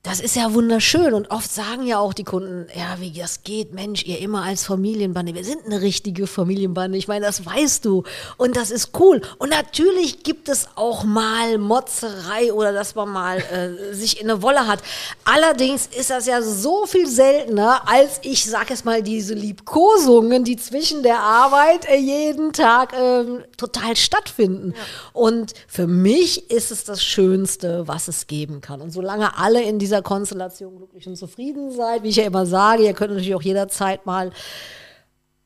das 0.03 0.19
ist 0.19 0.35
ja 0.35 0.53
wunderschön 0.53 1.13
und 1.13 1.31
oft 1.31 1.49
sagen 1.49 1.87
ja 1.87 1.97
auch 1.97 2.13
die 2.13 2.25
Kunden, 2.25 2.67
ja, 2.75 2.99
wie 2.99 3.11
das 3.11 3.43
geht, 3.43 3.73
Mensch, 3.73 4.03
ihr 4.03 4.19
immer 4.19 4.43
als 4.43 4.65
Familienbande, 4.65 5.33
wir 5.33 5.45
sind 5.45 5.65
eine 5.65 5.81
richtige 5.81 6.27
Familienbande, 6.27 6.97
ich 6.97 7.07
meine, 7.07 7.25
das 7.25 7.45
weißt 7.45 7.85
du 7.85 8.03
und 8.35 8.57
das 8.57 8.69
ist 8.69 8.89
cool 8.99 9.21
und 9.37 9.49
natürlich 9.49 10.23
gibt 10.23 10.49
es 10.49 10.67
auch 10.75 11.05
mal 11.05 11.57
Motzerei 11.57 12.51
oder 12.51 12.73
dass 12.73 12.95
man 12.95 13.09
mal 13.09 13.37
äh, 13.37 13.93
sich 13.93 14.19
in 14.19 14.29
eine 14.29 14.41
Wolle 14.41 14.67
hat. 14.67 14.81
Allerdings 15.23 15.87
ist 15.87 16.09
das 16.09 16.25
ja 16.25 16.41
so 16.41 16.85
viel 16.85 17.07
seltener, 17.07 17.87
als 17.87 18.19
ich 18.23 18.43
sag 18.43 18.71
es 18.71 18.83
mal, 18.83 19.03
diese 19.03 19.33
Liebkosungen, 19.33 20.43
die 20.43 20.57
zwischen 20.57 21.03
der 21.03 21.19
Arbeit 21.19 21.87
äh, 21.87 21.95
jeden 21.95 22.51
Tag 22.51 22.91
ähm, 22.93 23.45
total 23.55 23.95
stattfinden. 23.95 24.73
Und 25.13 25.53
für 25.67 25.87
mich 25.87 26.51
ist 26.51 26.71
es 26.71 26.83
das 26.83 27.01
Schönste, 27.03 27.87
was 27.87 28.09
es 28.09 28.27
geben 28.27 28.59
kann. 28.59 28.81
Und 28.81 28.91
solange 28.91 29.37
alle 29.37 29.61
in 29.61 29.79
dieser 29.79 29.92
Konstellation 30.01 30.75
glücklich 30.77 31.07
und 31.07 31.15
zufrieden 31.15 31.71
seid, 31.71 32.03
wie 32.03 32.09
ich 32.09 32.15
ja 32.15 32.23
immer 32.25 32.45
sage, 32.45 32.83
ihr 32.83 32.93
könnt 32.93 33.11
natürlich 33.11 33.35
auch 33.35 33.41
jederzeit 33.41 34.05
mal 34.05 34.31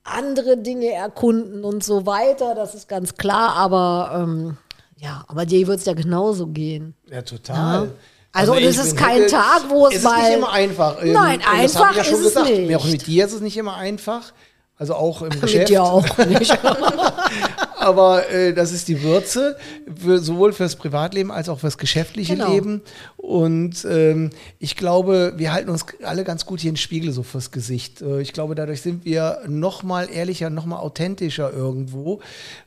andere 0.04 0.58
Dinge 0.58 0.92
erkunden 0.94 1.64
und 1.66 1.84
so 1.84 2.06
weiter, 2.06 2.56
das 2.56 2.74
ist 2.76 2.88
ganz 2.88 3.16
klar, 3.16 3.56
aber 3.56 4.22
ähm, 4.24 4.58
ja, 4.98 5.26
aber 5.28 5.46
dir 5.46 5.68
wird 5.68 5.80
es 5.80 5.86
ja 5.86 5.94
genauso 5.94 6.48
gehen. 6.48 6.94
ja, 7.12 7.22
total. 7.22 7.92
Also, 8.34 8.52
und 8.54 8.62
es 8.64 8.78
ist 8.78 8.96
kein 8.96 9.22
heute- 9.24 9.32
Tag, 9.32 9.64
wo 9.70 9.88
es 9.88 9.94
es 9.94 10.00
ist 10.00 10.04
mal- 10.06 10.22
nicht 10.22 10.38
immer 10.38 10.52
einfach. 10.52 11.02
Ähm, 11.04 11.14
Nein, 11.14 11.40
und 11.40 11.48
einfach 11.60 11.96
ja 11.96 12.04
schon 12.04 12.14
ist 12.16 12.20
es 12.28 12.34
gesagt. 12.36 12.50
nicht. 12.50 12.76
Auch 12.76 12.86
mit 12.86 13.08
dir 13.08 13.26
ist 13.26 13.34
es 13.34 13.42
nicht 13.42 13.58
immer 13.58 13.76
einfach. 13.76 14.32
Also 14.78 14.94
auch 14.94 15.22
im 15.24 15.30
Mit 15.30 15.42
Geschäft. 15.42 15.70
dir 15.70 15.84
auch 15.84 16.06
nicht. 16.20 16.52
Aber 17.80 18.30
äh, 18.32 18.54
das 18.54 18.72
ist 18.72 18.88
die 18.88 19.04
Würze, 19.04 19.56
für, 20.02 20.20
sowohl 20.20 20.52
fürs 20.54 20.76
Privatleben 20.76 21.32
als 21.32 21.48
auch 21.50 21.60
fürs 21.60 21.78
geschäftliche 21.78 22.34
Genau. 22.34 22.52
Leben. 22.52 22.82
Und 23.18 23.86
ähm, 23.90 24.30
ich 24.60 24.76
glaube, 24.76 25.34
wir 25.38 25.54
halten 25.54 25.70
uns 25.70 25.86
alle 26.04 26.24
ganz 26.24 26.46
gut 26.46 26.60
hier 26.62 26.70
in 26.70 26.76
den 26.76 26.80
Spiegel 26.80 27.12
so 27.12 27.24
fürs 27.24 27.52
Gesicht. 27.52 28.02
Äh, 28.02 28.22
ich 28.22 28.34
glaube, 28.34 28.56
dadurch 28.56 28.82
sind 28.82 29.06
wir 29.06 29.40
noch 29.48 29.84
mal 29.84 30.10
ehrlicher, 30.10 30.50
noch 30.50 30.66
mal 30.66 30.78
authentischer 30.78 31.52
irgendwo, 31.54 32.20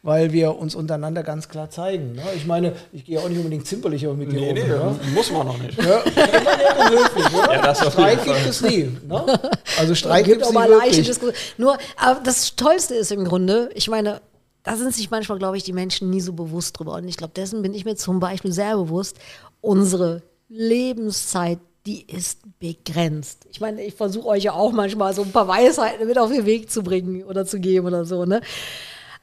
weil 0.02 0.32
wir 0.32 0.56
uns 0.56 0.74
untereinander 0.74 1.22
ganz 1.22 1.48
klar 1.48 1.70
zeigen. 1.70 2.12
Ne? 2.12 2.22
Ich 2.36 2.46
meine, 2.46 2.74
ich 2.92 3.04
gehe 3.04 3.18
auch 3.18 3.28
nicht 3.28 3.38
unbedingt 3.38 3.66
zimperlicher 3.66 4.12
mit 4.14 4.30
dir 4.30 4.40
Nee, 4.40 4.48
um. 4.50 4.54
nee, 4.54 4.64
ne? 4.64 5.00
muss 5.14 5.30
man 5.32 5.46
noch 5.46 5.58
nicht. 5.58 5.76
Ja, 5.82 6.00
immer 6.00 6.90
höflich, 6.90 7.26
oder? 7.34 7.54
Ja, 7.54 7.62
das 7.62 7.82
auf 7.82 7.92
Streit 7.94 8.24
gibt 8.24 8.46
es 8.48 8.60
nie. 8.62 8.90
Ne? 9.08 9.40
Also 9.78 9.94
Streit 9.94 10.24
gibt 10.26 10.42
es 10.42 10.48
auch 10.48 10.52
nie 10.52 10.58
mal 10.58 10.68
leichte 10.68 10.86
wirklich. 10.88 11.06
Diskussionen. 11.06 11.36
Nur, 11.58 11.78
aber 11.96 12.20
das 12.22 12.54
Tollste 12.56 12.94
ist 12.94 13.10
im 13.12 13.24
Grunde, 13.24 13.70
ich 13.74 13.88
meine, 13.88 14.20
da 14.62 14.76
sind 14.76 14.94
sich 14.94 15.10
manchmal, 15.10 15.38
glaube 15.38 15.56
ich, 15.56 15.62
die 15.62 15.72
Menschen 15.72 16.10
nie 16.10 16.20
so 16.20 16.32
bewusst 16.32 16.78
drüber. 16.78 16.94
Und 16.94 17.08
ich 17.08 17.16
glaube, 17.16 17.32
dessen 17.34 17.62
bin 17.62 17.74
ich 17.74 17.84
mir 17.84 17.96
zum 17.96 18.20
Beispiel 18.20 18.52
sehr 18.52 18.76
bewusst. 18.76 19.18
Unsere 19.60 20.22
Lebenszeit, 20.48 21.58
die 21.86 22.02
ist 22.06 22.40
begrenzt. 22.58 23.46
Ich 23.50 23.60
meine, 23.60 23.82
ich 23.82 23.94
versuche 23.94 24.28
euch 24.28 24.44
ja 24.44 24.52
auch 24.52 24.72
manchmal 24.72 25.14
so 25.14 25.22
ein 25.22 25.32
paar 25.32 25.48
Weisheiten 25.48 26.06
mit 26.06 26.18
auf 26.18 26.30
den 26.30 26.44
Weg 26.44 26.70
zu 26.70 26.82
bringen 26.82 27.24
oder 27.24 27.46
zu 27.46 27.58
geben 27.58 27.86
oder 27.86 28.04
so, 28.04 28.26
ne? 28.26 28.40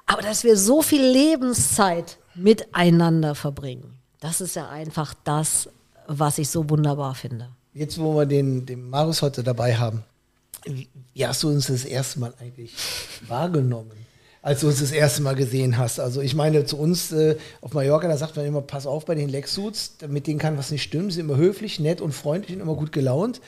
Aber 0.08 0.22
dass 0.22 0.44
wir 0.44 0.58
so 0.58 0.82
viel 0.82 1.04
Lebenszeit 1.04 2.18
miteinander 2.34 3.36
verbringen, 3.36 4.00
Das 4.20 4.42
ist 4.42 4.56
ja 4.56 4.68
einfach 4.70 5.14
das, 5.24 5.70
was 6.08 6.38
ich 6.40 6.50
so 6.50 6.70
wunderbar 6.70 7.14
finde. 7.14 7.50
Jetzt, 7.74 8.00
wo 8.00 8.16
wir 8.16 8.26
den, 8.26 8.66
den 8.66 8.90
Marius 8.90 9.22
heute 9.22 9.44
dabei 9.44 9.76
haben, 9.76 10.04
wie, 10.66 10.88
hast 11.24 11.44
du 11.44 11.50
uns 11.50 11.68
das 11.68 11.86
erste 11.86 12.20
Mal 12.20 12.34
eigentlich 12.40 12.74
wahrgenommen? 13.28 14.07
Als 14.48 14.62
du 14.62 14.68
uns 14.68 14.80
das 14.80 14.92
erste 14.94 15.22
Mal 15.24 15.36
gesehen 15.36 15.78
hast. 15.78 16.00
Also 16.00 16.22
ich 16.22 16.34
meine, 16.34 16.64
zu 16.64 16.78
uns 16.78 17.12
äh, 17.12 17.36
auf 17.60 17.74
Mallorca, 17.74 18.08
da 18.08 18.16
sagt 18.16 18.38
man 18.38 18.46
immer, 18.46 18.62
pass 18.62 18.88
auf 18.88 19.04
bei 19.04 19.14
den 19.14 19.28
Lexsuits, 19.28 19.96
mit 20.08 20.26
denen 20.26 20.40
kann 20.40 20.58
was 20.58 20.72
nicht 20.72 20.84
stimmen, 20.84 21.10
sie 21.10 21.18
sind 21.18 21.26
immer 21.30 21.36
höflich, 21.38 21.82
nett 21.82 22.00
und 22.00 22.14
freundlich 22.14 22.56
und 22.56 22.62
immer 22.62 22.76
gut 22.76 22.94
gelaunt. 22.94 23.42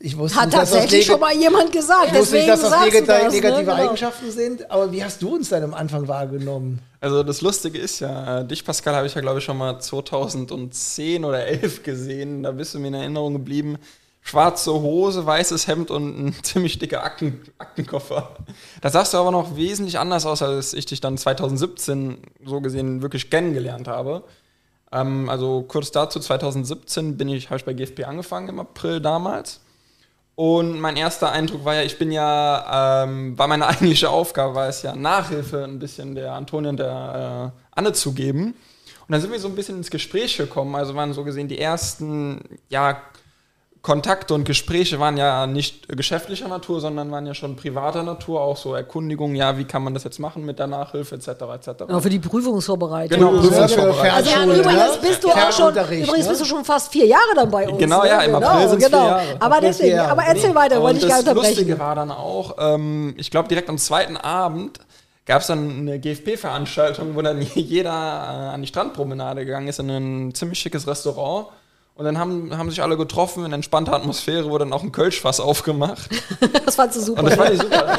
Ich 0.00 0.16
wusste 0.16 0.38
Hat 0.40 0.46
nicht, 0.46 0.56
tatsächlich 0.56 1.06
neg- 1.06 1.12
schon 1.12 1.20
mal 1.20 1.34
jemand 1.34 1.70
gesagt. 1.70 2.06
ich 2.12 2.18
wusste 2.18 2.36
nicht, 2.36 2.48
Deswegen 2.48 2.62
dass 2.62 2.62
das 2.62 2.72
negati- 2.72 3.06
das, 3.06 3.32
negative 3.34 3.56
ne? 3.56 3.64
Genau. 3.64 3.74
Eigenschaften 3.88 4.30
sind, 4.30 4.70
aber 4.70 4.90
wie 4.90 5.04
hast 5.04 5.20
du 5.20 5.34
uns 5.34 5.50
dann 5.50 5.64
am 5.64 5.74
Anfang 5.74 6.08
wahrgenommen? 6.08 6.78
Also 7.00 7.22
das 7.22 7.42
Lustige 7.42 7.78
ist 7.78 8.00
ja, 8.00 8.40
äh, 8.40 8.46
dich 8.46 8.64
Pascal 8.64 8.94
habe 8.94 9.06
ich 9.06 9.14
ja 9.14 9.20
glaube 9.20 9.40
ich 9.40 9.44
schon 9.44 9.58
mal 9.58 9.78
2010 9.78 11.24
oder 11.26 11.44
11 11.46 11.82
gesehen, 11.82 12.42
da 12.44 12.52
bist 12.52 12.72
du 12.72 12.78
mir 12.78 12.88
in 12.88 12.94
Erinnerung 12.94 13.34
geblieben. 13.34 13.76
Schwarze 14.20 14.72
Hose, 14.72 15.24
weißes 15.24 15.66
Hemd 15.66 15.90
und 15.90 16.18
ein 16.18 16.34
ziemlich 16.42 16.78
dicker 16.78 17.02
Akten, 17.02 17.40
Aktenkoffer. 17.58 18.36
Da 18.80 18.90
sahst 18.90 19.14
du 19.14 19.18
aber 19.18 19.30
noch 19.30 19.56
wesentlich 19.56 19.98
anders 19.98 20.26
aus, 20.26 20.42
als 20.42 20.74
ich 20.74 20.86
dich 20.86 21.00
dann 21.00 21.16
2017 21.16 22.18
so 22.44 22.60
gesehen 22.60 23.02
wirklich 23.02 23.30
kennengelernt 23.30 23.88
habe. 23.88 24.24
Ähm, 24.92 25.28
also 25.28 25.64
kurz 25.66 25.90
dazu, 25.90 26.20
2017 26.20 27.16
bin 27.16 27.28
ich, 27.28 27.46
habe 27.46 27.56
ich 27.56 27.64
bei 27.64 27.72
GFP 27.72 28.04
angefangen 28.04 28.48
im 28.48 28.60
April 28.60 29.00
damals. 29.00 29.60
Und 30.34 30.78
mein 30.78 30.96
erster 30.96 31.32
Eindruck 31.32 31.64
war 31.64 31.74
ja, 31.74 31.82
ich 31.82 31.98
bin 31.98 32.12
ja, 32.12 33.02
ähm, 33.04 33.36
war 33.36 33.48
meine 33.48 33.66
eigentliche 33.68 34.08
Aufgabe, 34.08 34.54
war 34.54 34.68
es 34.68 34.82
ja 34.82 34.94
Nachhilfe 34.94 35.64
ein 35.64 35.78
bisschen 35.78 36.14
der 36.14 36.34
Antonia 36.34 36.70
und 36.70 36.76
der 36.76 37.52
äh, 37.54 37.60
Anne 37.72 37.92
zu 37.92 38.12
geben. 38.12 38.54
Und 39.08 39.12
dann 39.12 39.20
sind 39.20 39.32
wir 39.32 39.40
so 39.40 39.48
ein 39.48 39.56
bisschen 39.56 39.78
ins 39.78 39.90
Gespräch 39.90 40.36
gekommen. 40.36 40.76
Also 40.76 40.94
waren 40.94 41.12
so 41.12 41.24
gesehen 41.24 41.48
die 41.48 41.58
ersten, 41.58 42.40
ja, 42.68 43.02
Kontakte 43.82 44.34
und 44.34 44.44
Gespräche 44.44 44.98
waren 44.98 45.16
ja 45.16 45.46
nicht 45.46 45.88
geschäftlicher 45.88 46.48
Natur, 46.48 46.80
sondern 46.80 47.10
waren 47.10 47.26
ja 47.26 47.34
schon 47.34 47.54
privater 47.56 48.02
Natur, 48.02 48.40
auch 48.40 48.56
so 48.56 48.74
Erkundigungen, 48.74 49.36
ja, 49.36 49.56
wie 49.56 49.64
kann 49.64 49.82
man 49.82 49.94
das 49.94 50.04
jetzt 50.04 50.18
machen 50.18 50.44
mit 50.44 50.58
der 50.58 50.66
Nachhilfe 50.66 51.14
etc. 51.14 51.28
etc. 51.28 51.84
Genau, 51.86 52.00
für 52.00 52.10
die 52.10 52.18
Prüfungsvorbereitung. 52.18 53.18
Genau, 53.18 53.34
Ja, 53.34 53.40
Prüfungsvorbereitung. 53.40 54.16
Also 54.16 54.30
Fernschule, 54.30 54.60
übrigens 54.60 54.94
ne? 54.94 54.98
bist 55.00 55.24
du 55.24 55.28
auch 55.28 55.52
schon, 55.52 55.72
übrigens 55.72 56.24
ne? 56.24 56.28
bist 56.28 56.40
du 56.40 56.44
schon 56.44 56.64
fast 56.64 56.92
vier 56.92 57.06
Jahre 57.06 57.34
dann 57.36 57.50
bei 57.50 57.68
uns. 57.68 57.78
Genau, 57.78 58.02
ne? 58.02 58.08
ja, 58.08 58.20
im 58.22 58.34
April 58.34 58.68
sind's 58.68 58.86
vier 58.88 58.98
Jahre. 58.98 59.22
Aber 59.38 59.56
April 59.56 59.68
deswegen, 59.68 59.96
Jahre. 59.96 60.10
aber 60.10 60.22
erzähl 60.24 60.54
weiter, 60.54 60.82
wollte 60.82 60.98
ich 60.98 61.08
gar 61.08 61.10
das 61.10 61.20
unterbrechen. 61.20 61.50
Lustige 61.50 61.78
war 61.78 61.94
dann 61.94 62.10
auch, 62.10 62.56
ähm, 62.58 63.14
ich 63.16 63.30
glaube 63.30 63.48
direkt 63.48 63.68
am 63.68 63.78
zweiten 63.78 64.16
Abend 64.16 64.80
gab 65.24 65.42
es 65.42 65.46
dann 65.46 65.70
eine 65.80 66.00
GFP-Veranstaltung, 66.00 67.14
wo 67.14 67.22
dann 67.22 67.40
jeder 67.54 67.90
äh, 67.90 68.54
an 68.54 68.60
die 68.60 68.66
Strandpromenade 68.66 69.44
gegangen 69.44 69.68
ist 69.68 69.78
in 69.78 69.90
ein 69.90 70.34
ziemlich 70.34 70.58
schickes 70.58 70.86
Restaurant. 70.86 71.48
Und 71.98 72.04
dann 72.04 72.16
haben, 72.16 72.56
haben 72.56 72.70
sich 72.70 72.80
alle 72.80 72.96
getroffen 72.96 73.44
in 73.44 73.52
entspannter 73.52 73.92
Atmosphäre, 73.92 74.48
wurde 74.48 74.64
dann 74.64 74.72
auch 74.72 74.84
ein 74.84 74.92
Kölschfass 74.92 75.40
aufgemacht. 75.40 76.08
Das 76.64 76.76
fandst 76.76 76.96
du 76.96 77.00
super. 77.00 77.18
Und 77.18 77.26
das 77.26 77.34
fand 77.34 77.54
ich 77.54 77.60
super. 77.60 77.98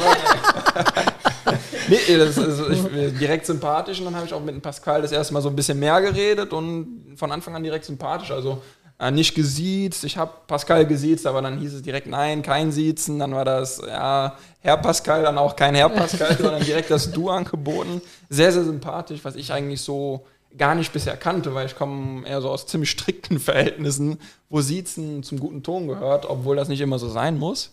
Nee, 1.88 2.16
das 2.16 2.36
ist 2.36 2.60
ich, 2.70 3.18
direkt 3.18 3.44
sympathisch 3.44 3.98
und 3.98 4.04
dann 4.04 4.14
habe 4.14 4.24
ich 4.24 4.32
auch 4.32 4.40
mit 4.40 4.54
dem 4.54 4.60
Pascal 4.60 5.02
das 5.02 5.10
erste 5.10 5.34
Mal 5.34 5.42
so 5.42 5.48
ein 5.48 5.56
bisschen 5.56 5.78
mehr 5.78 6.00
geredet 6.00 6.52
und 6.52 7.14
von 7.16 7.32
Anfang 7.32 7.56
an 7.56 7.64
direkt 7.64 7.84
sympathisch. 7.84 8.30
Also 8.30 8.62
äh, 9.00 9.10
nicht 9.10 9.34
gesiezt, 9.34 10.04
ich 10.04 10.16
habe 10.16 10.30
Pascal 10.46 10.86
gesiezt, 10.86 11.26
aber 11.26 11.42
dann 11.42 11.58
hieß 11.58 11.74
es 11.74 11.82
direkt 11.82 12.06
nein, 12.06 12.42
kein 12.42 12.70
Siezen. 12.70 13.18
Dann 13.18 13.34
war 13.34 13.44
das, 13.44 13.82
ja, 13.84 14.36
Herr 14.60 14.76
Pascal, 14.76 15.24
dann 15.24 15.36
auch 15.36 15.56
kein 15.56 15.74
Herr 15.74 15.88
Pascal, 15.88 16.36
sondern 16.38 16.62
direkt 16.62 16.90
das 16.90 17.10
Du 17.10 17.28
angeboten. 17.28 18.00
Sehr, 18.28 18.52
sehr 18.52 18.64
sympathisch, 18.64 19.20
was 19.24 19.34
ich 19.34 19.52
eigentlich 19.52 19.80
so 19.80 20.24
gar 20.56 20.74
nicht 20.74 20.92
bisher 20.92 21.16
kannte, 21.16 21.54
weil 21.54 21.66
ich 21.66 21.76
komme 21.76 22.26
eher 22.26 22.40
so 22.40 22.50
aus 22.50 22.66
ziemlich 22.66 22.90
strikten 22.90 23.38
Verhältnissen, 23.38 24.18
wo 24.48 24.60
Siezen 24.60 25.22
zum 25.22 25.38
guten 25.38 25.62
Ton 25.62 25.86
gehört, 25.86 26.26
obwohl 26.26 26.56
das 26.56 26.68
nicht 26.68 26.80
immer 26.80 26.98
so 26.98 27.08
sein 27.08 27.38
muss. 27.38 27.72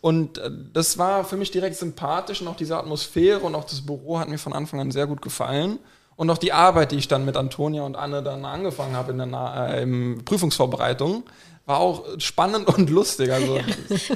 Und 0.00 0.38
äh, 0.38 0.50
das 0.72 0.98
war 0.98 1.24
für 1.24 1.36
mich 1.36 1.50
direkt 1.50 1.76
sympathisch 1.76 2.42
und 2.42 2.48
auch 2.48 2.56
diese 2.56 2.76
Atmosphäre 2.76 3.40
und 3.40 3.54
auch 3.54 3.64
das 3.64 3.80
Büro 3.80 4.18
hat 4.18 4.28
mir 4.28 4.38
von 4.38 4.52
Anfang 4.52 4.80
an 4.80 4.90
sehr 4.90 5.06
gut 5.06 5.22
gefallen. 5.22 5.78
Und 6.16 6.30
auch 6.30 6.38
die 6.38 6.52
Arbeit, 6.52 6.92
die 6.92 6.96
ich 6.96 7.08
dann 7.08 7.24
mit 7.24 7.36
Antonia 7.36 7.82
und 7.82 7.96
Anne 7.96 8.22
dann 8.22 8.44
angefangen 8.44 8.94
habe 8.96 9.12
in 9.12 9.18
der 9.18 9.26
Na 9.26 9.68
äh, 9.74 9.82
im 9.82 10.22
Prüfungsvorbereitung, 10.24 11.24
war 11.66 11.78
auch 11.80 12.04
spannend 12.18 12.66
und 12.76 12.90
lustig. 12.90 13.32
Also 13.32 13.58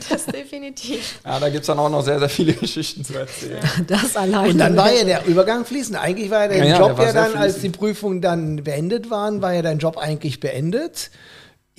Das 0.09 0.27
definitiv. 0.27 1.21
ja, 1.25 1.41
da 1.41 1.49
gibt 1.49 1.63
es 1.63 1.67
dann 1.67 1.79
auch 1.79 1.89
noch 1.89 2.03
sehr, 2.03 2.19
sehr 2.19 2.29
viele 2.29 2.53
Geschichten 2.55 3.05
zu 3.05 3.15
erzählen. 3.19 3.59
Das 3.87 4.17
alleine. 4.17 4.51
Und 4.51 4.59
dann 4.59 4.77
war 4.77 4.93
ja 4.93 5.05
der 5.05 5.27
Übergang 5.27 5.65
fließend. 5.65 5.99
Eigentlich 5.99 6.31
war 6.31 6.43
ja 6.43 6.49
dein 6.49 6.59
Ja, 6.59 6.65
ja, 6.67 6.79
Job 6.79 6.99
ja 6.99 7.05
sehr 7.05 7.13
dann, 7.15 7.37
als 7.37 7.55
fließend. 7.55 7.75
die 7.75 7.79
Prüfungen 7.79 8.21
dann 8.21 8.63
beendet 8.65 9.11
waren, 9.11 9.43
war 9.43 9.55
ja 9.55 9.63
dein 9.63 9.79
Job 9.79 9.97
eigentlich 9.97 10.41
beendet. 10.41 11.11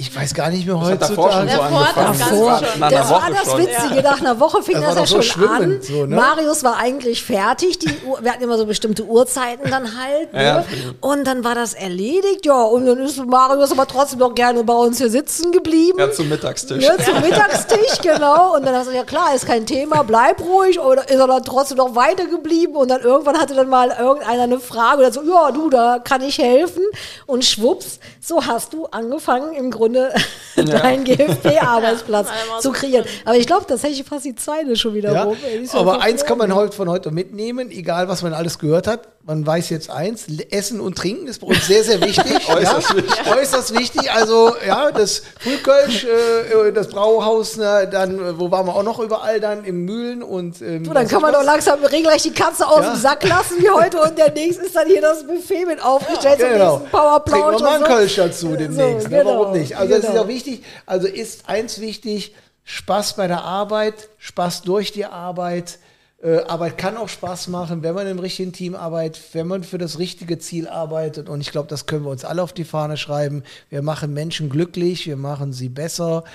Ich 0.01 0.15
weiß 0.15 0.33
gar 0.33 0.49
nicht 0.49 0.65
mehr 0.65 0.75
Das 0.77 0.91
hat 0.91 1.01
davor 1.01 1.29
schon 1.29 1.41
heutzutage. 1.41 1.57
so 1.57 1.57
Davor 1.59 1.81
das 1.83 1.97
angefangen. 1.97 2.91
Das 2.91 3.09
war 3.09 3.29
das. 3.31 3.57
Witzige. 3.57 4.01
Nach 4.01 4.21
einer 4.21 4.39
Woche 4.39 4.63
fing 4.63 4.75
Das 4.75 4.95
das, 4.95 5.11
ja 5.11 5.17
so 5.17 5.21
schon 5.21 5.47
an. 5.49 5.81
so, 5.81 6.05
ne? 6.05 6.15
Marius 6.15 6.63
war 6.63 6.77
eigentlich 6.77 7.21
fertig. 7.21 7.79
Die 7.79 7.93
Uhr, 8.07 8.23
wir 8.23 8.31
hatten 8.31 8.41
immer 8.43 8.57
so 8.57 8.65
bestimmte 8.65 9.03
Uhrzeiten 9.03 9.69
dann 9.69 9.97
halt. 9.99 10.31
Ne? 10.31 10.41
Ja. 10.45 10.63
Und 11.01 11.25
dann 11.27 11.43
war 11.43 11.53
das 11.53 11.73
erledigt. 11.73 12.45
Ja, 12.45 12.61
und 12.61 12.85
dann 12.85 12.97
ist 12.99 13.17
Marius 13.25 13.73
aber 13.73 13.87
trotzdem 13.87 14.19
noch 14.19 14.33
gerne 14.33 14.63
bei 14.63 14.73
uns 14.73 14.99
hier 14.99 15.09
sitzen 15.09 15.51
geblieben. 15.51 15.99
Ja, 15.99 16.09
zum 16.13 16.29
Mittagstisch. 16.29 16.81
Ne, 16.87 16.95
zum 17.03 17.19
Mittagstisch, 17.19 17.97
genau. 18.01 18.55
Und 18.55 18.65
dann 18.65 18.75
hast 18.75 18.87
du 18.89 18.95
ja 18.95 19.03
klar, 19.03 19.35
ist 19.35 19.47
kein 19.47 19.65
Thema, 19.65 20.03
bleib 20.03 20.39
ruhig. 20.39 20.79
Oder 20.79 21.09
ist 21.09 21.19
er 21.19 21.27
dann 21.27 21.43
trotzdem 21.43 21.75
noch 21.77 21.93
weitergeblieben? 21.95 22.73
Und 22.77 22.87
dann 22.89 23.01
irgendwann 23.01 23.37
hatte 23.37 23.53
dann 23.53 23.67
mal 23.67 23.89
irgendeiner 23.99 24.43
eine 24.43 24.61
Frage 24.61 24.99
oder 24.99 25.11
so, 25.11 25.23
ja, 25.23 25.51
du, 25.51 25.69
da 25.69 25.99
kann 26.01 26.21
ich 26.21 26.37
helfen. 26.37 26.83
Und 27.25 27.43
schwupps, 27.43 27.99
so 28.21 28.45
hast 28.45 28.71
du 28.71 28.85
angefangen, 28.85 29.53
im 29.55 29.69
Grunde 29.71 29.88
deinen 30.55 31.03
GFP-Arbeitsplatz 31.03 32.27
Ja, 32.27 32.33
einmal 32.43 32.61
zu 32.61 32.69
so 32.69 32.73
kreieren. 32.73 33.05
Aber 33.25 33.37
ich 33.37 33.47
glaube, 33.47 33.65
das 33.67 33.83
hätte 33.83 33.93
ich 33.93 34.03
fast 34.03 34.25
die 34.25 34.35
Zeile 34.35 34.75
schon 34.75 34.93
wieder 34.93 35.11
Ja, 35.13 35.23
rum. 35.23 35.37
aber 35.73 36.01
eins 36.01 36.25
kann 36.25 36.37
man 36.37 36.53
heute 36.53 36.75
von 36.75 36.89
heute 36.89 37.11
mitnehmen, 37.11 37.71
egal 37.71 38.07
was 38.07 38.21
man 38.21 38.33
alles 38.33 38.59
gehört 38.59 38.87
hat. 38.87 39.07
Man 39.29 39.45
weiß 39.45 39.69
jetzt 39.69 39.91
eins, 39.91 40.25
Essen 40.49 40.81
und 40.81 40.97
Trinken 40.97 41.27
ist 41.27 41.41
bei 41.41 41.45
uns 41.45 41.67
sehr, 41.67 41.83
sehr 41.83 42.01
wichtig. 42.01 42.49
Äußerst 42.49 42.89
ja? 42.89 42.95
wichtig. 42.95 43.31
Äußerst 43.31 43.77
wichtig. 43.77 44.11
Also, 44.11 44.55
ja, 44.65 44.89
das 44.91 45.21
Frühkölsch, 45.39 46.05
äh, 46.05 46.71
das 46.71 46.87
Brauhaus, 46.87 47.55
ne, 47.55 47.87
dann, 47.91 48.17
äh, 48.17 48.39
wo 48.39 48.49
waren 48.49 48.65
wir 48.65 48.75
auch 48.75 48.81
noch 48.81 48.99
überall 48.99 49.39
dann? 49.39 49.65
Im 49.65 49.85
Mühlen 49.85 50.23
und. 50.23 50.63
Ähm, 50.63 50.83
Du, 50.83 50.93
dann 50.93 51.03
was 51.03 51.11
kann 51.11 51.21
man 51.21 51.31
ist 51.31 51.39
doch 51.41 51.45
langsam 51.45 51.83
regelrecht 51.83 52.25
die 52.25 52.33
Katze 52.33 52.67
aus 52.67 52.81
Ja. 52.83 52.93
dem 52.93 52.99
Sack 52.99 53.23
lassen 53.23 53.59
wie 53.59 53.69
heute 53.69 54.01
und 54.01 54.17
der 54.17 54.31
nächste 54.33 54.65
ist 54.65 54.75
dann 54.75 54.87
hier 54.87 55.01
das 55.01 55.23
Buffet 55.23 55.65
mit 55.67 55.79
aufgestellt 55.79 56.39
zum 56.39 56.49
Genau. 56.49 56.81
Powerplausch. 56.91 57.39
Trinken 57.39 57.51
wir 57.51 57.59
mal 57.59 57.73
einen 57.75 57.83
und 57.83 57.87
so. 57.87 57.95
Kölsch 57.95 58.15
dazu 58.15 58.55
demnächst. 58.55 59.03
So, 59.03 59.09
ne? 59.09 59.17
genau, 59.19 59.39
Warum 59.41 59.51
nicht? 59.51 59.77
Also, 59.77 59.93
das 59.93 60.03
ist 60.05 60.09
genau. 60.09 60.23
auch 60.23 60.27
wichtig. 60.27 60.63
Also, 60.87 61.05
ist 61.07 61.47
eins 61.47 61.79
wichtig: 61.79 62.33
Spaß 62.63 63.13
bei 63.15 63.27
der 63.27 63.43
Arbeit, 63.43 64.09
Spaß 64.17 64.63
durch 64.63 64.91
die 64.91 65.05
Arbeit. 65.05 65.77
Äh, 66.21 66.39
Arbeit 66.43 66.77
kann 66.77 66.97
auch 66.97 67.07
Spaß 67.07 67.47
machen, 67.47 67.81
wenn 67.81 67.95
man 67.95 68.05
im 68.05 68.19
richtigen 68.19 68.51
Team 68.51 68.75
arbeitet, 68.75 69.21
wenn 69.33 69.47
man 69.47 69.63
für 69.63 69.77
das 69.77 69.99
richtige 69.99 70.37
Ziel 70.37 70.67
arbeitet. 70.67 71.29
Und 71.29 71.39
ich 71.39 71.51
glaube, 71.51 71.69
das 71.69 71.85
können 71.85 72.03
wir 72.03 72.11
uns 72.11 72.25
alle 72.25 72.43
auf 72.43 72.51
die 72.51 72.65
Fahne 72.65 72.97
schreiben. 72.97 73.43
Wir 73.69 73.81
machen 73.81 74.13
Menschen 74.13 74.49
glücklich, 74.49 75.07
wir 75.07 75.15
machen 75.15 75.53
sie 75.53 75.69
besser. 75.69 76.25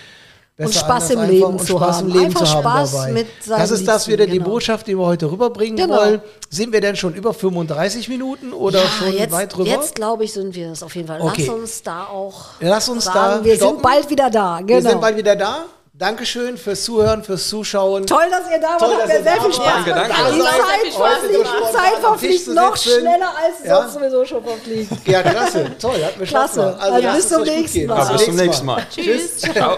besser 0.56 0.78
Spaß 0.80 1.10
im 1.10 1.22
Leben 1.28 1.44
und 1.44 1.60
zu 1.60 1.76
Spaß 1.76 1.96
haben. 1.98 2.06
im 2.08 2.12
Leben 2.14 2.24
Einfach 2.26 2.44
zu 2.46 2.52
haben 2.52 2.60
Spaß 2.62 2.92
dabei. 2.92 3.12
mit 3.12 3.26
seinem 3.44 3.58
das 3.60 3.70
ist 3.72 3.86
das 3.86 4.08
wieder 4.08 4.24
die 4.24 4.38
genau. 4.38 4.48
Botschaft, 4.52 4.86
die 4.86 4.96
wir 4.96 5.04
heute 5.04 5.30
rüberbringen 5.30 5.76
Genau. 5.76 5.96
wollen. 5.98 6.22
Sind 6.48 6.72
wir 6.72 6.80
denn 6.80 6.96
schon 6.96 7.12
über 7.14 7.34
35 7.34 8.08
Minuten 8.08 8.54
oder 8.54 8.78
Ja, 8.84 8.88
schon 8.88 9.12
jetzt, 9.12 9.32
weit 9.32 9.54
drüber? 9.54 9.68
Jetzt 9.68 9.94
glaube 9.96 10.24
ich, 10.24 10.32
sind 10.32 10.54
wir 10.54 10.72
es 10.72 10.82
auf 10.82 10.94
jeden 10.96 11.08
Fall. 11.08 11.20
Okay. 11.20 11.44
Lass 11.46 11.54
uns 11.54 11.82
da 11.82 12.04
auch 12.06 12.44
Lass 12.60 12.88
uns 12.88 13.04
sagen, 13.04 13.40
da 13.40 13.44
wir 13.44 13.56
stoppen. 13.56 13.74
sind 13.74 13.82
bald 13.82 14.08
wieder 14.08 14.30
da. 14.30 14.60
Genau. 14.60 14.68
Wir 14.68 14.82
sind 14.90 15.00
bald 15.02 15.16
wieder 15.18 15.36
da. 15.36 15.66
Dankeschön 15.96 16.58
fürs 16.58 16.82
Zuhören, 16.82 17.22
fürs 17.22 17.48
Zuschauen. 17.48 18.04
Toll, 18.04 18.24
dass 18.28 18.50
ihr 18.50 18.58
da 18.60 18.70
wart. 18.70 18.80
Toll, 18.80 18.94
Hat 18.94 19.02
dass 19.02 19.08
mir 19.10 19.14
ihr 19.18 19.22
sehr 19.22 19.40
viel. 19.40 19.52
Spaß 19.52 19.64
Danke, 19.64 19.92
gemacht. 19.92 20.10
Die 20.34 20.40
Zeit, 20.40 20.92
Spaß 20.92 21.18
die 21.30 21.72
Zeit 21.72 21.94
verfliegt 22.00 22.48
noch 22.48 22.76
schneller, 22.76 23.28
als 23.40 23.62
sie 23.62 23.68
Ja. 23.68 23.76
sonst 23.82 23.94
sowieso 23.94 24.24
schon 24.24 24.42
verfliegt. 24.44 24.90
Ja, 25.06 25.22
klasse. 25.22 25.70
Toll, 25.80 26.04
hat 26.04 26.16
mir 26.16 26.26
Spaß 26.26 26.52
Klasse. 26.52 26.60
gemacht. 26.72 26.82
Also 26.82 26.98
lasst 27.06 27.16
bis 27.16 27.24
es 27.24 27.30
zum 27.32 27.42
nächsten. 27.44 27.86
Mal. 27.86 28.12
Bis 28.12 28.24
zum 28.24 28.34
nächsten 28.36 28.66
Mal. 28.66 28.86
Tschüss. 28.92 29.38
Ciao. 29.38 29.72